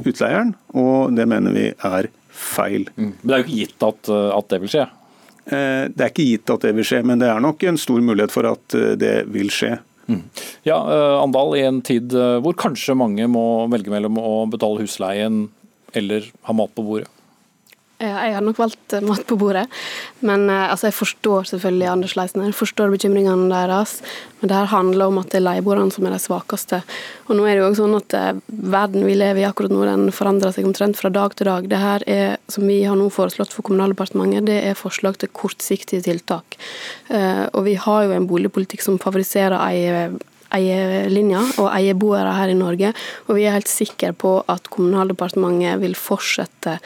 utleieren, 0.02 0.56
og 0.74 1.14
det 1.18 1.28
mener 1.30 1.54
vi 1.56 1.68
er 1.72 2.10
feil. 2.32 2.88
Mm. 2.96 3.14
Men 3.22 3.28
det 3.28 3.36
er 3.36 3.44
jo 3.44 3.48
ikke 3.48 3.62
gitt 3.62 3.88
at, 3.88 4.10
eh, 4.10 4.28
at 4.38 4.50
det 4.50 4.60
vil 4.64 4.74
skje? 4.74 4.88
Eh, 5.46 5.86
det 5.92 6.04
er 6.04 6.12
ikke 6.12 6.28
gitt 6.28 6.54
at 6.56 6.68
det 6.68 6.76
vil 6.78 6.88
skje, 6.88 7.04
men 7.06 7.22
det 7.22 7.30
er 7.30 7.42
nok 7.44 7.64
en 7.70 7.80
stor 7.82 8.02
mulighet 8.02 8.34
for 8.34 8.50
at 8.50 8.78
eh, 8.78 8.94
det 9.00 9.16
vil 9.32 9.52
skje. 9.54 9.76
Mm. 10.12 10.24
Ja, 10.68 10.78
Andal, 11.22 11.54
i 11.56 11.64
en 11.64 11.80
tid 11.86 12.12
hvor 12.44 12.56
kanskje 12.60 12.98
mange 12.98 13.28
må 13.32 13.70
velge 13.72 13.94
mellom 13.94 14.18
å 14.20 14.34
betale 14.52 14.82
husleien 14.82 15.46
eller 15.98 16.30
ha 16.48 16.56
mat 16.56 16.74
på 16.76 16.86
bordet? 16.86 17.10
Jeg 18.02 18.34
har 18.34 18.42
nok 18.42 18.58
valgt 18.58 18.96
eh, 18.96 19.04
mat 19.06 19.22
på 19.30 19.38
bordet, 19.38 19.68
men 20.26 20.48
eh, 20.50 20.72
altså, 20.72 20.88
jeg 20.90 20.98
forstår 20.98 21.50
selvfølgelig 21.52 21.90
Anders 21.92 22.16
Leisner. 22.18 22.48
Jeg 22.48 22.58
forstår 22.58 22.94
bekymringene 22.94 23.50
deres, 23.52 24.00
men 24.40 24.50
det 24.50 24.58
her 24.58 24.72
handler 24.72 25.12
om 25.12 25.20
at 25.22 25.30
det 25.30 25.38
er 25.38 25.46
leieboerne 25.46 25.94
som 25.94 26.08
er 26.10 26.16
de 26.16 26.22
svakeste. 26.24 26.82
Og 27.28 27.38
nå 27.38 27.46
er 27.46 27.54
det 27.54 27.62
jo 27.62 27.68
også 27.68 27.84
sånn 27.84 28.00
at 28.00 28.18
eh, 28.18 28.42
Verden 28.74 29.06
vi 29.06 29.18
lever 29.20 29.44
i 29.44 29.46
akkurat 29.46 29.74
nå, 29.74 29.84
den 29.86 30.10
forandrer 30.16 30.56
seg 30.56 30.66
omtrent 30.66 30.98
fra 30.98 31.14
dag 31.14 31.38
til 31.38 31.50
dag. 31.52 31.70
Det 31.70 31.84
her 31.84 32.08
er, 32.10 32.36
som 32.50 32.66
vi 32.66 32.80
har 32.88 32.98
nå 32.98 33.12
foreslått 33.14 33.54
for 33.54 33.68
Kommunaldepartementet, 33.70 34.50
det 34.50 34.58
er 34.72 34.80
forslag 34.80 35.22
til 35.22 35.30
kortsiktige 35.38 36.02
tiltak. 36.06 36.58
Og 37.12 37.66
vi 37.68 37.76
har 37.80 38.06
jo 38.06 38.14
en 38.16 38.28
boligpolitikk 38.30 38.84
som 38.86 39.00
favoriserer 39.02 39.58
ei 39.62 40.10
eierlinja 40.56 41.42
og 41.62 41.72
eierboere 41.72 42.36
her 42.38 42.52
i 42.52 42.58
Norge. 42.58 42.94
Og 43.28 43.38
vi 43.38 43.48
er 43.48 43.56
helt 43.58 43.72
sikre 43.72 44.14
på 44.14 44.38
at 44.52 44.70
Kommunaldepartementet 44.74 45.82
vil 45.84 45.98
fortsette 45.98 46.78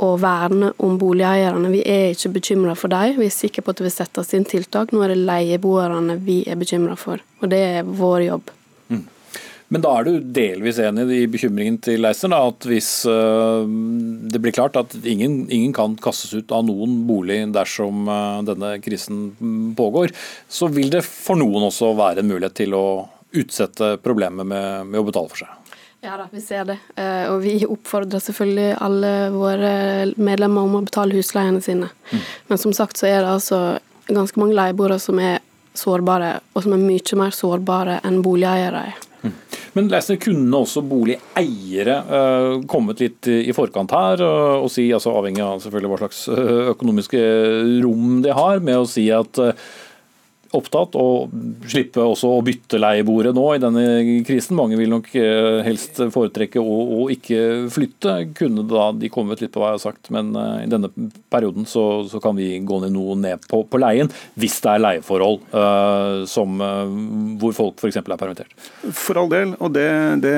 å 0.00 0.14
verne 0.20 0.72
om 0.80 0.96
boligeierne. 1.00 1.72
Vi 1.72 1.82
er 1.84 2.14
ikke 2.14 2.32
bekymra 2.38 2.76
for 2.78 2.92
dem, 2.92 3.18
vi 3.20 3.28
er 3.28 3.34
sikre 3.34 3.64
på 3.64 3.74
at 3.74 3.80
det 3.80 3.88
vil 3.88 3.96
settes 3.98 4.32
inn 4.36 4.48
tiltak. 4.48 4.94
Nå 4.94 5.04
er 5.04 5.12
det 5.12 5.20
leieboerne 5.28 6.16
vi 6.24 6.40
er 6.48 6.60
bekymra 6.60 6.96
for, 7.00 7.20
og 7.42 7.52
det 7.52 7.60
er 7.74 7.84
vår 7.84 8.24
jobb. 8.30 8.56
Men 9.70 9.84
da 9.84 9.92
er 9.94 10.06
du 10.08 10.30
delvis 10.34 10.80
enig 10.82 11.04
i 11.14 11.28
bekymringen 11.30 11.76
til 11.84 12.02
Leisner, 12.02 12.34
at 12.50 12.66
hvis 12.66 12.88
uh, 13.06 13.62
det 13.62 14.40
blir 14.42 14.54
klart 14.56 14.78
at 14.80 14.96
ingen, 15.04 15.44
ingen, 15.46 15.70
kan 15.76 15.94
kastes 16.02 16.34
ut 16.34 16.50
av 16.54 16.64
noen 16.66 17.04
bolig 17.06 17.38
dersom 17.54 18.10
uh, 18.10 18.42
denne 18.46 18.74
krisen 18.82 19.28
pågår, 19.78 20.10
så 20.50 20.66
vil 20.74 20.90
det 20.90 21.04
for 21.06 21.38
noen 21.38 21.68
også 21.68 21.92
være 21.98 22.24
en 22.24 22.32
mulighet 22.32 22.58
til 22.64 22.74
å 22.74 22.84
utsette 23.30 23.94
problemet 24.02 24.46
med, 24.46 24.90
med 24.90 25.00
å 25.00 25.06
betale 25.06 25.30
for 25.30 25.44
seg? 25.44 25.56
Ja 26.00 26.16
da, 26.16 26.26
vi 26.32 26.40
ser 26.40 26.64
det. 26.64 26.78
Eh, 26.96 27.26
og 27.28 27.42
vi 27.44 27.58
oppfordrer 27.68 28.22
selvfølgelig 28.24 28.70
alle 28.80 29.12
våre 29.34 29.72
medlemmer 30.16 30.64
om 30.64 30.78
å 30.78 30.82
betale 30.86 31.18
husleiene 31.18 31.60
sine. 31.60 31.90
Mm. 32.08 32.22
Men 32.48 32.60
som 32.62 32.72
sagt 32.76 32.96
så 32.96 33.10
er 33.10 33.20
det 33.20 33.34
altså 33.34 33.60
ganske 34.08 34.40
mange 34.40 34.56
leieboere 34.56 34.96
som 35.02 35.20
er 35.20 35.42
sårbare, 35.76 36.38
og 36.54 36.64
som 36.64 36.74
er 36.74 36.82
mye 36.82 37.20
mer 37.20 37.36
sårbare 37.36 38.00
enn 38.08 38.22
boligeiere 38.24 38.86
er. 38.88 39.09
Men 39.76 39.90
Leisner, 39.90 40.18
kunne 40.22 40.62
også 40.64 40.82
boligeiere 40.86 41.98
uh, 42.08 42.54
kommet 42.70 43.02
litt 43.04 43.28
i 43.30 43.54
forkant 43.54 43.92
her 43.94 44.22
uh, 44.24 44.56
og 44.64 44.70
si, 44.72 44.88
altså 44.94 45.14
avhengig 45.18 45.44
av 45.44 45.62
selvfølgelig 45.62 45.92
hva 45.92 46.00
slags 46.02 46.24
økonomiske 46.74 47.22
rom 47.84 48.18
de 48.24 48.34
har, 48.34 48.64
med 48.64 48.80
å 48.80 48.88
si 48.88 49.06
at 49.14 49.42
opptatt, 50.56 50.96
og 50.98 51.30
slippe 51.70 52.02
også 52.02 52.30
å 52.34 52.42
bytte 52.44 52.80
leiebordet 52.80 53.32
nå 53.36 53.44
i 53.54 53.60
denne 53.62 53.84
krisen. 54.26 54.56
Mange 54.58 54.78
vil 54.80 54.90
nok 54.90 55.10
eh, 55.18 55.60
helst 55.66 56.00
foretrekke 56.10 56.62
å, 56.62 56.76
å 57.00 57.06
ikke 57.14 57.68
flytte. 57.70 58.16
Kunne 58.38 58.64
da 58.68 58.90
de 58.96 59.10
kommet 59.12 59.42
litt 59.42 59.52
på 59.54 59.62
hva 59.62 59.72
jeg 59.72 59.78
har 59.78 59.84
sagt, 59.84 60.10
men 60.14 60.32
eh, 60.34 60.64
i 60.64 60.70
denne 60.70 60.90
perioden 61.30 61.68
så, 61.70 62.02
så 62.10 62.20
kan 62.22 62.34
vi 62.38 62.52
gå 62.66 62.80
ned 62.82 62.94
noe 62.96 63.16
ned 63.20 63.46
på, 63.50 63.62
på 63.70 63.80
leien, 63.80 64.10
hvis 64.40 64.58
det 64.64 64.72
er 64.72 64.82
leieforhold 64.82 65.38
uh, 65.54 66.26
som, 66.28 66.58
uh, 66.62 66.90
hvor 67.40 67.54
folk 67.54 67.78
f.eks. 67.80 68.00
er 68.00 68.08
permittert. 68.10 68.54
For 68.96 69.20
all 69.20 69.30
del, 69.30 69.54
og 69.62 69.74
det, 69.76 69.86
det, 70.24 70.34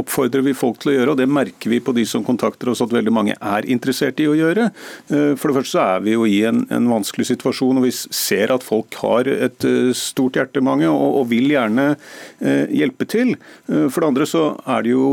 oppfordrer 0.00 0.44
vi 0.46 0.56
folk 0.56 0.80
til 0.82 0.92
å 0.92 0.96
gjøre, 0.96 1.14
og 1.14 1.20
det 1.20 1.28
merker 1.28 1.72
vi 1.72 1.82
på 1.84 1.94
de 1.96 2.06
som 2.08 2.24
kontakter 2.24 2.72
oss 2.72 2.82
at 2.84 2.94
veldig 2.94 3.12
mange 3.14 3.36
er 3.36 3.68
interessert 3.72 4.20
i 4.22 4.28
å 4.30 4.36
gjøre. 4.38 4.70
Uh, 5.12 5.34
for 5.36 5.50
det 5.50 5.58
første 5.60 5.76
så 5.76 5.84
er 5.84 6.06
vi 6.06 6.16
jo 6.16 6.26
i 6.28 6.40
en, 6.48 6.64
en 6.72 6.88
vanskelig 6.90 7.28
situasjon, 7.34 7.80
og 7.80 7.88
vi 7.88 7.92
ser 7.92 8.54
at 8.54 8.64
folk 8.64 8.96
har 9.02 9.28
et 9.42 9.66
stort 9.98 10.38
hjerte, 10.38 10.62
mange, 10.64 10.88
og, 10.90 11.20
og 11.20 11.30
vil 11.30 11.50
gjerne 11.52 11.92
hjelpe 12.40 13.06
til. 13.10 13.34
For 13.66 13.98
det 13.98 14.08
andre 14.08 14.26
så 14.28 14.44
er 14.68 14.84
det 14.84 14.92
jo 14.92 15.08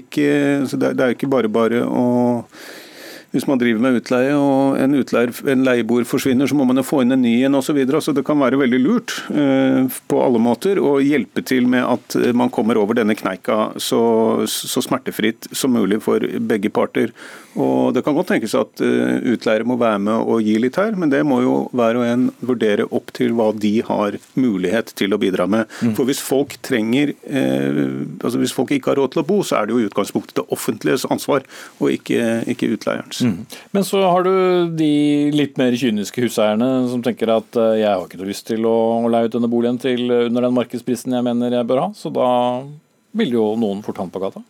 ikke 0.00 0.28
Det 0.70 0.90
er 0.94 1.14
ikke 1.14 1.30
bare 1.30 1.50
bare 1.52 1.82
å 1.86 2.04
hvis 3.34 3.46
man 3.46 3.60
driver 3.60 3.82
med 3.84 4.00
utleie 4.00 4.34
og 4.34 4.78
en, 4.80 4.96
utleier, 4.98 5.32
en 5.52 5.64
leieboer 5.66 6.06
forsvinner, 6.08 6.50
så 6.50 6.56
må 6.58 6.66
man 6.68 6.80
jo 6.80 6.86
få 6.86 7.02
inn 7.04 7.14
en 7.14 7.22
ny 7.22 7.36
en 7.46 7.58
osv. 7.58 7.70
Så, 7.70 7.76
videre. 7.76 8.00
så 8.02 8.10
det 8.10 8.24
kan 8.26 8.40
være 8.40 8.58
veldig 8.58 8.78
lurt 8.82 9.12
eh, 9.30 9.84
på 10.10 10.18
alle 10.18 10.40
måter 10.42 10.80
å 10.82 10.96
hjelpe 10.98 11.44
til 11.46 11.68
med 11.70 11.84
at 11.86 12.16
man 12.34 12.50
kommer 12.50 12.80
over 12.80 12.98
denne 12.98 13.14
kneika 13.14 13.76
så, 13.78 14.00
så 14.50 14.82
smertefritt 14.82 15.46
som 15.54 15.70
mulig 15.70 16.00
for 16.02 16.24
begge 16.50 16.72
parter. 16.74 17.14
Og 17.58 17.94
Det 17.94 18.04
kan 18.06 18.14
godt 18.14 18.28
tenkes 18.30 18.54
at 18.54 18.82
uh, 18.84 19.16
utleiere 19.32 19.66
må 19.66 19.74
være 19.80 19.98
med 20.02 20.28
og 20.30 20.44
gi 20.46 20.54
litt 20.62 20.76
her, 20.78 20.94
men 20.98 21.10
det 21.10 21.22
må 21.26 21.40
jo 21.42 21.54
hver 21.74 21.98
og 21.98 22.06
en 22.06 22.28
vurdere 22.46 22.86
opp 22.94 23.10
til 23.16 23.34
hva 23.34 23.50
de 23.56 23.72
har 23.86 24.18
mulighet 24.38 24.92
til 24.98 25.14
å 25.14 25.18
bidra 25.20 25.48
med. 25.50 25.66
Mm. 25.82 25.96
For 25.98 26.06
hvis 26.06 26.22
folk 26.22 26.54
trenger, 26.66 27.14
uh, 27.26 28.06
altså 28.22 28.42
hvis 28.42 28.54
folk 28.54 28.70
ikke 28.76 28.92
har 28.92 29.00
råd 29.02 29.16
til 29.16 29.24
å 29.24 29.26
bo, 29.26 29.40
så 29.46 29.58
er 29.58 29.66
det 29.66 29.74
jo 29.74 29.82
i 29.82 29.88
utgangspunktet 29.90 30.38
det 30.38 30.46
offentliges 30.54 31.06
ansvar, 31.10 31.46
og 31.80 31.90
ikke, 31.90 32.44
ikke 32.54 32.70
utleierens. 32.76 33.19
Mm. 33.24 33.46
Men 33.76 33.86
så 33.86 34.02
har 34.06 34.26
du 34.26 34.32
de 34.78 34.92
litt 35.34 35.58
mer 35.60 35.76
kyniske 35.78 36.24
huseierne 36.24 36.68
som 36.90 37.02
tenker 37.04 37.32
at 37.34 37.60
uh, 37.60 37.72
jeg 37.78 37.88
har 37.88 38.04
ikke 38.06 38.20
noe 38.20 38.30
lyst 38.30 38.46
til 38.50 38.66
å, 38.68 38.76
å 39.00 39.10
leie 39.12 39.28
ut 39.28 39.36
denne 39.36 39.50
boligen 39.50 39.80
til 39.82 40.06
under 40.08 40.48
den 40.48 40.56
markedsprisen 40.56 41.16
jeg 41.16 41.26
mener 41.26 41.58
jeg 41.60 41.68
bør 41.68 41.84
ha, 41.86 41.88
så 41.96 42.12
da 42.14 42.30
vil 43.16 43.34
jo 43.34 43.48
noen 43.58 43.82
fort 43.86 43.98
havne 44.00 44.14
på 44.14 44.22
gata. 44.22 44.44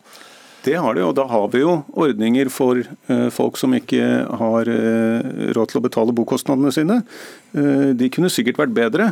Det 0.65 0.77
har 0.77 0.95
de, 0.95 1.05
og 1.07 1.15
da 1.17 1.25
har 1.31 1.47
vi 1.55 1.63
jo 1.63 1.79
ordninger 1.97 2.51
for 2.53 2.83
eh, 2.83 3.29
folk 3.33 3.57
som 3.57 3.73
ikke 3.77 4.05
har 4.41 4.69
eh, 4.69 5.31
råd 5.57 5.73
til 5.73 5.81
å 5.81 5.85
betale 5.87 6.15
bokostnadene 6.17 6.73
sine. 6.75 6.99
Eh, 7.57 7.87
de 7.97 8.11
kunne 8.13 8.29
sikkert 8.33 8.61
vært 8.61 8.77
bedre, 8.77 9.07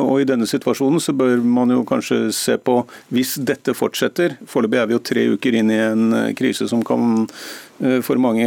og 0.00 0.20
i 0.20 0.28
denne 0.28 0.48
situasjonen 0.48 1.00
så 1.02 1.14
bør 1.16 1.40
man 1.40 1.72
jo 1.72 1.86
kanskje 1.88 2.20
se 2.36 2.58
på 2.60 2.82
hvis 3.14 3.38
dette 3.48 3.72
fortsetter. 3.76 4.36
Foreløpig 4.50 4.82
er 4.82 4.90
vi 4.90 4.96
jo 4.96 5.02
tre 5.10 5.24
uker 5.32 5.56
inn 5.56 5.72
i 5.72 5.80
en 5.86 6.06
krise 6.36 6.68
som 6.70 6.84
kan 6.86 7.24
for 8.04 8.20
mange 8.20 8.44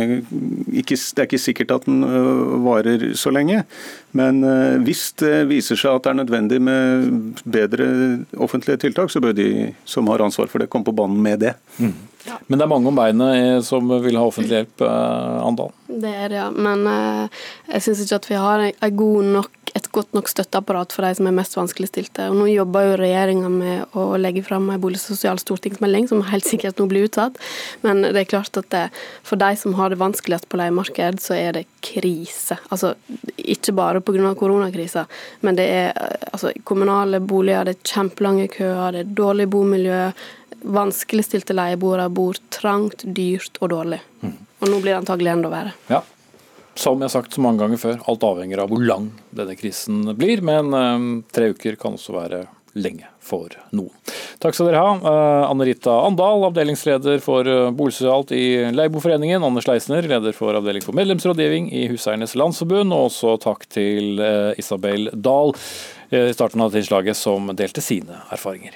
ikke, 0.78 0.94
Det 0.94 1.24
er 1.24 1.26
ikke 1.26 1.40
sikkert 1.42 1.72
at 1.74 1.88
den 1.88 2.04
varer 2.62 3.08
så 3.18 3.32
lenge. 3.34 3.64
Men 4.14 4.46
hvis 4.86 5.08
det 5.18 5.48
viser 5.50 5.80
seg 5.80 5.98
at 5.98 6.06
det 6.06 6.12
er 6.12 6.20
nødvendig 6.20 6.60
med 6.62 7.42
bedre 7.42 7.88
offentlige 8.38 8.84
tiltak, 8.86 9.10
så 9.10 9.24
bør 9.26 9.34
de 9.34 9.72
som 9.90 10.06
har 10.14 10.22
ansvar 10.22 10.54
for 10.54 10.62
det, 10.62 10.70
komme 10.70 10.86
på 10.86 10.94
banen 10.94 11.18
med 11.18 11.42
det. 11.42 11.56
Mm. 11.82 12.13
Ja. 12.28 12.38
Men 12.48 12.60
det 12.60 12.66
er 12.66 12.72
mange 12.72 12.88
om 12.88 12.98
beinet 12.98 13.66
som 13.68 13.90
vil 14.04 14.20
ha 14.20 14.28
offentlig 14.28 14.62
hjelp, 14.62 14.86
eh, 14.88 15.42
Andal? 15.44 15.74
Det 15.88 16.14
er 16.14 16.32
det, 16.32 16.40
ja. 16.40 16.48
Men 16.52 16.88
eh, 16.88 17.42
jeg 17.74 17.86
syns 17.88 18.06
ikke 18.06 18.22
at 18.22 18.30
vi 18.32 18.40
har 18.40 18.64
nok, 19.28 19.52
et 19.74 19.88
godt 19.92 20.14
nok 20.14 20.30
støtteapparat 20.30 20.94
for 20.94 21.06
de 21.06 21.18
som 21.18 21.28
er 21.28 21.36
mest 21.36 21.58
vanskeligstilte. 21.58 22.28
Og 22.30 22.38
nå 22.38 22.48
jobber 22.52 22.88
jo 22.88 22.98
regjeringa 23.02 23.50
med 23.50 23.98
å 23.98 24.06
legge 24.22 24.44
fram 24.46 24.70
en 24.70 24.82
boligsosial 24.82 25.42
stortingsmelding, 25.42 26.08
som 26.12 26.22
helt 26.30 26.48
sikkert 26.48 26.80
nå 26.80 26.88
blir 26.92 27.08
utsatt. 27.10 27.40
Men 27.82 28.06
det 28.06 28.16
er 28.22 28.30
klart 28.30 28.60
at 28.62 28.70
det, 28.74 28.84
for 29.26 29.42
de 29.42 29.50
som 29.60 29.76
har 29.80 29.92
det 29.92 30.00
vanskeligst 30.02 30.48
på 30.50 30.62
leiemarked, 30.62 31.20
så 31.24 31.36
er 31.40 31.58
det 31.58 31.66
krise. 31.84 32.60
Altså 32.70 32.94
ikke 33.38 33.74
bare 33.76 34.04
pga. 34.06 34.36
koronakrisa, 34.38 35.08
men 35.42 35.58
det 35.58 35.66
er 35.68 35.90
eh, 35.92 36.30
altså, 36.32 36.54
kommunale 36.64 37.20
boliger, 37.20 37.66
det 37.66 37.76
er 37.80 37.94
kjempelange 37.96 38.48
køer, 38.54 38.94
det 38.94 39.04
er 39.04 39.18
dårlig 39.18 39.50
bomiljø 39.52 40.06
vanskeligstilte 40.64 41.56
leieboere 41.56 42.08
bor 42.14 42.40
trangt, 42.54 43.06
dyrt 43.06 43.60
og 43.62 43.74
dårlig. 43.74 44.02
Mm. 44.24 44.36
Og 44.64 44.72
nå 44.72 44.80
blir 44.80 44.94
det 44.94 45.02
antagelig 45.02 45.34
enda 45.36 45.52
verre. 45.52 45.76
Ja. 45.92 46.02
Som 46.76 47.02
jeg 47.02 47.12
har 47.12 47.14
sagt 47.20 47.36
så 47.36 47.44
mange 47.44 47.62
ganger 47.62 47.78
før, 47.78 48.00
alt 48.10 48.26
avhenger 48.26 48.64
av 48.64 48.72
hvor 48.72 48.82
lang 48.82 49.12
denne 49.36 49.56
krisen 49.60 50.08
blir. 50.18 50.42
Men 50.46 50.74
eh, 50.74 51.08
tre 51.36 51.52
uker 51.54 51.78
kan 51.80 52.00
også 52.00 52.16
være 52.16 52.46
lenge 52.74 53.06
for 53.22 53.54
noen. 53.76 53.94
Takk 54.42 54.58
skal 54.58 54.72
dere 54.72 54.82
ha. 54.82 54.94
Eh, 54.98 55.44
Anne 55.52 55.68
Rita 55.70 55.94
Andal, 56.08 56.48
avdelingsleder 56.50 57.22
for 57.24 57.48
uh, 57.48 57.70
Boligsosialt 57.76 58.34
i 58.36 58.46
Leieboforeningen. 58.74 59.46
Anders 59.46 59.70
Leisner, 59.70 60.08
leder 60.10 60.36
for 60.36 60.58
avdeling 60.58 60.84
for 60.84 60.98
medlemsrådgivning 60.98 61.70
i 61.72 61.86
Huseiernes 61.92 62.36
Landsforbund. 62.40 62.96
Og 62.96 63.12
også 63.12 63.38
takk 63.44 63.68
til 63.72 64.24
eh, 64.24 64.56
Isabel 64.60 65.12
Dahl 65.14 65.54
i 66.14 66.28
starten 66.36 66.62
av 66.62 66.74
tilslaget 66.76 67.18
som 67.18 67.48
delte 67.58 67.82
sine 67.82 68.20
erfaringer. 68.34 68.76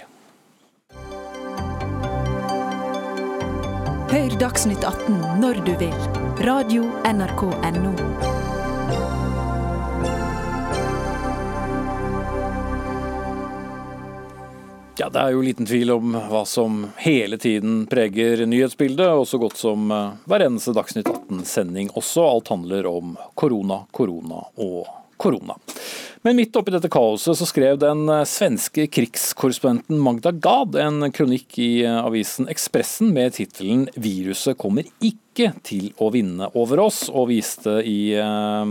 Hør 4.08 4.32
Dagsnytt 4.40 4.86
18 4.88 5.18
når 5.42 5.58
du 5.68 5.74
vil. 5.82 5.96
Radio 6.48 6.86
NRK 7.04 7.42
Radio.nrk.no. 7.44 7.92
Ja, 14.98 15.10
Det 15.10 15.20
er 15.20 15.36
jo 15.36 15.44
liten 15.44 15.68
tvil 15.68 15.92
om 15.92 16.16
hva 16.16 16.46
som 16.48 16.86
hele 17.04 17.36
tiden 17.36 17.84
preger 17.92 18.46
nyhetsbildet, 18.48 19.12
og 19.12 19.28
så 19.28 19.42
godt 19.44 19.60
som 19.60 19.92
eh, 19.92 20.16
hver 20.24 20.48
eneste 20.48 20.72
Dagsnytt 20.78 21.12
18-sending 21.12 21.92
også. 21.92 22.24
Alt 22.30 22.54
handler 22.56 22.88
om 22.88 23.18
korona, 23.36 23.82
korona 23.92 24.40
og 24.56 24.88
korona. 25.20 25.60
Men 26.28 26.36
midt 26.36 26.58
oppi 26.60 26.74
dette 26.74 26.90
kaoset 26.92 27.38
så 27.40 27.46
skrev 27.48 27.78
den 27.80 28.02
eh, 28.12 28.26
svenske 28.28 28.84
krigskorrespondenten 28.92 30.02
Magda 30.04 30.34
Gad 30.36 30.76
en 30.76 31.06
kronikk 31.16 31.56
i 31.64 31.86
eh, 31.88 32.02
avisen 32.02 32.50
Ekspressen 32.52 33.14
med 33.16 33.38
tittelen 33.38 33.86
'Viruset 33.96 34.60
kommer 34.60 34.84
ikke' 35.00 35.27
ikke 35.38 35.62
til 35.66 35.92
å 36.02 36.10
vinne 36.14 36.50
over 36.58 36.82
oss, 36.88 37.04
og 37.14 37.30
viste 37.30 37.78
i 37.86 38.16
uh, 38.18 38.66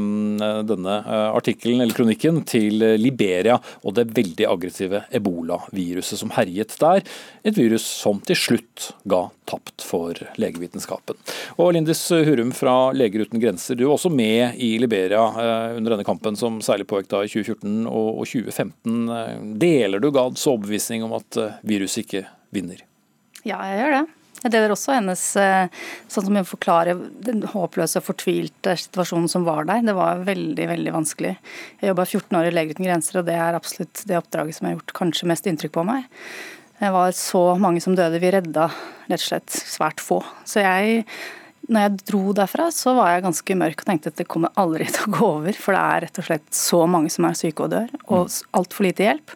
denne 0.67 0.97
uh, 1.07 1.31
artikkelen 1.37 1.85
eller 1.85 1.95
kronikken 1.95 2.43
til 2.49 2.83
Liberia 2.99 3.59
og 3.87 3.95
det 3.97 4.09
veldig 4.17 4.49
aggressive 4.51 5.05
ebolaviruset 5.15 6.21
som 6.21 6.33
herjet 6.35 6.75
der. 6.81 7.05
Et 7.47 7.57
virus 7.57 7.87
som 7.87 8.19
til 8.27 8.39
slutt 8.39 8.91
ga 9.07 9.27
tapt 9.47 9.85
for 9.87 10.19
legevitenskapen. 10.41 11.19
Og 11.63 11.73
Lindis 11.77 12.03
Hurum 12.11 12.51
fra 12.57 12.91
Leger 12.97 13.27
uten 13.27 13.43
grenser, 13.43 13.79
du 13.79 13.87
var 13.87 13.95
også 13.97 14.11
med 14.11 14.59
i 14.59 14.75
Liberia 14.83 15.23
uh, 15.23 15.77
under 15.79 15.95
denne 15.95 16.09
kampen 16.09 16.39
som 16.39 16.59
særlig 16.65 16.89
pågikk 16.91 17.13
da 17.15 17.23
i 17.23 17.31
2014 17.31 17.87
og, 17.87 18.11
og 18.25 18.27
2015. 18.27 19.57
Deler 19.63 20.03
du 20.03 20.11
Gads 20.15 20.47
overbevisning 20.51 21.07
om 21.07 21.15
at 21.21 21.41
viruset 21.67 22.05
ikke 22.07 22.27
vinner? 22.55 22.83
Ja, 23.47 23.61
jeg 23.71 23.85
gjør 23.85 24.01
det. 24.01 24.07
Jeg 24.47 24.55
deler 24.55 24.75
også 24.75 24.95
hennes 24.95 25.23
eh, 25.43 25.87
sånn 26.13 26.29
som 26.29 26.37
hun 26.39 26.47
forklarer 26.47 27.01
den 27.27 27.43
håpløse 27.51 27.99
og 27.99 28.07
fortvilte 28.07 28.77
situasjonen 28.79 29.31
som 29.31 29.47
var 29.47 29.67
der. 29.67 29.83
Det 29.87 29.97
var 29.97 30.23
veldig 30.27 30.69
veldig 30.71 30.93
vanskelig. 30.95 31.33
Jeg 31.81 31.91
jobba 31.91 32.07
14 32.07 32.39
år 32.39 32.51
i 32.51 32.53
Leger 32.55 32.77
uten 32.77 32.87
grenser, 32.87 33.21
og 33.21 33.27
det 33.27 33.39
er 33.41 33.59
absolutt 33.59 34.05
det 34.07 34.21
oppdraget 34.21 34.59
som 34.59 34.69
har 34.69 34.77
gjort 34.77 34.95
kanskje 35.01 35.31
mest 35.33 35.51
inntrykk 35.51 35.75
på 35.75 35.87
meg. 35.89 36.07
Det 36.79 36.93
var 36.93 37.11
så 37.17 37.43
mange 37.59 37.83
som 37.83 37.97
døde. 37.99 38.21
Vi 38.23 38.31
redda 38.35 38.69
rett 39.09 39.19
og 39.19 39.27
slett 39.27 39.59
svært 39.59 40.03
få. 40.05 40.21
Så 40.47 40.63
jeg 40.63 41.03
når 41.67 41.83
jeg 41.83 42.03
dro 42.13 42.21
derfra, 42.37 42.69
så 42.71 42.93
var 42.95 43.11
jeg 43.11 43.25
ganske 43.25 43.57
mørk 43.59 43.81
og 43.83 43.89
tenkte 43.89 44.13
at 44.13 44.21
det 44.21 44.29
kommer 44.31 44.55
aldri 44.61 44.87
til 44.87 45.09
å 45.09 45.15
gå 45.17 45.31
over. 45.41 45.57
For 45.59 45.75
det 45.75 45.83
er 45.83 46.07
rett 46.07 46.21
og 46.23 46.29
slett 46.29 46.47
så 46.55 46.85
mange 46.91 47.11
som 47.11 47.27
er 47.27 47.39
syke 47.39 47.67
og 47.67 47.73
dør, 47.75 47.91
og 48.07 48.29
mm. 48.29 48.37
altfor 48.61 48.87
lite 48.87 49.09
hjelp. 49.09 49.35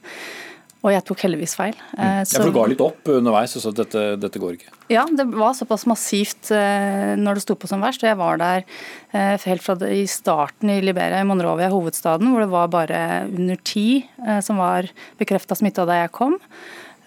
Og 0.80 0.94
jeg 0.94 1.04
tok 1.04 1.22
heldigvis 1.26 1.54
feil. 1.58 1.74
Mm. 1.92 2.00
Ja, 2.00 2.24
For 2.30 2.48
du 2.48 2.54
ga 2.56 2.64
litt 2.70 2.80
opp 2.80 3.08
underveis 3.12 3.52
og 3.58 3.64
sa 3.64 3.72
at 3.72 3.80
dette, 3.82 4.04
dette, 4.22 4.40
går 4.40 4.56
ikke? 4.56 4.72
Ja, 4.92 5.04
det 5.04 5.26
var 5.28 5.52
såpass 5.56 5.84
massivt 5.90 6.50
eh, 6.56 7.12
når 7.20 7.36
det 7.36 7.44
sto 7.44 7.56
på 7.60 7.68
som 7.68 7.84
verst. 7.84 8.04
og 8.04 8.08
Jeg 8.08 8.20
var 8.20 8.40
der 8.40 8.64
eh, 9.12 9.36
helt 9.44 9.64
fra 9.64 9.76
i 9.92 10.06
starten 10.08 10.72
i 10.72 10.80
Liberia, 10.80 11.20
i 11.20 11.28
Monrovia, 11.28 11.68
hovedstaden, 11.72 12.32
hvor 12.32 12.44
det 12.44 12.52
var 12.54 12.72
bare 12.72 13.02
under 13.28 13.60
ti 13.60 13.88
eh, 14.00 14.40
som 14.44 14.62
var 14.62 14.88
bekrefta 15.20 15.58
smitta 15.58 15.84
da 15.88 16.00
jeg 16.00 16.14
kom. 16.16 16.38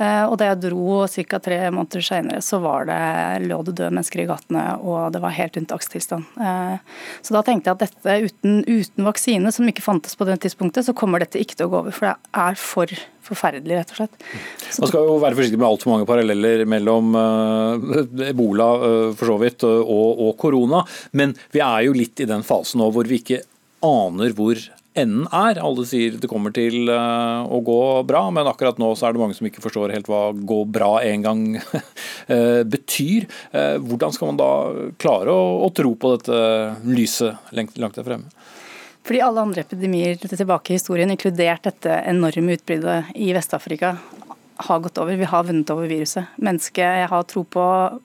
Eh, 0.02 0.24
og 0.26 0.38
da 0.42 0.50
jeg 0.50 0.62
dro 0.66 1.04
ca. 1.06 1.40
tre 1.44 1.60
måneder 1.74 2.06
senere, 2.06 2.42
så 2.42 2.60
var 2.64 2.88
det, 2.90 3.00
lå 3.46 3.60
det 3.68 3.76
døde 3.78 3.94
mennesker 3.94 4.24
i 4.24 4.28
gatene, 4.30 4.66
og 4.82 5.14
det 5.14 5.22
var 5.24 5.36
helt 5.38 5.58
unntakstilstand. 5.62 6.38
Eh, 6.42 7.00
så 7.22 7.38
da 7.38 7.44
tenkte 7.46 7.70
jeg 7.70 7.78
at 7.78 7.86
dette 7.86 8.18
uten, 8.28 8.62
uten 8.66 9.08
vaksine, 9.08 9.54
som 9.54 9.70
ikke 9.70 9.86
fantes 9.86 10.18
på 10.18 10.28
det 10.30 10.40
tidspunktet, 10.46 10.88
så 10.88 10.98
kommer 10.98 11.24
dette 11.24 11.42
ikke 11.42 11.60
til 11.60 11.70
å 11.70 11.74
gå 11.74 11.82
over. 11.84 11.96
For 11.96 12.10
det 12.10 12.40
er 12.46 12.60
for 12.60 12.96
forferdelig, 13.24 13.78
rett 13.80 13.92
og 13.94 14.00
slett. 14.02 14.24
Så 14.68 14.84
Man 14.84 14.90
skal 14.92 15.06
jo 15.08 15.14
være 15.22 15.38
forsiktig 15.38 15.60
med 15.62 15.70
altfor 15.70 15.94
mange 15.94 16.08
paralleller 16.10 16.66
mellom 16.68 17.14
uh, 17.16 18.02
ebola 18.28 18.68
for 19.16 19.30
så 19.32 19.38
vidt 19.40 19.64
og, 19.64 20.24
og 20.28 20.34
korona, 20.42 20.82
men 21.16 21.32
vi 21.56 21.62
er 21.64 21.86
jo 21.88 21.96
litt 21.96 22.20
i 22.20 22.28
den 22.28 22.44
fasen 22.44 22.84
nå 22.84 22.90
hvor 22.92 23.08
vi 23.08 23.22
ikke 23.22 23.40
aner 23.84 24.36
hvor 24.36 24.60
enden 24.94 25.28
er. 25.34 25.60
Alle 25.62 25.86
sier 25.88 26.18
det 26.20 26.30
kommer 26.32 26.54
til 26.56 26.90
eh, 26.92 27.42
å 27.44 27.60
gå 27.66 27.80
bra, 28.08 28.26
men 28.34 28.50
akkurat 28.50 28.80
nå 28.82 28.92
så 28.98 29.08
er 29.08 29.16
det 29.16 29.24
mange 29.24 29.38
som 29.38 29.48
ikke 29.50 29.64
forstår 29.64 29.94
helt 29.96 30.10
hva 30.12 30.32
'gå 30.34 30.60
bra' 30.70 31.04
en 31.10 31.26
gang 31.26 31.44
eh, 32.34 32.62
betyr. 32.64 33.28
Eh, 33.52 33.78
hvordan 33.82 34.14
skal 34.14 34.32
man 34.32 34.42
da 34.42 34.52
klare 35.02 35.34
å, 35.34 35.70
tro 35.74 35.96
på 35.98 36.16
dette 36.16 36.38
lyset 36.86 37.54
langt 37.54 37.98
der 37.98 38.06
fremme? 38.06 38.30
Fordi 39.04 39.20
alle 39.26 39.42
andre 39.44 39.64
epidemier 39.66 40.16
tilbake 40.22 40.72
i 40.72 40.78
historien, 40.78 41.12
inkludert 41.12 41.66
dette 41.66 41.98
enorme 42.08 42.56
utbruddet 42.56 43.10
i 43.20 43.34
Vest-Afrika, 43.36 43.98
har 44.64 44.80
gått 44.80 45.00
over. 45.02 45.18
Vi 45.18 45.28
har 45.28 45.44
vunnet 45.44 45.72
over 45.74 45.90
viruset. 45.90 46.30
Menneske, 46.38 46.86
jeg 46.86 47.10
har 47.10 47.26
tro 47.28 47.44
på 47.44 47.64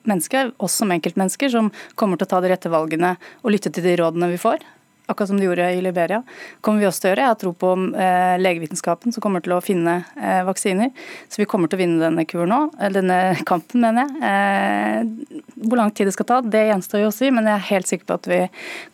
mennesket, 0.09 0.51
oss 0.57 0.75
som 0.81 0.91
enkeltmennesker, 0.91 1.53
som 1.53 1.69
kommer 1.95 2.19
til 2.19 2.27
å 2.27 2.31
ta 2.33 2.41
de 2.43 2.51
rette 2.51 2.73
valgene 2.73 3.13
og 3.43 3.53
lytte 3.53 3.71
til 3.71 3.85
de 3.85 3.95
rådene 4.01 4.31
vi 4.33 4.41
får 4.41 4.65
akkurat 5.09 5.31
som 5.31 5.39
de 5.39 5.47
gjorde 5.47 5.67
i 5.73 5.81
Liberia, 5.83 6.21
kommer 6.61 6.83
vi 6.83 6.87
også 6.89 7.03
til 7.03 7.09
å 7.09 7.11
gjøre. 7.13 7.25
Jeg 7.25 7.33
har 7.33 7.39
tro 7.41 7.53
på 7.65 7.73
eh, 8.05 8.35
legevitenskapen 8.39 9.15
som 9.15 9.23
kommer 9.25 9.43
til 9.45 9.55
å 9.55 9.61
finne 9.63 9.99
eh, 10.15 10.41
vaksiner. 10.47 10.93
Så 11.27 11.41
vi 11.41 11.47
kommer 11.49 11.71
til 11.71 11.79
å 11.79 11.83
vinne 11.83 12.03
denne 12.03 12.25
kuren 12.29 12.53
nå, 12.53 12.61
denne 12.93 13.19
kampen, 13.49 13.83
mener 13.83 14.05
jeg. 14.05 14.31
Eh, 14.31 15.43
hvor 15.65 15.81
lang 15.81 15.93
tid 15.95 16.09
det 16.09 16.15
skal 16.17 16.29
ta, 16.29 16.41
det 16.45 16.67
gjenstår 16.69 17.05
jo 17.05 17.11
å 17.11 17.15
si, 17.15 17.31
men 17.33 17.49
jeg 17.49 17.57
er 17.57 17.69
helt 17.73 17.91
sikker 17.91 18.09
på 18.09 18.19
at 18.19 18.29
vi 18.29 18.41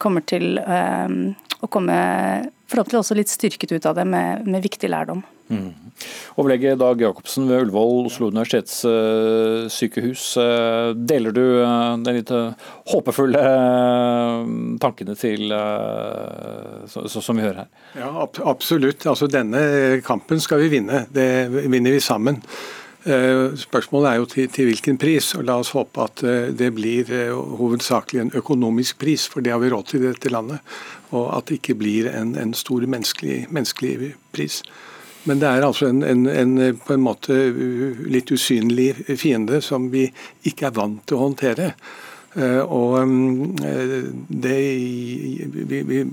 kommer 0.02 0.26
til 0.28 0.60
eh, 0.62 1.18
å 1.62 1.72
komme 1.72 2.00
forhåpentlig 2.72 3.02
også 3.02 3.18
litt 3.18 3.32
styrket 3.32 3.72
ut 3.76 3.86
av 3.86 3.94
det 4.00 4.06
med, 4.10 4.46
med 4.48 4.64
viktig 4.66 4.90
lærdom. 4.92 5.22
Mm. 5.50 5.74
Overlege 6.36 6.76
Dag 6.76 7.02
Jacobsen 7.02 7.48
ved 7.48 7.62
Ullevål 7.62 8.06
Oslo 8.10 8.28
universitetssykehus. 8.34 10.38
Eh, 10.42 10.90
deler 10.98 11.32
du 11.36 11.42
de 11.42 12.02
den 12.02 12.16
litt 12.18 12.32
eh, 12.34 12.54
håpefulle 12.92 13.42
tankene 14.82 15.16
til 15.20 15.42
som 16.90 17.36
vi 17.38 17.46
hører 17.46 17.60
her? 17.64 17.70
Ja, 18.02 18.10
absolutt. 18.50 19.06
Altså, 19.06 19.28
denne 19.32 19.60
kampen 20.06 20.40
skal 20.44 20.60
vi 20.66 20.74
vinne. 20.80 20.98
Det 21.14 21.48
vinner 21.54 21.92
vi 21.94 22.02
sammen. 22.04 22.38
Spørsmålet 23.06 24.10
er 24.10 24.16
jo 24.18 24.26
til, 24.26 24.50
til, 24.50 24.66
hvilken 24.72 24.98
pris, 24.98 25.38
og 25.38 25.46
la 25.46 25.62
oss 25.62 25.78
håpe 25.78 26.02
at 26.02 26.26
det 26.58 26.74
blir 26.74 27.06
hovedsakelig 27.30 28.20
en 28.24 28.34
økonomisk 28.42 28.98
pris, 28.98 29.30
for 29.30 29.46
det 29.46 29.54
har 29.54 29.62
vi 29.62 29.70
råd 29.70 29.86
til 29.92 30.02
i 30.02 30.10
dette 30.10 30.34
landet. 30.34 30.58
Og 31.12 31.30
at 31.38 31.48
det 31.50 31.60
ikke 31.60 31.78
blir 31.80 32.10
en, 32.10 32.36
en 32.40 32.54
stor 32.58 32.86
menneskelig, 32.90 33.46
menneskelig 33.54 34.14
pris. 34.36 34.62
Men 35.26 35.42
det 35.42 35.50
er 35.50 35.66
altså 35.66 35.90
en, 35.90 36.04
en, 36.06 36.26
en, 36.30 36.58
på 36.78 36.94
en 36.94 37.06
måte 37.06 37.38
litt 38.10 38.30
usynlig 38.34 38.92
fiende 39.18 39.62
som 39.66 39.90
vi 39.94 40.06
ikke 40.46 40.70
er 40.70 40.76
vant 40.78 41.02
til 41.06 41.18
å 41.18 41.24
håndtere. 41.28 41.72
Eh, 42.36 42.62
og 42.62 43.00
eh, 43.66 44.12
det 44.30 44.60
vi, 45.72 45.82
vi 45.88 46.04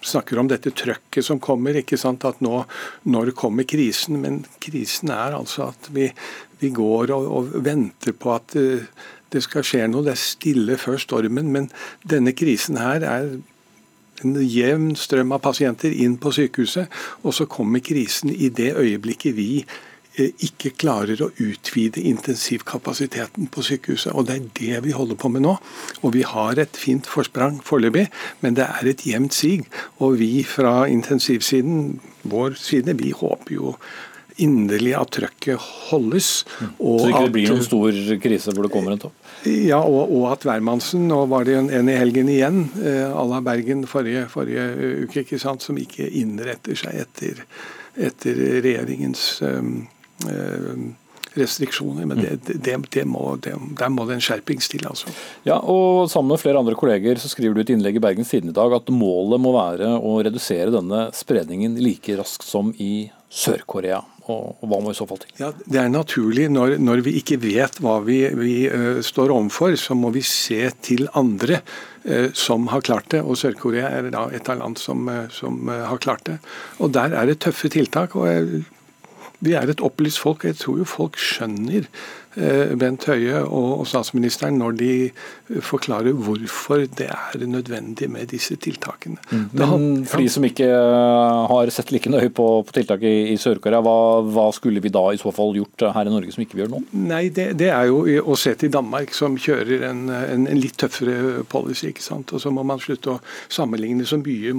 snakker 0.00 0.38
om 0.40 0.48
dette 0.48 0.72
trøkket 0.76 1.24
som 1.24 1.40
kommer. 1.42 1.76
ikke 1.76 1.98
sant, 2.00 2.24
at 2.24 2.40
nå, 2.40 2.64
Når 3.02 3.32
kommer 3.36 3.64
krisen? 3.64 4.20
Men 4.20 4.44
krisen 4.58 5.10
er 5.10 5.36
altså 5.36 5.70
at 5.70 5.90
vi, 5.92 6.10
vi 6.60 6.70
går 6.70 7.10
og, 7.10 7.26
og, 7.26 7.56
venter 7.64 8.12
på 8.12 8.34
at 8.34 8.56
eh, 8.56 8.86
det 9.30 9.42
skal 9.44 9.64
skje 9.64 9.86
noe. 9.88 10.04
Det 10.04 10.14
er 10.14 10.20
stille 10.20 10.76
før 10.80 10.98
stormen. 10.98 11.52
Men 11.52 11.70
denne 12.04 12.32
krisen 12.32 12.80
her 12.80 13.02
er 13.06 13.38
en 14.24 14.36
jevn 14.44 14.90
strøm 14.98 15.32
av 15.36 15.42
pasienter 15.44 15.94
inn 15.94 16.18
på 16.20 16.32
sykehuset, 16.34 16.90
og 17.24 17.36
så 17.36 17.46
kommer 17.50 17.82
krisen 17.84 18.32
i 18.32 18.50
det 18.52 18.72
øyeblikket 18.78 19.36
vi 19.36 19.48
eh, 19.62 20.30
ikke 20.46 20.74
klarer 20.80 21.22
å 21.24 21.30
utvide 21.40 22.02
intensivkapasiteten 22.10 23.50
på 23.52 23.64
sykehuset. 23.66 24.12
Og 24.14 24.28
Det 24.28 24.36
er 24.36 24.50
det 24.60 24.84
vi 24.88 24.96
holder 24.96 25.18
på 25.20 25.32
med 25.32 25.46
nå. 25.46 25.56
Og 26.02 26.14
Vi 26.14 26.22
har 26.22 26.58
et 26.58 26.76
fint 26.76 27.06
forsprang 27.06 27.60
foreløpig, 27.64 28.08
men 28.40 28.54
det 28.54 28.68
er 28.68 28.92
et 28.92 29.06
jevnt 29.06 29.34
sig. 29.34 29.66
Og 29.98 30.18
vi 30.18 30.42
fra 30.44 30.86
intensivsiden, 30.88 32.00
vår 32.22 32.54
side, 32.60 32.98
vi 33.00 33.12
håper 33.16 33.54
jo 33.54 33.76
inderlig 34.40 34.94
at 34.96 35.12
trøkket 35.16 35.60
holdes. 35.90 36.44
Mm. 36.60 36.72
så 36.78 36.96
det 37.04 37.12
ikke 37.14 37.34
blir 37.34 37.52
noen 37.52 37.66
stor 37.66 38.00
krise 38.22 38.54
hvor 38.54 38.66
det 38.66 38.72
kommer 38.72 38.96
en 38.96 39.04
topp? 39.06 39.29
Ja, 39.48 39.80
og, 39.80 40.10
og 40.12 40.26
at 40.34 40.44
hvermannsen 40.44 41.06
Nå 41.08 41.22
var 41.30 41.46
det 41.48 41.56
en, 41.56 41.70
en 41.72 41.88
i 41.88 41.96
helgen 41.96 42.28
igjen, 42.28 42.64
eh, 42.82 43.08
à 43.08 43.24
la 43.28 43.40
Bergen 43.44 43.86
forrige, 43.88 44.26
forrige, 44.32 44.66
uke, 45.06 45.24
ikke 45.24 45.40
sant, 45.40 45.64
som 45.64 45.78
ikke 45.80 46.08
innretter 46.20 46.76
seg 46.76 46.98
etter, 47.06 47.44
etter 47.96 48.42
regjeringens 48.60 49.22
eh, 49.46 49.60
um, 49.60 50.90
restriksjoner. 51.38 52.04
Men 52.10 52.20
det, 52.20 52.34
mm. 52.36 52.60
det, 52.60 52.76
det 52.92 53.06
må, 53.08 53.24
der 53.40 53.92
må 53.92 54.04
det 54.08 54.18
en 54.18 54.24
skjerpings 54.24 54.68
til. 54.72 54.84
altså. 54.90 55.12
Ja, 55.48 55.56
og 55.60 56.10
Sammen 56.12 56.34
med 56.34 56.42
flere 56.42 56.60
andre 56.60 56.76
kolleger 56.78 57.20
så 57.22 57.30
skriver 57.32 57.56
du 57.56 57.64
et 57.64 57.72
innlegg 57.72 57.96
i 57.96 58.04
Bergens 58.04 58.32
Tidende 58.32 58.52
i 58.52 58.60
dag 58.60 58.76
at 58.76 58.92
målet 58.92 59.40
må 59.40 59.54
være 59.56 59.94
å 59.96 60.18
redusere 60.26 60.74
denne 60.74 61.08
spredningen 61.16 61.80
like 61.80 62.18
raskt 62.20 62.44
som 62.46 62.74
i 62.76 63.08
Sør-Korea 63.30 64.02
og, 64.30 64.64
hva 64.70 64.80
må 64.82 64.92
i 64.92 64.96
så 64.98 65.06
fall 65.08 65.20
til? 65.22 65.32
Ja, 65.40 65.50
Det 65.64 65.80
er 65.82 65.92
naturlig. 65.92 66.48
Når, 66.52 66.76
når 66.82 67.04
vi 67.06 67.16
ikke 67.20 67.40
vet 67.42 67.80
hva 67.82 67.98
vi, 68.06 68.22
vi 68.38 68.54
uh, 68.70 69.00
står 69.04 69.34
overfor, 69.34 69.76
så 69.80 69.96
må 69.98 70.12
vi 70.14 70.24
se 70.26 70.62
til 70.84 71.08
andre 71.18 71.60
uh, 71.60 72.28
som 72.36 72.68
har 72.72 72.84
klart 72.86 73.10
det. 73.14 73.22
Og 73.24 73.38
Sør-Korea 73.40 73.92
er 73.98 74.10
da 74.14 74.26
et 74.34 74.50
av 74.52 74.60
land 74.62 74.80
som, 74.80 75.08
uh, 75.10 75.26
som 75.34 75.70
har 75.70 76.02
klart 76.02 76.26
det. 76.28 76.40
Og 76.78 76.92
Der 76.96 77.16
er 77.16 77.30
det 77.30 77.40
tøffe 77.44 77.72
tiltak. 77.72 78.16
og 78.16 78.60
Vi 79.40 79.56
er 79.56 79.70
et 79.70 79.84
opplyst 79.84 80.20
folk. 80.20 80.44
og 80.44 80.52
Jeg 80.52 80.60
tror 80.62 80.82
jo 80.82 80.88
folk 80.88 81.20
skjønner 81.20 81.88
Bent 82.34 83.04
Høie 83.10 83.40
og 83.42 83.82
statsministeren 83.90 84.60
når 84.60 84.76
de 84.78 84.92
forklarer 85.66 86.14
hvorfor 86.14 86.84
det 86.98 87.08
er 87.10 87.46
nødvendig 87.46 88.06
med 88.10 88.28
disse 88.30 88.54
tiltakene. 88.56 89.18
Mm. 89.30 89.46
Men 89.52 90.06
for 90.06 90.22
de 90.22 90.28
som 90.30 90.44
ikke 90.46 90.68
eh, 90.70 91.40
har 91.50 91.72
sett 91.74 91.90
like 91.90 92.10
nøye 92.12 92.30
på, 92.30 92.46
på 92.66 92.76
tiltak 92.76 93.02
i, 93.06 93.34
Sør-Korea, 93.40 93.80
hva, 93.82 93.96
hva, 94.26 94.46
skulle 94.54 94.82
vi 94.82 94.92
da 94.92 95.02
i 95.10 95.18
så 95.18 95.32
fall 95.34 95.56
gjort 95.58 95.86
her 95.96 96.06
i 96.06 96.12
Norge 96.12 96.34
som 96.34 96.44
ikke 96.44 96.58
vi 96.58 96.64
gjør 96.64 96.72
nå? 96.74 96.82
Nei, 97.08 97.22
det, 97.34 97.48
det 97.58 97.70
er 97.74 97.88
jo 97.90 98.04
å 98.22 98.36
se 98.38 98.54
til 98.60 98.72
Danmark, 98.74 99.14
som 99.16 99.38
kjører 99.40 99.88
en, 99.90 100.04
en, 100.14 100.46
en, 100.46 100.60
litt 100.60 100.78
tøffere 100.80 101.42
policy. 101.50 101.90
ikke 101.90 102.04
sant? 102.04 102.34
Og 102.36 102.42
så 102.42 102.52
må 102.54 102.64
man 102.66 102.82
slutte 102.82 103.16
å 103.16 103.18
sammenligne 103.50 104.06
så 104.06 104.20
mye 104.20 104.54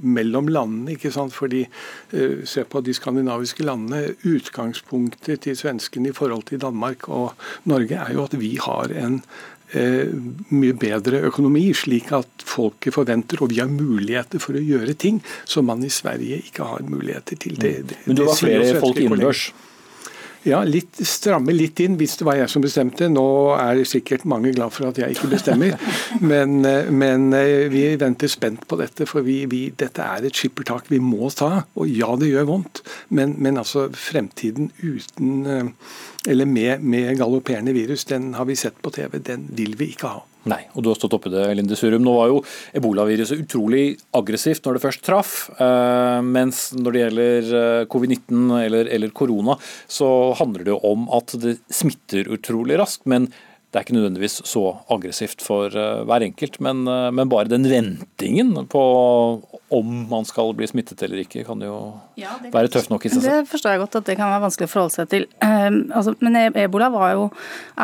mellom 0.00 0.48
landene. 0.52 0.96
ikke 0.96 1.12
sant? 1.14 1.34
Fordi 1.34 1.64
Se 2.44 2.62
på 2.68 2.80
de 2.84 2.92
skandinaviske 2.94 3.64
landene. 3.66 4.14
Utgangspunktet 4.28 5.42
til 5.44 5.56
svenskene 5.58 6.10
i 6.12 6.16
forhold 6.16 6.44
til 6.48 6.60
Danmark 6.62 6.93
Danmark 6.94 7.08
og 7.08 7.34
Norge, 7.64 7.96
er 7.96 8.14
jo 8.14 8.24
at 8.24 8.38
vi 8.38 8.56
har 8.60 8.92
en 8.92 9.20
eh, 9.74 10.12
mye 10.50 10.74
bedre 10.74 11.24
økonomi, 11.28 11.72
slik 11.74 12.12
at 12.12 12.28
folket 12.44 12.94
forventer, 12.94 13.42
og 13.42 13.50
vi 13.50 13.60
har 13.60 13.68
muligheter 13.68 14.38
for 14.38 14.54
å 14.54 14.62
gjøre 14.62 14.94
ting 14.94 15.22
som 15.44 15.66
man 15.66 15.82
i 15.84 15.90
Sverige 15.90 16.42
ikke 16.44 16.64
har 16.64 16.82
muligheter 16.82 17.36
til. 17.36 17.56
Det, 17.58 17.86
det, 17.88 17.96
Men 18.06 18.16
du 18.16 18.26
har 18.26 18.36
flere 18.36 18.80
folk 18.80 18.98
innendørs? 18.98 19.52
Ja, 20.44 20.60
litt, 20.68 20.98
stramme 21.08 21.54
litt 21.56 21.80
inn 21.80 21.96
hvis 21.96 22.18
det 22.20 22.26
var 22.28 22.36
jeg 22.36 22.50
som 22.52 22.64
bestemte. 22.64 23.08
Nå 23.08 23.26
er 23.56 23.80
sikkert 23.88 24.26
mange 24.28 24.52
glad 24.52 24.74
for 24.76 24.90
at 24.90 25.00
jeg 25.00 25.16
ikke 25.16 25.30
bestemmer. 25.32 25.78
Men, 26.30 26.60
eh, 26.68 26.90
men 26.92 27.32
eh, 27.36 27.66
vi 27.72 27.82
venter 28.00 28.30
spent 28.30 28.66
på 28.68 28.76
dette, 28.78 29.06
for 29.08 29.24
vi, 29.26 29.42
vi, 29.50 29.62
dette 29.76 30.04
er 30.04 30.26
et 30.28 30.36
skippertak 30.36 30.90
vi 30.92 31.00
må 31.02 31.30
ta. 31.34 31.64
Og 31.80 31.88
ja, 31.90 32.12
det 32.20 32.30
gjør 32.30 32.48
vondt, 32.48 32.82
men, 33.08 33.34
men 33.42 33.58
altså 33.60 33.86
fremtiden 33.96 34.70
uten 34.82 35.72
eller 36.28 36.48
med, 36.48 36.84
med 36.84 37.18
galopperende 37.18 37.74
virus, 37.76 38.06
den 38.08 38.32
har 38.38 38.48
vi 38.48 38.56
sett 38.56 38.80
på 38.82 38.92
TV. 38.94 39.18
Den 39.24 39.48
vil 39.56 39.76
vi 39.80 39.90
ikke 39.94 40.12
ha. 40.12 40.22
Nei, 40.50 40.60
og 40.76 40.84
du 40.84 40.90
har 40.90 40.98
stått 40.98 41.14
oppi 41.16 41.32
det, 41.32 41.46
Linde 41.56 41.76
Surum. 41.78 42.04
Nå 42.04 42.12
var 42.18 42.28
jo 42.28 42.42
ebolaviruset 42.76 43.40
utrolig 43.46 43.84
aggressivt 44.16 44.66
når 44.66 44.76
det 44.76 44.82
først 44.82 45.04
traff. 45.06 45.32
Eh, 45.56 46.20
mens 46.26 46.66
når 46.76 46.92
det 46.92 47.02
gjelder 47.02 47.56
eh, 47.60 47.86
covid-19 47.92 48.52
eller, 48.60 49.08
korona, 49.16 49.56
så 49.88 50.08
handler 50.36 50.66
det 50.66 50.74
jo 50.74 50.82
om 50.92 51.08
at 51.16 51.32
det 51.40 51.56
smitter 51.72 52.28
utrolig 52.36 52.78
raskt. 52.80 53.08
men 53.08 53.32
det 53.74 53.80
er 53.80 53.86
ikke 53.88 53.96
nødvendigvis 53.96 54.36
så 54.46 54.60
aggressivt 54.94 55.40
for 55.42 55.74
uh, 55.74 56.04
hver 56.06 56.22
enkelt, 56.22 56.60
men, 56.62 56.84
bare 57.26 57.50
den 57.50 57.64
ventingen 57.66 58.52
på 58.70 58.82
om 59.74 59.94
man 60.10 60.26
skal 60.28 60.52
bli 60.56 60.68
smittet 60.70 61.02
eller 61.04 61.22
ikke, 61.24 61.44
kan 61.46 61.62
jo 61.64 61.76
ja, 62.20 62.34
være 62.52 62.70
tøft 62.72 62.92
nok 62.92 63.06
i 63.06 63.12
seg 63.12 63.22
selv. 63.22 63.30
Det 63.44 63.52
forstår 63.52 63.74
jeg 63.74 63.82
godt 63.84 63.98
at 64.00 64.10
det 64.10 64.18
kan 64.20 64.32
være 64.32 64.44
vanskelig 64.46 64.68
å 64.68 64.72
forholde 64.72 64.96
seg 64.96 65.10
til. 65.12 65.26
Um, 65.44 65.78
altså, 65.94 66.14
men 66.24 66.38
e- 66.40 66.64
ebola 66.64 66.90
jo, 67.14 67.30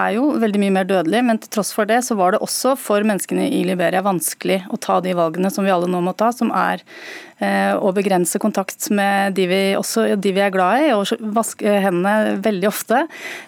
er 0.03 0.12
jo 0.16 0.28
veldig 0.43 0.62
mye 0.64 0.76
mer 0.80 0.91
dødelig, 0.91 1.24
men 1.26 1.41
til 1.43 1.55
tross 1.57 1.72
for 1.76 1.91
det 1.91 2.03
så 2.07 2.16
var 2.18 2.36
det 2.36 2.43
også 2.45 2.76
for 2.80 3.07
menneskene 3.07 3.49
i 3.51 3.64
Liberia 3.68 4.05
vanskelig 4.07 4.62
å 4.70 4.80
ta 4.80 5.01
de 5.05 5.16
valgene 5.18 5.51
som 5.53 5.66
vi 5.66 5.74
alle 5.74 5.91
nå 5.91 6.03
må 6.05 6.14
ta, 6.18 6.30
som 6.34 6.55
er 6.57 6.84
Eh, 7.41 7.72
å 7.72 7.88
begrense 7.97 8.36
kontakt 8.41 8.91
med 8.93 9.32
de 9.38 9.47
vi, 9.49 9.61
også 9.72 10.03
de 10.20 10.32
vi 10.36 10.43
er 10.45 10.53
glad 10.53 10.82
i, 10.84 10.91
og 10.93 11.09
vaske 11.32 11.72
hendene 11.86 12.34
veldig 12.45 12.68
ofte. 12.68 13.07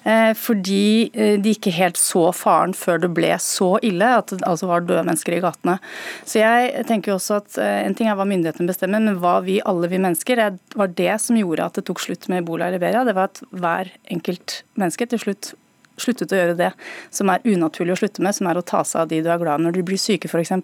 Eh, 0.08 0.30
fordi 0.38 1.10
eh, 1.12 1.34
de 1.42 1.52
ikke 1.52 1.74
helt 1.76 2.00
så 2.00 2.30
faren 2.32 2.72
før 2.76 3.02
det 3.02 3.10
ble 3.12 3.34
så 3.42 3.74
ille 3.84 4.08
at 4.22 4.32
det 4.32 4.40
altså 4.48 4.70
var 4.70 4.86
døde 4.86 5.04
mennesker 5.04 5.36
i 5.36 5.42
gatene. 5.44 5.76
Så 6.24 6.40
jeg 6.40 6.86
tenker 6.88 7.12
jo 7.12 7.18
også 7.18 7.42
at 7.42 7.58
En 7.62 7.94
ting 7.96 8.08
er 8.08 8.16
hva 8.16 8.24
myndighetene 8.32 8.70
bestemmer, 8.70 9.02
men 9.04 9.20
hva 9.22 9.38
vi 9.44 9.60
alle 9.68 9.90
vi 9.92 10.00
mennesker 10.02 10.40
det 10.40 10.76
var 10.78 10.92
det 10.98 11.14
som 11.22 11.38
gjorde 11.38 11.68
at 11.68 11.78
det 11.78 11.86
tok 11.88 12.02
slutt 12.02 12.28
med 12.32 12.42
ebola 12.42 12.70
i 12.70 12.76
Liberia. 12.76 13.04
Det 13.06 13.16
var 13.18 13.30
at 13.30 13.42
hver 13.52 13.92
enkelt 14.12 14.62
menneske 14.80 15.08
til 15.12 15.20
slutt 15.22 15.52
sluttet 16.00 16.32
å 16.32 16.38
gjøre 16.38 16.56
det 16.58 16.70
som 17.12 17.30
er 17.32 17.44
unaturlig 17.46 17.94
å 17.94 18.00
slutte 18.00 18.24
med, 18.24 18.34
som 18.36 18.48
er 18.50 18.58
å 18.58 18.64
ta 18.66 18.82
seg 18.86 19.04
av 19.04 19.10
de 19.10 19.20
du 19.24 19.28
er 19.32 19.40
glad 19.40 19.60
i 19.60 19.66
når 19.66 19.76
du 19.76 19.82
blir 19.86 20.00
syke 20.00 20.30
f.eks. 20.30 20.54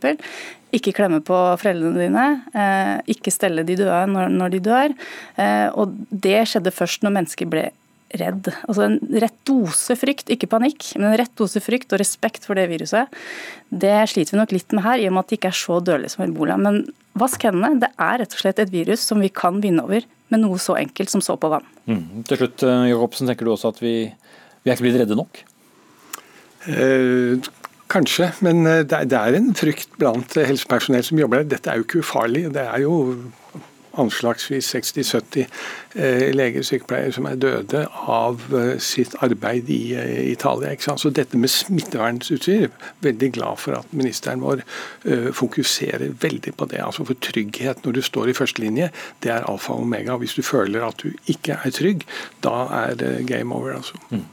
Ikke 0.75 0.95
klemme 0.97 1.21
på 1.25 1.37
foreldrene 1.61 2.07
dine, 2.07 2.27
eh, 2.53 2.95
ikke 3.15 3.33
stelle 3.33 3.65
de 3.69 3.77
døde 3.79 4.01
når, 4.13 4.55
de 4.55 4.63
dør. 4.65 4.97
Eh, 5.41 5.69
og 5.73 5.95
det 6.11 6.41
skjedde 6.51 6.75
først 6.75 7.05
når 7.05 7.17
mennesker 7.21 7.51
ble 7.51 7.69
redd. 8.17 8.49
Altså 8.69 8.87
En 8.87 8.99
rett 9.21 9.37
dose 9.49 9.97
frykt, 9.99 10.31
ikke 10.33 10.49
panikk, 10.51 10.93
men 10.97 11.11
en 11.11 11.19
rett 11.21 11.35
dose 11.37 11.61
frykt 11.61 11.93
og 11.93 12.01
respekt 12.01 12.47
for 12.49 12.59
det 12.59 12.69
viruset. 12.71 13.13
Det 13.69 13.97
sliter 14.13 14.37
vi 14.37 14.41
nok 14.41 14.55
litt 14.57 14.77
med 14.77 14.87
her, 14.87 15.03
i 15.03 15.09
og 15.11 15.17
med 15.17 15.27
at 15.27 15.33
det 15.33 15.41
ikke 15.41 15.53
er 15.53 15.61
så 15.61 15.81
dødelig 15.85 16.15
som 16.15 16.25
ebola. 16.25 16.57
Men 16.61 16.87
vask 17.19 17.45
hendene. 17.49 17.81
Det 17.83 17.91
er 17.97 18.23
rett 18.23 18.37
og 18.37 18.43
slett 18.43 18.63
et 18.63 18.73
virus 18.73 19.05
som 19.05 19.21
vi 19.21 19.33
kan 19.33 19.61
vinne 19.65 19.85
over 19.85 20.07
med 20.29 20.43
noe 20.45 20.59
så 20.61 20.77
enkelt 20.79 21.13
som 21.13 21.25
så 21.25 21.39
på 21.41 21.51
vann. 21.53 21.69
Mm. 21.89 22.25
Til 22.29 22.43
slutt, 22.43 22.63
eh, 22.63 22.89
Jacobsen, 22.91 23.29
tenker 23.29 23.49
du 23.49 23.55
også 23.55 23.73
at 23.73 23.81
vi 23.83 23.95
vi 24.63 24.71
er 24.71 24.77
ikke 24.77 24.85
blitt 24.85 25.01
redde 25.01 25.17
nok? 25.17 25.39
Eh, 26.69 27.55
Kanskje, 27.89 28.27
men 28.45 28.67
det 28.85 29.17
er 29.17 29.37
en 29.39 29.55
frykt 29.57 29.95
blant 29.97 30.35
helsepersonell 30.37 31.07
som 31.07 31.21
jobber 31.23 31.41
der. 31.41 31.55
Dette 31.55 31.71
er 31.73 31.79
jo 31.81 31.87
ikke 31.87 32.03
ufarlig. 32.03 32.43
Det 32.53 32.61
er 32.61 32.83
jo 32.83 32.99
anslagsvis 33.99 34.71
60-70 34.75 35.45
eh, 35.95 36.29
leger 36.35 36.63
og 36.63 36.69
sykepleiere 36.69 37.15
som 37.17 37.27
er 37.29 37.41
døde 37.41 37.85
av 38.11 38.45
eh, 38.55 38.77
sitt 38.83 39.17
arbeid 39.25 39.71
i 39.73 39.81
eh, 39.99 40.31
Italia. 40.33 40.75
Så 40.79 41.13
dette 41.15 41.41
med 41.41 41.53
smittevernutstyr, 41.53 42.69
veldig 43.05 43.33
glad 43.37 43.63
for 43.63 43.79
at 43.81 43.93
ministeren 43.97 44.43
vår 44.45 44.63
fokuserer 45.37 46.13
veldig 46.23 46.53
på 46.59 46.67
det. 46.71 46.81
Altså 46.85 47.05
For 47.09 47.19
trygghet 47.25 47.85
når 47.85 47.99
du 47.99 48.03
står 48.05 48.31
i 48.31 48.37
førstelinje, 48.37 48.91
det 49.25 49.33
er 49.33 49.47
alfa 49.49 49.75
og 49.75 49.87
omega. 49.87 50.17
Hvis 50.21 50.37
du 50.39 50.43
føler 50.43 50.85
at 50.87 51.03
du 51.03 51.13
ikke 51.31 51.59
er 51.65 51.75
trygg, 51.75 52.07
da 52.45 52.57
er 52.85 52.99
det 52.99 53.13
game 53.29 53.55
over. 53.55 53.77
altså. 53.77 54.01
Mm. 54.11 54.25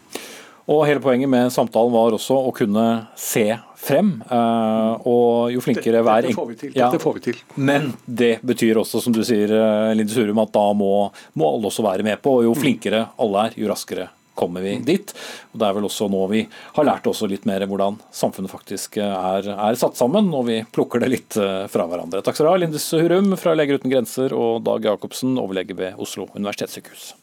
Og 0.71 0.85
Hele 0.89 1.01
poenget 1.01 1.29
med 1.29 1.53
samtalen 1.53 1.93
var 1.93 2.15
også 2.15 2.37
å 2.47 2.53
kunne 2.55 2.85
se 3.19 3.47
frem. 3.85 4.15
Eh, 4.25 5.05
og 5.05 5.53
jo 5.53 5.61
flinkere 5.61 6.01
hver 6.05 6.25
Dette 6.25 6.37
får 6.37 6.49
vi 6.49 6.57
til. 6.63 6.73
Ja, 6.77 6.89
får 6.89 7.17
vi 7.19 7.23
til. 7.27 7.41
Men 7.55 7.91
det 8.05 8.39
betyr 8.45 8.81
også, 8.81 9.01
som 9.03 9.13
du 9.13 9.21
sier, 9.27 9.51
eh, 9.53 9.93
Linde 9.97 10.13
Surum, 10.13 10.41
at 10.41 10.53
da 10.55 10.65
må, 10.73 11.11
må, 11.37 11.49
alle 11.51 11.69
også 11.69 11.85
være 11.85 12.05
med 12.07 12.21
på. 12.21 12.39
Og 12.39 12.47
jo 12.49 12.55
mm. 12.55 12.61
flinkere 12.63 13.07
alle 13.21 13.49
er, 13.49 13.59
jo 13.61 13.69
raskere 13.69 14.09
kommer 14.35 14.65
vi 14.65 14.73
mm. 14.79 14.85
dit. 14.87 15.13
Og 15.53 15.59
Det 15.61 15.67
er 15.67 15.75
vel 15.77 15.85
også 15.87 16.09
nå 16.11 16.25
vi 16.33 16.41
har 16.75 16.87
lært 16.89 17.05
også 17.07 17.29
litt 17.31 17.45
mer 17.47 17.63
hvordan 17.69 18.01
samfunnet 18.11 18.51
faktisk 18.51 18.97
er, 18.99 19.47
er 19.53 19.79
satt 19.79 19.95
sammen, 19.99 20.33
og 20.35 20.49
vi 20.49 20.59
plukker 20.75 21.05
det 21.05 21.11
litt 21.13 21.37
eh, 21.39 21.67
fra 21.71 21.85
hverandre. 21.87 22.23
Takk 22.25 22.39
skal 22.39 22.49
du 22.49 22.53
ha, 22.55 22.57
Linde 22.65 22.81
Hurum 23.05 23.37
fra 23.39 23.53
Leger 23.55 23.79
uten 23.79 23.93
grenser 23.93 24.35
og 24.35 24.65
Dag 24.65 24.89
Jacobsen, 24.89 25.37
overlege 25.39 25.77
ved 25.77 26.01
Oslo 26.01 26.27
universitetssykehus. 26.33 27.13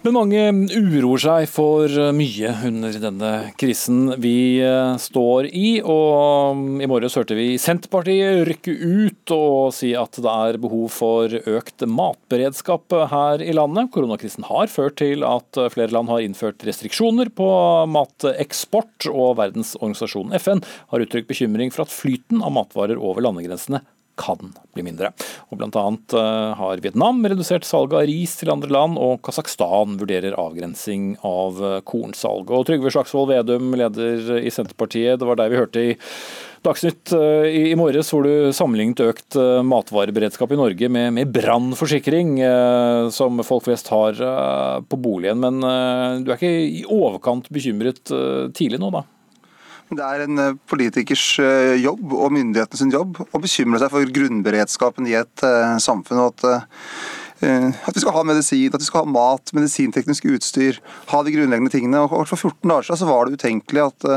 Men 0.00 0.14
mange 0.16 0.42
uroer 0.80 1.20
seg 1.20 1.42
for 1.52 1.92
mye 2.16 2.50
under 2.64 2.94
denne 3.02 3.32
krisen 3.60 4.14
vi 4.22 4.56
eh, 4.64 4.94
står 4.96 5.50
i. 5.52 5.82
Og 5.84 6.80
i 6.80 6.88
morges 6.88 7.18
hørte 7.20 7.36
vi 7.36 7.58
Senterpartiet 7.60 8.46
rykke 8.48 8.72
ut 8.80 9.34
og 9.36 9.74
si 9.76 9.92
at 9.92 10.16
det 10.16 10.32
er 10.32 10.60
behov 10.62 10.88
for 10.94 11.36
økt 11.36 11.84
matberedskap 11.84 12.96
her 13.12 13.44
i 13.44 13.52
landet. 13.52 13.92
Koronakrisen 13.92 14.48
har 14.48 14.72
ført 14.72 14.96
til 15.02 15.20
at 15.28 15.60
flere 15.76 15.92
land 15.92 16.08
har 16.08 16.24
innført 16.24 16.64
restriksjoner 16.64 17.28
på 17.36 17.52
mateksport, 17.92 19.10
og 19.12 19.36
Verdensorganisasjonen 19.42 20.40
FN 20.40 20.64
har 20.94 21.04
uttrykt 21.04 21.28
bekymring 21.28 21.76
for 21.76 21.84
at 21.84 21.92
flyten 21.92 22.40
av 22.40 22.56
matvarer 22.56 22.96
over 22.96 23.28
landegrensene 23.28 23.84
kan 24.20 24.52
bli 24.74 24.84
mindre. 24.86 25.12
Og 25.50 25.62
annet 25.64 26.14
eh, 26.16 26.50
har 26.58 26.82
Vietnam 26.84 27.22
redusert 27.26 27.66
salget 27.68 27.98
av 28.00 28.06
ris 28.10 28.36
til 28.40 28.52
andre 28.52 28.70
land, 28.72 29.00
og 29.00 29.20
Kasakhstan 29.26 29.98
vurderer 30.00 30.38
avgrensing 30.40 31.14
av 31.26 31.58
eh, 31.64 31.80
kornsalget. 31.86 32.54
Og 32.56 32.68
Trygve 32.68 32.92
Slagsvold 32.94 33.32
Vedum, 33.32 33.72
leder 33.78 34.38
i 34.40 34.52
Senterpartiet, 34.52 35.18
det 35.20 35.28
var 35.28 35.40
deg 35.40 35.52
vi 35.52 35.60
hørte 35.60 35.90
i 35.92 35.98
Dagsnytt 36.60 37.14
eh, 37.16 37.70
i 37.72 37.76
morges 37.78 38.10
hvor 38.12 38.26
du 38.26 38.50
sammenlignet 38.52 39.00
økt 39.06 39.38
matvareberedskap 39.64 40.50
i 40.52 40.58
Norge 40.60 40.90
med, 40.92 41.14
med 41.16 41.30
brannforsikring, 41.32 42.34
som 43.16 43.40
folk 43.46 43.64
flest 43.64 43.88
har 43.88 44.20
på 44.84 44.98
boligen. 45.00 45.40
Men 45.40 45.64
du 46.20 46.28
er 46.28 46.36
ikke 46.36 46.52
i 46.52 46.84
overkant 46.84 47.48
bekymret 47.48 48.12
tidlig 48.52 48.82
nå, 48.82 48.92
da? 48.92 49.06
Det 49.90 50.06
er 50.06 50.22
en 50.22 50.38
eh, 50.38 50.58
politikers 50.70 51.24
eh, 51.42 51.76
jobb 51.82 52.12
og 52.14 52.30
myndighetens 52.36 52.84
jobb 52.94 53.18
å 53.26 53.40
bekymre 53.42 53.80
seg 53.82 53.90
for 53.90 54.12
grunnberedskapen 54.18 55.08
i 55.10 55.16
et 55.18 55.42
uh, 55.42 55.80
samfunn. 55.82 56.20
og 56.22 56.44
at, 56.44 56.68
at 57.40 57.96
vi 57.96 58.02
skal 58.04 58.14
ha 58.14 58.22
medisin, 58.28 58.70
at 58.70 58.82
vi 58.82 58.86
skal 58.86 59.02
ha 59.02 59.10
mat, 59.10 59.50
medisinteknisk 59.56 60.28
utstyr, 60.30 60.78
ha 61.10 61.22
de 61.24 61.34
grunnleggende 61.34 61.72
tingene. 61.72 62.04
Og 62.06 62.28
For 62.28 62.36
14 62.36 62.68
dager 62.68 62.86
siden 62.86 63.02
så 63.02 63.10
var 63.10 63.26
det 63.26 63.40
utenkelig 63.40 63.86
at 63.88 64.08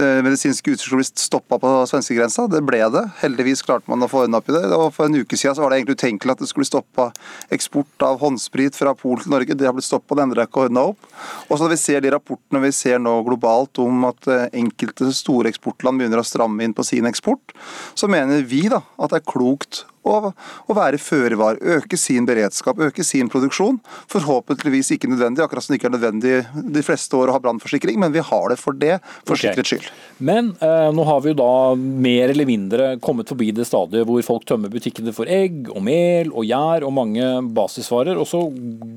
eh, 0.00 0.20
medisinske 0.24 0.72
utstyr 0.72 0.88
skulle 0.88 1.02
bli 1.02 1.22
stoppa 1.22 1.58
på 1.62 1.72
svenskegrensa. 1.90 2.46
Det 2.50 2.62
ble 2.66 2.80
det. 2.94 3.02
Heldigvis 3.20 3.64
klarte 3.66 3.90
man 3.90 4.04
å 4.04 4.08
få 4.10 4.24
ordna 4.24 4.40
opp 4.40 4.50
i 4.50 4.54
det. 4.56 4.64
Og 4.76 4.88
For 4.94 5.08
en 5.08 5.18
uke 5.20 5.38
siden 5.38 5.56
så 5.56 5.64
var 5.64 5.72
det 5.72 5.80
egentlig 5.80 5.98
utenkelig 6.00 6.36
at 6.36 6.42
det 6.44 6.50
skulle 6.50 6.68
stoppa 6.68 7.10
eksport 7.54 8.06
av 8.06 8.20
håndsprit 8.22 8.78
fra 8.78 8.94
Polen 8.98 9.24
til 9.24 9.34
Norge. 9.34 9.58
Det 9.58 9.68
har 9.68 9.76
blitt 9.76 9.88
stoppa, 9.88 10.16
det 10.16 10.26
endrer 10.26 10.48
ikke 10.48 10.66
ordna 10.66 10.88
opp. 10.92 11.12
Og 11.48 11.54
så 11.54 11.64
når 11.64 11.74
vi 11.74 11.80
ser 11.84 12.04
de 12.04 12.14
rapportene 12.14 12.64
vi 12.64 12.72
ser 12.76 13.02
nå 13.02 13.18
globalt 13.26 13.82
om 13.82 14.08
at 14.10 14.32
eh, 14.32 14.48
enkelte 14.62 15.12
store 15.16 15.52
eksportland 15.52 16.00
begynner 16.00 16.22
å 16.22 16.26
stramme 16.26 16.64
inn 16.64 16.76
på 16.76 16.86
sin 16.86 17.08
eksport, 17.08 17.54
så 17.94 18.10
mener 18.10 18.44
vi 18.48 18.66
da 18.72 18.82
at 18.98 19.12
det 19.12 19.22
er 19.22 19.30
klokt 19.34 19.84
og, 20.08 20.32
og 20.66 20.76
være 20.76 21.00
føre 21.02 21.38
var. 21.38 21.58
Øke 21.62 21.98
sin 22.00 22.26
beredskap, 22.28 22.80
øke 22.82 23.04
sin 23.06 23.30
produksjon. 23.32 23.78
Forhåpentligvis 24.10 24.92
ikke 24.96 25.10
nødvendig, 25.10 25.44
akkurat 25.44 25.64
som 25.64 25.74
det 25.74 25.80
ikke 25.80 25.90
er 25.92 25.96
nødvendig 25.96 26.34
de 26.74 26.84
fleste 26.84 27.18
år 27.18 27.30
å 27.30 27.36
ha 27.36 27.42
brannforsikring, 27.42 28.00
men 28.02 28.14
vi 28.14 28.24
har 28.24 28.52
det 28.52 28.58
for 28.60 28.76
det, 28.76 28.98
for 29.22 29.36
okay. 29.36 29.52
sikkerhets 29.52 29.74
skyld. 29.74 29.90
Men 30.22 30.52
eh, 30.62 30.88
nå 30.94 31.06
har 31.08 31.22
vi 31.22 31.32
jo 31.32 31.38
da 31.42 31.52
mer 31.76 32.32
eller 32.34 32.48
mindre 32.48 32.90
kommet 33.04 33.30
forbi 33.30 33.50
det 33.54 33.66
stadiet 33.68 34.06
hvor 34.08 34.22
folk 34.26 34.46
tømmer 34.48 34.72
butikkene 34.72 35.14
for 35.14 35.30
egg 35.30 35.70
og 35.72 35.82
mel 35.86 36.32
og 36.32 36.46
gjær 36.48 36.86
og 36.86 36.94
mange 36.98 37.30
basisvarer, 37.54 38.18
og 38.18 38.28
så 38.28 38.42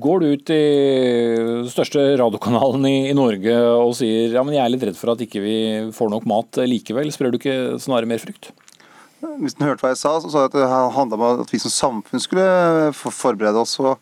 går 0.02 0.22
du 0.22 0.28
ut 0.34 0.54
i 0.54 0.62
den 1.36 1.72
største 1.72 2.02
radiokanalen 2.18 2.86
i, 2.90 2.96
i 3.10 3.16
Norge 3.16 3.56
og 3.76 3.94
sier 3.98 4.34
ja, 4.36 4.44
men 4.46 4.56
jeg 4.56 4.64
er 4.64 4.74
litt 4.74 4.86
redd 4.90 4.98
for 4.98 5.14
at 5.14 5.22
ikke 5.22 5.42
vi 5.42 5.58
får 5.94 6.12
nok 6.12 6.26
mat 6.28 6.62
likevel. 6.66 7.10
Sprer 7.14 7.32
du 7.32 7.38
ikke 7.40 7.58
snarere 7.82 8.10
mer 8.10 8.22
frykt? 8.22 8.52
Hvis 9.20 9.56
den 9.56 9.66
hørte 9.66 9.84
hva 9.84 9.94
jeg 9.94 10.00
sa, 10.02 10.14
så 10.20 10.30
sa 10.30 10.44
jeg 10.44 10.52
at 10.52 10.56
det 10.58 10.68
handla 10.68 11.16
om 11.16 11.42
at 11.46 11.52
vi 11.52 11.60
som 11.62 11.72
samfunn 11.72 12.22
skulle 12.22 12.92
forberede 12.94 13.62
oss. 13.62 13.78
og 13.80 13.96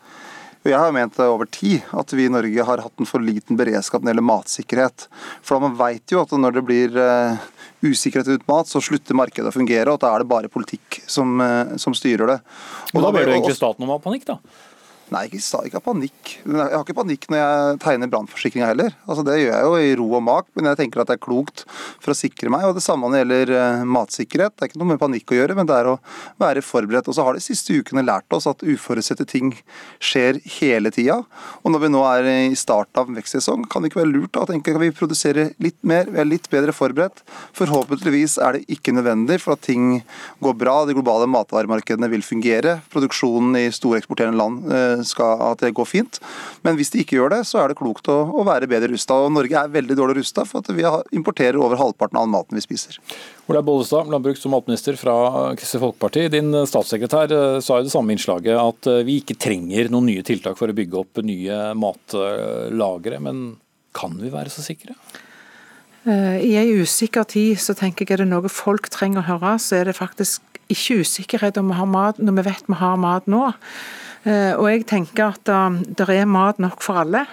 jeg 0.65 0.81
har 0.81 0.95
ment 0.97 1.19
over 1.21 1.45
tid 1.53 1.83
at 1.93 2.13
vi 2.17 2.25
i 2.25 2.33
Norge 2.33 2.65
har 2.65 2.81
hatt 2.81 3.01
en 3.01 3.09
for 3.09 3.21
liten 3.21 3.59
beredskap 3.59 4.01
når 4.01 4.07
det 4.07 4.13
gjelder 4.15 4.27
matsikkerhet. 4.31 5.07
For 5.45 5.61
Man 5.61 5.77
vet 5.77 6.15
jo 6.15 6.23
at 6.23 6.33
når 6.33 6.57
det 6.57 6.63
blir 6.65 6.97
eh, 6.97 7.43
usikkerhet 7.85 8.31
rundt 8.33 8.47
mat, 8.49 8.71
så 8.71 8.81
slutter 8.81 9.19
markedet 9.19 9.51
å 9.51 9.55
fungere, 9.55 9.93
og 9.93 10.01
da 10.01 10.15
er 10.15 10.25
det 10.25 10.31
bare 10.31 10.53
politikk 10.53 11.03
som, 11.05 11.37
eh, 11.45 11.77
som 11.77 11.97
styrer 11.97 12.33
det. 12.33 12.39
Og 12.95 12.97
Men 12.97 13.05
da 13.05 13.13
ber 13.13 13.29
jo 13.29 13.35
egentlig 13.35 13.59
staten 13.59 13.93
ha 13.93 13.99
panikk, 14.01 14.25
da? 14.31 14.39
Nei, 15.13 15.27
ikke, 15.29 15.61
ikke 15.69 15.79
av 15.79 15.85
panikk. 15.85 16.31
Jeg 16.49 16.57
har 16.73 16.81
ikke 16.81 16.97
panikk 16.97 17.27
når 17.29 17.41
jeg 17.41 17.79
tegner 17.85 18.11
brannforsikringa 18.13 18.69
heller. 18.71 18.95
Altså, 19.05 19.25
det 19.27 19.37
gjør 19.37 19.53
jeg 19.53 19.67
jo 19.67 19.75
i 19.77 19.97
ro 20.01 20.07
og 20.17 20.23
mak, 20.25 20.47
men 20.57 20.71
jeg 20.71 20.79
tenker 20.81 21.03
at 21.03 21.11
det 21.11 21.19
er 21.19 21.25
klokt 21.27 21.65
for 22.03 22.15
å 22.15 22.17
sikre 22.17 22.53
meg. 22.53 22.65
Og 22.69 22.79
Det 22.79 22.85
samme 22.85 23.11
når 23.11 23.15
det 23.15 23.21
gjelder 23.23 23.53
uh, 23.53 23.85
matsikkerhet. 23.97 24.55
Det 24.55 24.65
er 24.65 24.71
ikke 24.73 24.81
noe 24.81 24.93
med 24.95 25.03
panikk 25.03 25.35
å 25.35 25.39
gjøre, 25.39 25.57
men 25.59 25.69
det 25.69 25.77
er 25.77 25.91
å 25.93 25.99
være 26.41 26.65
forberedt. 26.65 27.11
Og 27.11 27.19
så 27.19 27.27
har 27.27 27.37
de 27.37 27.45
siste 27.45 27.77
ukene 27.77 28.05
lært 28.07 28.37
oss 28.37 28.49
at 28.51 28.65
uforutsette 28.65 29.27
ting 29.29 29.53
skjer 30.03 30.41
hele 30.57 30.93
tida. 30.95 31.21
Og 31.63 31.75
når 31.75 31.85
vi 31.85 31.93
nå 31.93 32.05
er 32.09 32.31
i 32.33 32.57
starten 32.59 33.03
av 33.03 33.13
vekstsesong, 33.19 33.69
kan 33.69 33.85
det 33.85 33.93
ikke 33.93 34.03
være 34.03 34.13
lurt 34.15 34.41
å 34.41 34.47
tenke 34.49 34.73
at 34.73 34.83
vi 34.83 34.91
produserer 34.95 35.53
litt 35.63 35.79
mer, 35.85 36.09
vi 36.09 36.23
er 36.23 36.31
litt 36.31 36.49
bedre 36.53 36.73
forberedt. 36.75 37.23
Forhåpentligvis 37.59 38.39
er 38.41 38.57
det 38.57 38.79
ikke 38.79 38.97
nødvendig 38.97 39.39
for 39.45 39.59
at 39.59 39.67
ting 39.69 40.01
går 40.45 40.59
bra. 40.65 40.81
De 40.89 40.97
globale 40.97 41.29
matvaremarkedene 41.31 42.11
vil 42.13 42.25
fungere. 42.25 42.79
Produksjonen 42.95 43.61
i 43.61 43.69
storeksporterende 43.75 44.41
land 44.41 44.65
uh, 44.73 44.94
skal, 45.09 45.41
at 45.51 45.65
det 45.65 45.73
går 45.75 45.89
fint. 45.89 46.21
Men 46.63 46.79
hvis 46.79 46.93
de 46.95 47.03
ikke 47.03 47.19
gjør 47.19 47.35
det, 47.35 47.41
så 47.49 47.63
er 47.63 47.73
det 47.73 47.79
klokt 47.81 48.09
å, 48.13 48.21
å 48.31 48.45
være 48.47 48.69
bedre 48.71 48.93
rusta. 48.93 49.17
Og 49.25 49.33
Norge 49.35 49.59
er 49.59 49.73
veldig 49.75 49.97
dårlig 49.99 50.21
rusta, 50.21 50.47
for 50.49 50.63
at 50.63 50.71
vi 50.77 50.87
importerer 51.17 51.59
over 51.59 51.81
halvparten 51.81 52.21
av 52.21 52.27
all 52.27 52.33
maten 52.37 52.61
vi 52.61 52.65
spiser. 52.65 53.01
Olaug 53.51 53.67
Bollestad, 53.67 54.09
landbruks- 54.13 54.47
og 54.49 54.55
matminister 54.55 54.97
fra 55.01 55.17
Kristelig 55.59 55.83
Folkeparti. 55.89 56.29
Din 56.33 56.55
statssekretær 56.71 57.35
eh, 57.35 57.59
sa 57.65 57.81
i 57.81 57.89
det 57.89 57.93
samme 57.93 58.15
innslaget 58.15 58.57
at 58.61 58.91
eh, 58.93 59.03
vi 59.09 59.19
ikke 59.21 59.41
trenger 59.41 59.91
noen 59.93 60.09
nye 60.13 60.25
tiltak 60.25 60.57
for 60.61 60.71
å 60.71 60.77
bygge 60.77 61.03
opp 61.03 61.21
nye 61.27 61.61
matlagre. 61.77 63.21
Men 63.25 63.45
kan 63.95 64.17
vi 64.21 64.33
være 64.33 64.53
så 64.53 64.65
sikre? 64.65 64.97
Eh, 66.05 66.41
I 66.45 66.57
en 66.61 66.83
usikker 66.85 67.25
tid 67.25 67.61
så 67.61 67.77
tenker 67.77 68.05
jeg 68.05 68.19
er 68.19 68.25
det 68.25 68.33
noe 68.33 68.51
folk 68.53 68.91
trenger 68.93 69.23
å 69.23 69.29
høre, 69.35 69.55
så 69.63 69.81
er 69.81 69.89
det 69.89 69.97
faktisk 69.97 70.43
ikke 70.73 71.03
usikkerhet 71.05 71.61
om 71.61 71.71
vi 71.71 71.79
har 71.79 71.89
mat 71.89 72.21
når 72.21 72.39
vi 72.39 72.47
vet 72.51 72.69
vi 72.69 72.81
har 72.81 72.99
mat 73.01 73.29
nå. 73.31 73.47
Eh, 74.25 74.53
og 74.57 74.69
jeg 74.71 74.87
tenker 74.89 75.35
at 75.35 75.51
um, 75.53 75.83
det 75.85 76.09
er 76.09 76.25
mat 76.25 76.61
nok 76.63 76.81
for 76.85 77.03
alle. 77.03 77.27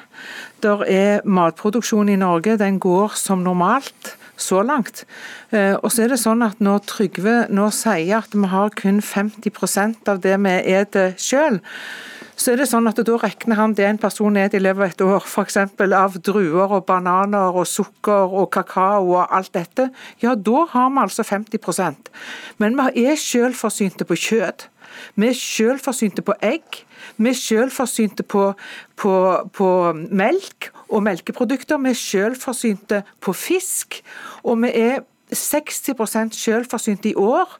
Det 0.61 0.73
er 0.91 1.23
matproduksjon 1.25 2.11
i 2.11 2.19
Norge, 2.19 2.57
den 2.59 2.79
går 2.83 3.15
som 3.15 3.45
normalt 3.45 4.15
så 4.41 4.61
langt. 4.65 5.05
Eh, 5.51 5.75
og 5.79 5.91
så 5.91 6.05
er 6.05 6.13
det 6.13 6.21
sånn 6.21 6.43
at 6.45 6.59
Når 6.59 6.85
Trygve 6.89 7.35
nå 7.53 7.69
sier 7.75 8.21
at 8.21 8.35
vi 8.35 8.47
har 8.51 8.73
kun 8.75 9.01
50% 9.01 10.09
av 10.11 10.23
det 10.23 10.37
vi 10.41 10.55
spiser 10.61 11.15
sjøl, 11.21 11.61
så 12.41 12.53
er 12.53 12.61
det 12.61 12.67
sånn 12.71 12.89
at 12.89 12.97
da 13.05 13.17
regner 13.21 13.59
han 13.59 13.75
det 13.77 13.85
en 13.85 13.99
person 14.01 14.33
spiser 14.33 14.57
i 14.57 14.63
løpet 14.63 14.81
av 14.81 14.87
et 14.89 15.03
år, 15.05 15.27
f.eks. 15.29 15.57
av 15.93 16.17
druer 16.25 16.73
og 16.73 16.85
bananer 16.87 17.53
og 17.61 17.69
sukker 17.69 18.33
og 18.33 18.49
kakao 18.55 19.13
og 19.13 19.27
alt 19.29 19.53
dette, 19.53 19.91
ja 20.23 20.33
da 20.33 20.65
har 20.73 20.89
vi 20.89 21.03
altså 21.05 21.27
50% 21.27 22.09
Men 22.57 22.79
vi 22.79 23.05
er 23.05 23.19
selvforsynte 23.19 24.09
på 24.09 24.17
kjøtt. 24.17 24.70
Vi 25.15 25.27
er 25.27 25.37
selvforsynte 25.37 26.25
på 26.25 26.35
egg. 26.41 26.83
Vi 27.17 27.29
er 27.29 27.37
selvforsynte 27.37 28.23
på, 28.23 28.51
på, 28.95 29.13
på 29.53 29.69
melk 30.09 30.71
og 30.89 31.03
melkeprodukter. 31.03 31.81
Vi 31.81 31.93
er 31.93 32.01
selvforsynte 32.01 33.03
på 33.21 33.33
fisk. 33.33 34.01
Og 34.43 34.61
vi 34.63 34.73
er 34.73 35.01
60% 35.31 36.35
selvforsynt 36.35 37.05
i 37.07 37.13
år 37.15 37.53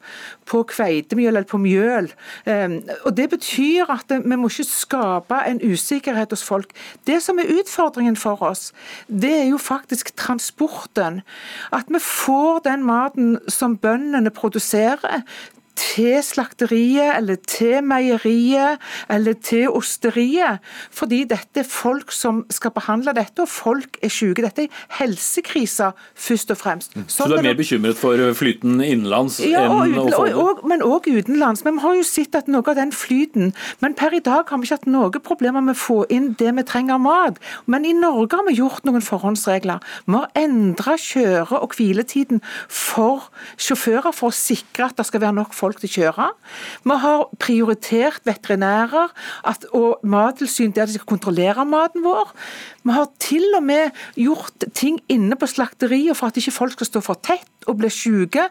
på 0.49 0.63
kveitemjøl 0.67 1.31
eller 1.31 1.47
på 1.47 1.59
mjøl. 1.61 2.11
Ehm, 2.45 2.81
og 3.05 3.17
Det 3.17 3.29
betyr 3.29 3.91
at 3.91 4.11
vi 4.25 4.35
må 4.35 4.49
ikke 4.49 4.67
skape 4.67 5.39
en 5.47 5.61
usikkerhet 5.63 6.29
hos 6.29 6.43
folk. 6.43 6.73
Det 7.07 7.21
som 7.23 7.39
er 7.39 7.51
utfordringen 7.59 8.15
for 8.15 8.41
oss, 8.43 8.73
det 9.07 9.33
er 9.33 9.47
jo 9.49 9.57
faktisk 9.57 10.15
transporten. 10.15 11.21
At 11.71 11.85
vi 11.87 11.99
får 11.99 12.59
den 12.59 12.83
maten 12.83 13.39
som 13.47 13.77
bøndene 13.77 14.29
produserer 14.29 15.23
til 15.81 16.19
slakteriet 16.23 17.15
eller 17.17 17.39
til 17.49 17.81
meieriet 17.85 18.81
eller 19.11 19.37
til 19.41 19.69
osteriet. 19.73 20.61
Fordi 20.93 21.23
dette 21.29 21.63
er 21.63 21.67
folk 21.67 22.13
som 22.15 22.43
skal 22.53 22.73
behandle 22.75 23.13
dette, 23.17 23.41
og 23.43 23.49
folk 23.49 23.97
er 24.03 24.11
syke. 24.13 24.43
Dette 24.45 24.67
er 24.67 24.85
helsekriser 24.99 25.95
først 26.15 26.53
og 26.53 26.59
fremst. 26.61 26.95
Sånn 26.95 27.09
Så 27.09 27.29
du 27.31 27.37
er 27.39 27.47
mer 27.49 27.57
bekymret 27.59 27.99
for 27.99 28.19
flyten 28.37 28.79
innenlands 28.81 29.39
ja, 29.43 29.65
enn 29.65 29.97
å 29.97 30.07
få 30.13 30.27
og, 30.31 30.63
Men 30.69 30.83
òg 30.85 31.09
utenlands. 31.09 31.65
Men 31.65 31.79
vi 31.79 31.85
har 31.85 31.97
jo 31.99 32.05
sett 32.07 32.37
at 32.37 32.49
noe 32.51 32.65
av 32.67 32.77
den 32.77 32.93
flyten 32.95 33.51
Men 33.81 33.95
per 33.97 34.13
i 34.15 34.21
dag 34.23 34.49
har 34.49 34.59
vi 34.61 34.67
ikke 34.67 34.79
hatt 34.81 34.89
noen 34.89 35.23
problemer 35.25 35.63
med 35.65 35.75
å 35.75 35.81
få 35.81 35.99
inn 36.13 36.31
det 36.39 36.51
vi 36.57 36.65
trenger 36.67 36.97
av 36.97 37.03
mat. 37.03 37.41
Men 37.65 37.85
i 37.87 37.93
Norge 37.97 38.37
har 38.37 38.47
vi 38.47 38.57
gjort 38.59 38.85
noen 38.87 39.03
forhåndsregler. 39.05 39.81
Vi 40.05 40.17
har 40.17 40.29
endra 40.37 40.97
kjøre- 40.99 41.61
og 41.61 41.75
hviletiden 41.77 42.41
for 42.67 43.29
sjåfører 43.57 44.13
for 44.15 44.31
å 44.31 44.35
sikre 44.35 44.89
at 44.89 44.99
det 44.99 45.07
skal 45.07 45.23
være 45.23 45.37
nok 45.39 45.55
folk 45.55 45.70
til 45.79 45.89
å 45.89 45.93
kjøre. 45.95 46.27
Vi 46.83 46.97
har 47.05 47.25
prioritert 47.41 48.27
veterinærer 48.27 49.13
at, 49.47 49.65
og 49.77 50.03
Mattilsyn 50.03 50.75
der 50.75 50.89
de 50.89 50.97
skal 50.97 51.09
kontrollere 51.13 51.65
maten 51.67 52.03
vår. 52.05 52.31
Vi 52.83 52.95
har 52.95 53.09
til 53.21 53.47
og 53.57 53.65
med 53.67 53.97
gjort 54.19 54.67
ting 54.77 54.99
inne 55.11 55.37
på 55.39 55.49
slakteriet 55.49 56.17
for 56.17 56.31
at 56.31 56.39
ikke 56.41 56.55
folk 56.55 56.77
skal 56.77 56.91
stå 56.91 57.03
for 57.05 57.21
tett 57.23 57.69
og 57.69 57.79
bli 57.81 57.91
syke 57.93 58.49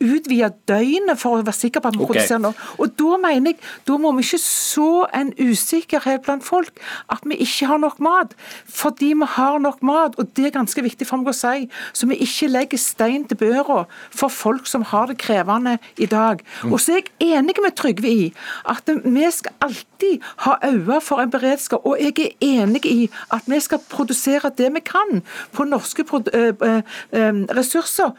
utvide 0.00 0.50
døgnet 0.68 1.18
for 1.20 1.36
å 1.36 1.42
være 1.44 1.56
sikker 1.56 1.82
på 1.82 1.90
at 1.90 1.96
vi 1.96 2.02
okay. 2.04 2.14
produserer 2.14 2.42
noe. 2.44 2.68
Og 2.80 2.94
Da 3.00 3.16
mener 3.20 3.52
jeg, 3.52 3.58
da 3.88 3.96
må 4.00 4.12
vi 4.16 4.24
ikke 4.24 4.40
så 4.42 4.90
en 5.16 5.32
usikkerhet 5.38 6.24
blant 6.26 6.44
folk 6.46 6.80
at 7.12 7.24
vi 7.28 7.38
ikke 7.44 7.68
har 7.70 7.80
nok 7.82 8.00
mat. 8.04 8.34
Fordi 8.66 9.12
vi 9.20 9.28
har 9.36 9.58
nok 9.62 9.82
mat, 9.86 10.16
og 10.18 10.32
det 10.36 10.50
er 10.50 10.56
ganske 10.56 10.84
viktig 10.84 11.08
for 11.08 11.20
meg 11.20 11.32
å 11.32 11.36
si, 11.36 11.68
så 11.96 12.08
vi 12.10 12.18
ikke 12.24 12.50
legger 12.50 12.80
stein 12.80 13.26
til 13.28 13.40
børa 13.40 13.84
for 14.08 14.32
folk 14.32 14.68
som 14.70 14.84
har 14.90 15.10
det 15.10 15.18
krevende 15.22 15.76
i 16.00 16.08
dag. 16.10 16.42
Mm. 16.64 16.74
Og 16.74 16.80
så 16.80 16.96
er 16.96 17.02
jeg 17.02 17.36
enig 17.38 17.56
med 17.60 17.76
Trygve 17.76 18.10
i 18.10 18.26
at 18.68 18.88
vi 19.04 19.30
skal 19.34 19.56
alltid 19.64 20.26
ha 20.46 20.56
øyne 20.64 21.00
for 21.04 21.22
en 21.22 21.32
beredskap, 21.32 21.84
og 21.84 22.00
jeg 22.00 22.16
er 22.18 22.62
enig 22.64 22.84
i 22.88 22.98
at 23.34 23.46
vi 23.50 23.60
skal 23.60 23.82
produsere 23.90 24.52
det 24.56 24.72
vi 24.74 24.84
kan 24.84 25.22
på 25.52 25.66
norske 25.68 26.04
eh, 26.32 26.52
eh, 26.52 26.82
eh, 27.12 27.40
ressurser 27.56 28.12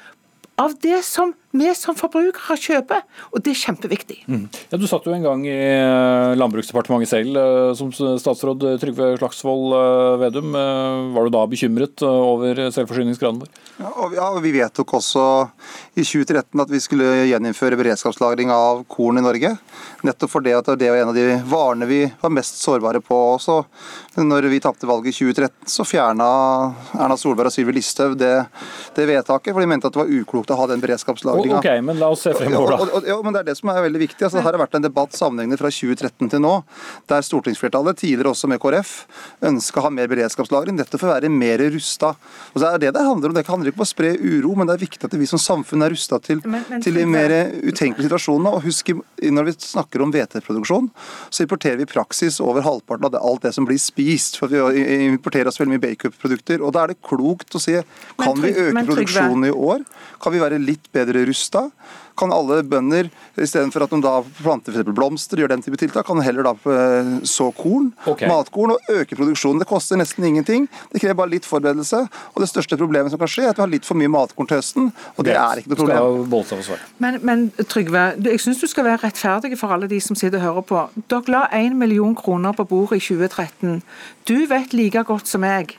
av 0.62 0.76
det 0.84 1.02
som 1.08 1.34
vi 1.52 1.72
som 1.76 1.98
forbrukere 1.98 2.56
kjøper, 2.60 3.04
og 3.32 3.44
det 3.44 3.54
er 3.54 3.60
kjempeviktig. 3.60 4.18
Mm. 4.32 4.46
Ja, 4.72 4.80
Du 4.80 4.88
satt 4.90 5.06
jo 5.08 5.14
en 5.16 5.26
gang 5.26 5.44
i 5.48 5.52
eh, 5.52 6.34
Landbruksdepartementet 6.40 7.12
selv 7.12 7.40
eh, 7.40 7.72
som 7.78 7.92
statsråd 7.92 8.64
Trygve 8.82 9.12
Slagsvold 9.20 9.76
eh, 9.78 10.20
Vedum. 10.24 10.56
Var 11.16 11.28
du 11.28 11.34
da 11.34 11.44
bekymret 11.52 12.04
over 12.08 12.64
selvforsyningsgraden 12.72 13.42
vår? 13.44 13.52
Ja, 13.82 13.92
og, 13.92 14.16
ja, 14.16 14.30
Vi 14.44 14.54
vedtok 14.56 14.96
også 15.00 15.26
i 16.00 16.06
2013 16.06 16.64
at 16.64 16.72
vi 16.72 16.80
skulle 16.84 17.10
gjeninnføre 17.30 17.80
beredskapslagring 17.80 18.52
av 18.54 18.86
korn 18.92 19.20
i 19.20 19.26
Norge. 19.26 19.54
Nettopp 20.08 20.32
fordi 20.38 20.56
at 20.56 20.72
det 20.80 20.90
var 20.92 21.04
en 21.04 21.12
av 21.12 21.18
de 21.18 21.28
varene 21.52 21.90
vi 21.90 22.02
var 22.22 22.34
mest 22.34 22.62
sårbare 22.64 23.04
på 23.04 23.18
også. 23.36 23.62
Når 24.22 24.48
vi 24.52 24.62
tapte 24.64 24.88
valget 24.90 25.14
i 25.14 25.18
2013, 25.20 25.68
så 25.72 25.86
fjerna 25.88 26.28
Erna 26.96 27.18
Solberg 27.20 27.52
og 27.52 27.56
Sylvi 27.56 27.76
Listhaug 27.78 28.18
det, 28.20 28.34
det 28.96 29.08
vedtaket, 29.10 29.54
for 29.54 29.64
de 29.64 29.70
mente 29.70 29.90
at 29.90 29.96
det 29.96 30.02
var 30.02 30.12
uklokt 30.12 30.52
å 30.52 30.58
ha 30.60 30.68
den 30.72 30.84
beredskapslagringa. 31.44 31.80
Ok, 31.82 31.86
men 31.86 32.00
la 32.00 32.10
oss 32.10 32.22
se 32.22 32.34
fremover, 32.34 32.72
Ja, 32.72 32.78
og, 32.78 32.88
da. 32.88 32.94
og, 32.98 33.08
ja, 33.08 33.18
men 33.24 33.34
det 33.34 33.40
er 33.42 33.48
det 33.52 33.58
som 33.58 33.70
er 33.70 33.82
veldig 33.86 34.02
viktig. 34.08 34.22
Altså, 34.28 34.38
det 34.38 34.44
har 34.46 34.58
vært 34.62 34.76
en 34.80 34.86
debatt 34.86 35.12
sammenhengende 35.18 35.58
fra 35.60 35.70
2013 35.74 36.30
til 36.30 36.40
nå, 36.44 36.54
der 37.08 37.22
stortingsflertallet, 37.22 37.98
tidligere 38.02 38.32
også 38.36 38.48
med 38.52 38.60
KrF, 38.64 38.92
ønska 39.52 39.82
å 39.82 39.86
ha 39.88 39.90
mer 39.94 40.08
beredskapslagring, 40.12 40.78
dette 40.78 40.98
for 41.02 41.10
å 41.10 41.16
være 41.16 41.30
mer 41.34 41.58
rusta. 41.74 42.14
Og 42.54 42.62
så 42.62 42.74
er 42.74 42.78
det 42.80 42.94
det 42.94 43.02
handler 43.06 43.30
om. 43.30 43.36
Det 43.36 43.46
handler 43.48 43.72
ikke 43.72 43.82
om 43.82 43.86
å 43.86 43.92
spre 43.92 44.14
uro, 44.20 44.56
men 44.56 44.68
det 44.68 44.76
er 44.78 44.86
viktig 44.86 45.06
at 45.10 45.14
vi 45.18 45.26
som 45.30 45.40
samfunn 45.42 45.84
er 45.86 45.90
rusta 45.96 46.20
til, 46.22 46.42
Men- 46.46 46.66
men 46.70 46.82
til 46.82 46.94
de 46.94 47.06
mer 47.06 47.30
utenkelige 47.66 48.08
situasjonene. 48.10 48.54
Og 48.54 48.64
husk, 48.64 48.90
når 49.22 49.46
vi 49.46 49.52
snakker 49.54 50.02
om 50.02 50.12
hveteproduksjon, 50.12 50.90
så 51.30 51.44
importerer 51.46 51.78
vi 51.78 51.84
i 51.84 51.86
praksis 51.86 52.40
over 52.42 52.62
halvparten 52.62 53.06
av 53.06 53.12
det, 53.12 53.22
alt 53.22 53.42
det 53.42 53.54
som 53.54 53.66
blir 53.66 53.78
spist. 53.80 54.38
For 54.38 54.48
vi 54.48 54.58
importerer 55.08 55.48
oss 55.48 55.58
veldig 55.58 55.78
mye 55.80 55.86
bacon-produkter. 55.96 56.62
Og 56.62 56.74
da 56.74 56.84
er 56.84 56.88
det 56.94 57.02
klokt 57.02 57.56
å 57.56 57.60
si 57.62 57.74
kan 58.20 58.36
vi 58.42 58.52
øke 58.54 58.74
men 58.74 58.86
produksjonen 58.88 59.48
i 59.48 59.52
år? 59.52 59.86
Kan 60.22 60.34
vi 60.34 60.40
være 60.40 60.60
litt 60.64 60.92
bedre 60.94 61.26
rusta? 61.32 61.70
Kan 62.20 62.34
alle 62.36 62.60
bønder, 62.68 63.08
istedenfor 63.40 63.86
at 63.86 63.94
de 63.94 64.02
da 64.04 64.14
planter 64.42 64.70
for 64.70 64.76
eksempel 64.76 64.96
blomster, 64.98 65.40
gjør 65.40 65.54
den 65.54 65.64
type 65.64 65.80
tiltak, 65.80 66.06
kan 66.06 66.20
de 66.20 66.26
heller 66.26 66.46
da 66.46 66.54
eh, 66.70 67.12
så 67.28 67.48
korn, 67.56 67.92
okay. 68.06 68.28
matkorn, 68.30 68.76
og 68.76 68.92
øke 68.92 69.18
produksjonen. 69.18 69.62
Det 69.64 69.70
koster 69.70 69.98
nesten 70.00 70.28
ingenting. 70.28 70.68
Det 70.92 71.02
krever 71.02 71.18
bare 71.24 71.34
litt 71.34 71.48
forberedelse. 71.48 72.04
Og 72.36 72.44
det 72.44 72.50
største 72.52 72.78
problemet 72.78 73.14
som 73.14 73.22
kan 73.22 73.32
skje, 73.32 73.48
er 73.48 73.54
at 73.56 73.62
vi 73.62 73.66
har 73.66 73.72
litt 73.72 73.88
for 73.88 74.00
mye 74.00 74.12
matkorn 74.12 74.50
til 74.50 74.62
høsten, 74.62 74.92
og 75.16 75.28
det 75.28 75.38
er 75.38 75.64
ikke 75.64 75.74
noe 75.74 75.82
problem. 75.82 76.00
Men, 77.02 77.20
men 77.26 77.48
Trygve, 77.72 78.08
jeg 78.28 78.44
syns 78.44 78.62
du 78.62 78.68
skal 78.70 78.90
være 78.92 79.06
rettferdig 79.08 79.56
for 79.60 79.74
alle 79.74 79.90
de 79.92 80.02
som 80.04 80.20
sitter 80.20 80.42
og 80.42 80.48
hører 80.50 80.68
på. 80.68 80.84
Dere 81.12 81.38
la 81.38 81.46
1 81.58 81.78
million 81.80 82.14
kroner 82.18 82.54
på 82.58 82.68
bordet 82.70 83.02
i 83.02 83.08
2013. 83.08 83.80
Du 84.30 84.38
vet 84.52 84.76
like 84.78 85.08
godt 85.08 85.32
som 85.32 85.46
meg 85.46 85.78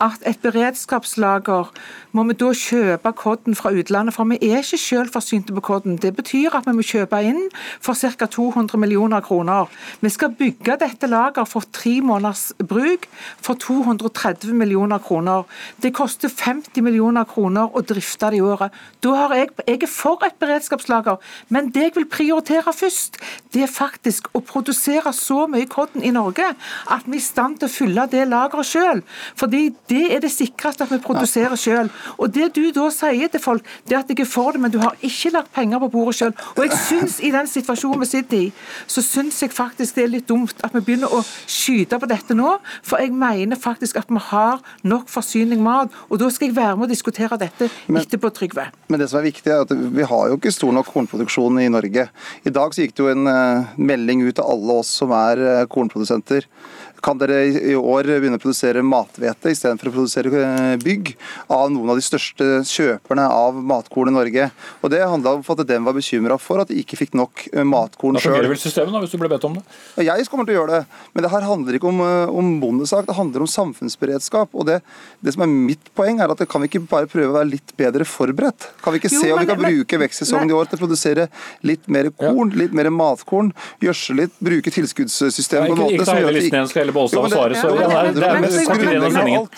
at 0.00 0.22
et 0.26 0.38
beredskapslager 0.42 1.70
må 2.16 2.24
vi 2.28 2.36
da 2.38 2.48
kjøpe 2.56 3.12
kodden 3.18 3.56
fra 3.58 3.72
utlandet, 3.74 4.14
for 4.14 4.28
vi 4.30 4.38
er 4.48 4.62
ikke 4.62 4.78
selvforsynte 4.80 5.54
på 5.56 5.64
kodden. 5.68 5.98
Det 6.00 6.14
betyr 6.16 6.54
at 6.56 6.66
vi 6.68 6.74
må 6.76 6.84
kjøpe 6.86 7.20
inn 7.26 7.40
for 7.84 7.98
ca. 7.98 8.26
200 8.26 8.78
millioner 8.80 9.22
kroner. 9.24 9.68
Vi 10.00 10.10
skal 10.12 10.34
bygge 10.38 10.78
dette 10.80 11.10
lager 11.10 11.46
for 11.48 11.66
tre 11.74 11.98
måneders 12.04 12.52
bruk 12.58 13.08
for 13.42 13.58
230 13.60 14.54
millioner 14.54 15.02
kroner. 15.02 15.44
Det 15.82 15.92
koster 15.96 16.32
50 16.32 16.82
millioner 16.86 17.26
kroner 17.28 17.74
å 17.74 17.82
drifte 17.82 18.30
det 18.32 18.40
i 18.40 18.44
året. 18.44 18.74
Da 19.04 19.14
har 19.14 19.36
jeg, 19.36 19.52
jeg 19.66 19.82
er 19.82 19.92
for 19.92 20.24
et 20.26 20.38
beredskapslager, 20.40 21.18
men 21.54 21.72
det 21.74 21.88
jeg 21.88 21.96
vil 21.98 22.08
prioritere 22.10 22.72
først, 22.74 23.18
det 23.54 23.64
er 23.64 23.72
faktisk 23.72 24.30
å 24.36 24.42
produsere 24.44 25.12
så 25.16 25.46
mye 25.50 25.68
kodden 25.70 26.04
i 26.04 26.14
Norge 26.14 26.46
at 26.48 27.06
vi 27.06 27.18
er 27.18 27.22
i 27.22 27.24
stand 27.24 27.58
til 27.60 27.68
å 27.68 27.72
fylle 27.72 28.06
det 28.10 28.26
lageret 28.28 28.68
sjøl. 28.68 29.02
Fordi 29.38 29.68
det 29.88 30.04
er 30.14 30.22
det 30.22 30.30
sikreste 30.32 30.84
at 30.84 30.92
vi 30.92 31.00
produserer 31.02 31.56
sjøl. 31.58 31.90
Og 32.18 32.32
det 32.34 32.50
du 32.56 32.68
da 32.74 32.88
sier 32.94 33.30
til 33.32 33.42
folk, 33.42 33.66
det 33.88 33.96
er 33.96 34.02
at 34.02 34.12
jeg 34.12 34.22
er 34.24 34.30
for 34.30 34.54
det, 34.54 34.62
men 34.62 34.72
du 34.72 34.78
har 34.82 34.96
ikke 35.04 35.32
lagt 35.34 35.52
penger 35.56 35.82
på 35.84 35.90
bordet 35.94 36.18
sjøl. 36.18 36.34
Og 36.56 36.62
jeg 36.66 36.78
syns 36.84 37.18
i 37.24 37.32
den 37.34 37.48
situasjonen 37.50 38.02
vi 38.02 38.10
sitter 38.10 38.38
i, 38.38 38.50
så 38.86 39.04
syns 39.04 39.40
jeg 39.42 39.54
faktisk 39.54 39.98
det 39.98 40.04
er 40.04 40.12
litt 40.12 40.28
dumt 40.28 40.60
at 40.64 40.74
vi 40.74 40.84
begynner 40.84 41.12
å 41.12 41.22
skyte 41.46 41.98
på 42.00 42.10
dette 42.10 42.36
nå. 42.36 42.56
For 42.86 43.02
jeg 43.02 43.14
mener 43.16 43.60
faktisk 43.60 44.00
at 44.00 44.10
vi 44.12 44.22
har 44.30 44.62
nok 44.88 45.08
forsyning 45.12 45.62
mat, 45.64 45.94
og 46.08 46.20
da 46.22 46.30
skal 46.32 46.50
jeg 46.50 46.58
være 46.58 46.76
med 46.78 46.88
å 46.88 46.92
diskutere 46.92 47.40
dette 47.40 47.68
etterpå, 47.68 48.30
Trygve. 48.38 48.68
Men 48.92 49.00
det 49.00 49.08
som 49.10 49.20
er 49.20 49.28
viktig 49.28 49.50
er 49.50 49.64
at 49.64 49.72
vi 49.72 50.04
har 50.06 50.28
jo 50.30 50.36
ikke 50.36 50.52
stor 50.54 50.74
nok 50.74 50.90
kornproduksjon 50.92 51.60
i 51.62 51.68
Norge. 51.72 52.08
I 52.46 52.52
dag 52.54 52.74
så 52.74 52.84
gikk 52.84 52.94
det 52.96 53.04
jo 53.04 53.12
en 53.12 53.30
eh, 53.30 53.72
melding 53.80 54.22
ut 54.26 54.36
til 54.36 54.44
alle 54.44 54.78
oss 54.82 54.92
som 55.00 55.14
er 55.16 55.42
eh, 55.42 55.64
kornprodusenter. 55.70 56.46
Kan 57.04 57.18
dere 57.20 57.44
i 57.46 57.74
år 57.78 58.08
begynne 58.08 58.38
å 58.38 58.42
produsere 58.42 58.82
mathvete 58.82 59.52
istedenfor 59.54 59.90
å 59.90 59.94
produsere 59.94 60.42
eh, 60.42 60.76
bygg 60.82 61.12
av 61.52 61.68
noen 61.70 61.92
av 61.92 61.98
de 62.00 62.04
største 62.04 62.48
kjøperne 62.66 63.26
av 63.30 63.58
matkorn 63.58 64.10
i 64.10 64.14
Norge? 64.16 64.48
Og 64.82 64.90
Det 64.92 65.02
handla 65.04 65.36
om 65.38 65.44
at 65.54 65.62
den 65.68 65.86
var 65.86 65.96
bekymra 65.96 66.38
for 66.42 66.62
at 66.62 66.72
de 66.72 66.78
ikke 66.82 66.98
fikk 66.98 67.14
nok 67.18 67.44
matkorn 67.68 68.18
sjøl. 68.18 68.32
Da 68.32 68.36
fungerer 68.38 68.52
vel 68.52 68.60
systemet, 68.62 68.94
da, 68.94 69.02
hvis 69.04 69.14
du 69.14 69.18
ble 69.20 69.30
bedt 69.30 69.46
om 69.48 69.58
det? 69.58 69.64
Jeg 70.04 70.26
kommer 70.32 70.48
til 70.48 70.56
å 70.56 70.60
gjøre 70.62 70.78
det, 70.80 71.00
men 71.14 71.26
det 71.26 71.32
her 71.32 71.46
handler 71.46 71.78
ikke 71.78 71.90
om, 71.92 72.02
eh, 72.04 72.34
om 72.42 72.50
bondesak, 72.62 73.06
det 73.08 73.16
handler 73.18 73.46
om 73.46 73.52
samfunnsberedskap. 73.54 74.48
og 74.54 74.66
det, 74.66 74.80
det 75.22 75.34
som 75.34 75.42
er 75.46 75.54
Mitt 75.68 75.90
poeng 75.96 76.20
er 76.22 76.30
at 76.30 76.42
kan 76.48 76.62
vi 76.62 76.68
ikke 76.70 76.84
bare 76.88 77.08
prøve 77.10 77.32
å 77.32 77.38
være 77.38 77.50
litt 77.50 77.74
bedre 77.76 78.06
forberedt? 78.08 78.68
Kan 78.82 78.94
vi 78.94 79.00
ikke 79.02 79.12
Jo, 79.12 79.20
se 79.20 79.32
om 79.32 79.38
vi 79.40 79.46
kan 79.46 79.60
men- 79.60 79.74
bruke 79.74 79.98
vekstsesongen 80.00 80.50
i 80.50 80.56
år 80.56 80.68
til 80.70 80.78
å 80.78 80.82
produsere 80.86 81.28
litt 81.62 81.88
mer 81.88 82.10
korn, 82.10 82.50
litt 82.56 82.72
mer 82.72 82.90
matkorn, 82.90 83.52
gjødsle 83.82 84.16
litt, 84.22 84.32
bruke 84.40 84.70
tilskuddssystemet 84.72 85.28
tilskuddssystemet 85.28 85.70
en 85.70 85.82
måte 85.82 86.06
som 86.06 86.16
gjør 86.18 86.28
at 86.28 86.38
vi 86.38 86.50
skal 86.72 86.87
heller 86.88 86.96
Bollestad 86.96 87.24
å 87.24 87.30
svare. 87.32 87.58
Så 87.58 87.70
men 87.72 87.88
det 87.88 88.26
er, 88.26 88.38
igjen 88.88 89.04
av 89.04 89.12
sendingen. 89.14 89.48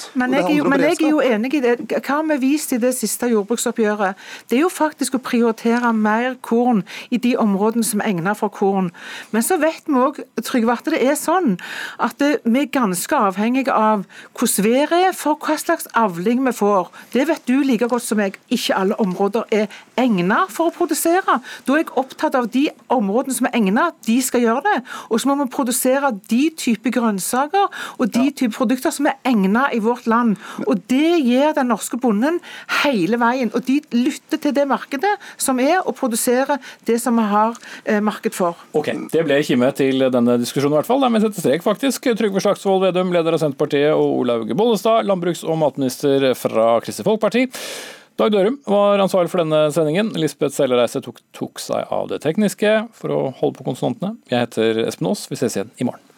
Jeg, 0.81 0.97
er 1.01 1.09
jo, 1.09 1.21
enig 1.25 1.55
i 1.55 1.63
det. 1.65 1.75
Hva 1.97 2.21
har 2.21 2.27
vi 2.33 2.39
vist 2.43 2.75
i 2.75 2.81
det 2.83 2.93
siste 2.99 3.31
jordbruksoppgjøret? 3.31 4.19
Det 4.51 4.59
er 4.59 4.65
jo 4.65 4.73
faktisk 4.73 5.17
å 5.17 5.23
prioritere 5.23 5.93
mer 5.97 6.37
korn 6.45 6.83
i 7.11 7.21
de 7.23 7.37
områdene 7.41 7.87
som 7.87 8.03
er 8.03 8.13
egnet 8.13 8.41
for 8.41 8.53
korn. 8.53 8.91
Men 9.35 9.47
så 9.47 9.59
vet 9.61 9.87
vi 9.87 9.99
òg, 10.01 10.23
at 10.41 10.91
det 10.91 11.01
er 11.01 11.17
sånn 11.19 11.57
at 12.01 12.21
vi 12.21 12.65
er 12.65 12.71
ganske 12.73 13.23
avhengige 13.31 13.75
av 13.75 14.07
hvordan 14.35 14.67
været 14.67 15.09
er 15.11 15.15
for 15.17 15.39
hva 15.41 15.57
slags 15.61 15.89
avling 15.99 16.43
vi 16.47 16.55
får. 16.57 16.91
Det 17.15 17.27
vet 17.29 17.47
du 17.49 17.61
like 17.65 17.89
godt 17.91 18.05
som 18.05 18.21
jeg. 18.23 18.39
Ikke 18.51 18.77
alle 18.77 18.99
områder 19.01 19.47
er 19.55 19.71
egnet 20.01 20.53
for 20.53 20.71
å 20.71 20.75
produsere. 20.75 21.39
Da 21.67 21.75
er 21.75 21.83
jeg 21.83 21.93
opptatt 22.01 22.37
av 22.39 22.49
de 22.53 22.67
områdene 22.93 23.37
som 23.37 23.49
er 23.49 23.57
egnet, 23.59 23.99
de 24.07 24.19
skal 24.25 24.45
gjøre 24.45 24.65
det. 24.67 24.77
Og 25.11 25.21
så 25.21 25.31
må 25.31 25.39
vi 25.41 25.49
produsere 25.53 26.13
de 26.31 26.43
type 26.57 26.93
grønnsaker 26.95 27.69
og 27.99 28.13
de 28.15 28.31
type 28.37 28.55
produkter 28.57 28.95
som 28.95 29.09
er 29.11 29.19
egnet 29.29 29.77
i 29.77 29.83
vårt 29.85 30.09
land. 30.11 30.37
Og 30.67 30.83
Det 30.91 31.21
gir 31.23 31.53
den 31.55 31.71
norske 31.71 31.99
bonden 32.01 32.41
hele 32.83 33.19
veien. 33.21 33.53
Og 33.55 33.65
de 33.67 33.81
lytter 33.95 34.41
til 34.43 34.55
det 34.57 34.67
markedet 34.69 35.13
som 35.41 35.61
er, 35.63 35.81
og 35.85 35.95
produserer 35.99 36.59
det 36.89 36.99
som 37.03 37.17
vi 37.19 37.27
har 37.31 37.55
eh, 37.85 38.01
marked 38.03 38.35
for. 38.35 38.59
Ok, 38.77 38.91
Det 39.13 39.25
ble 39.27 39.41
kime 39.47 39.71
til 39.77 40.07
denne 40.11 40.39
diskusjonen, 40.41 40.75
i 40.75 40.81
hvert 40.81 40.91
fall. 40.91 41.07
Vi 41.07 41.23
setter 41.23 41.47
strek, 41.47 41.65
faktisk. 41.67 42.11
Trygve 42.19 42.43
Slagsvold 42.43 42.89
Vedum, 42.89 43.15
leder 43.15 43.37
av 43.37 43.43
Senterpartiet, 43.43 43.93
og 43.95 44.25
Olaug 44.25 44.51
Bollestad, 44.57 45.07
landbruks- 45.09 45.47
og 45.47 45.59
matminister 45.63 46.33
fra 46.39 46.73
Kristelig 46.85 47.09
Folkeparti. 47.09 47.47
Dag 48.21 48.35
Dørum 48.35 48.59
var 48.69 49.01
ansvarlig 49.01 49.31
for 49.33 49.41
denne 49.41 49.71
sendingen. 49.73 50.11
Lisbeth 50.21 50.53
Sellereise 50.53 51.01
tok, 51.01 51.23
tok 51.33 51.63
seg 51.63 51.89
av 51.89 52.11
det 52.11 52.19
tekniske 52.21 52.75
for 52.93 53.15
å 53.17 53.21
holde 53.39 53.57
på 53.57 53.65
konsonantene. 53.71 54.19
Jeg 54.29 54.45
heter 54.45 54.83
Espen 54.85 55.09
Aas. 55.09 55.23
Vi 55.31 55.39
ses 55.41 55.57
igjen 55.57 55.73
i 55.81 55.87
morgen. 55.89 56.10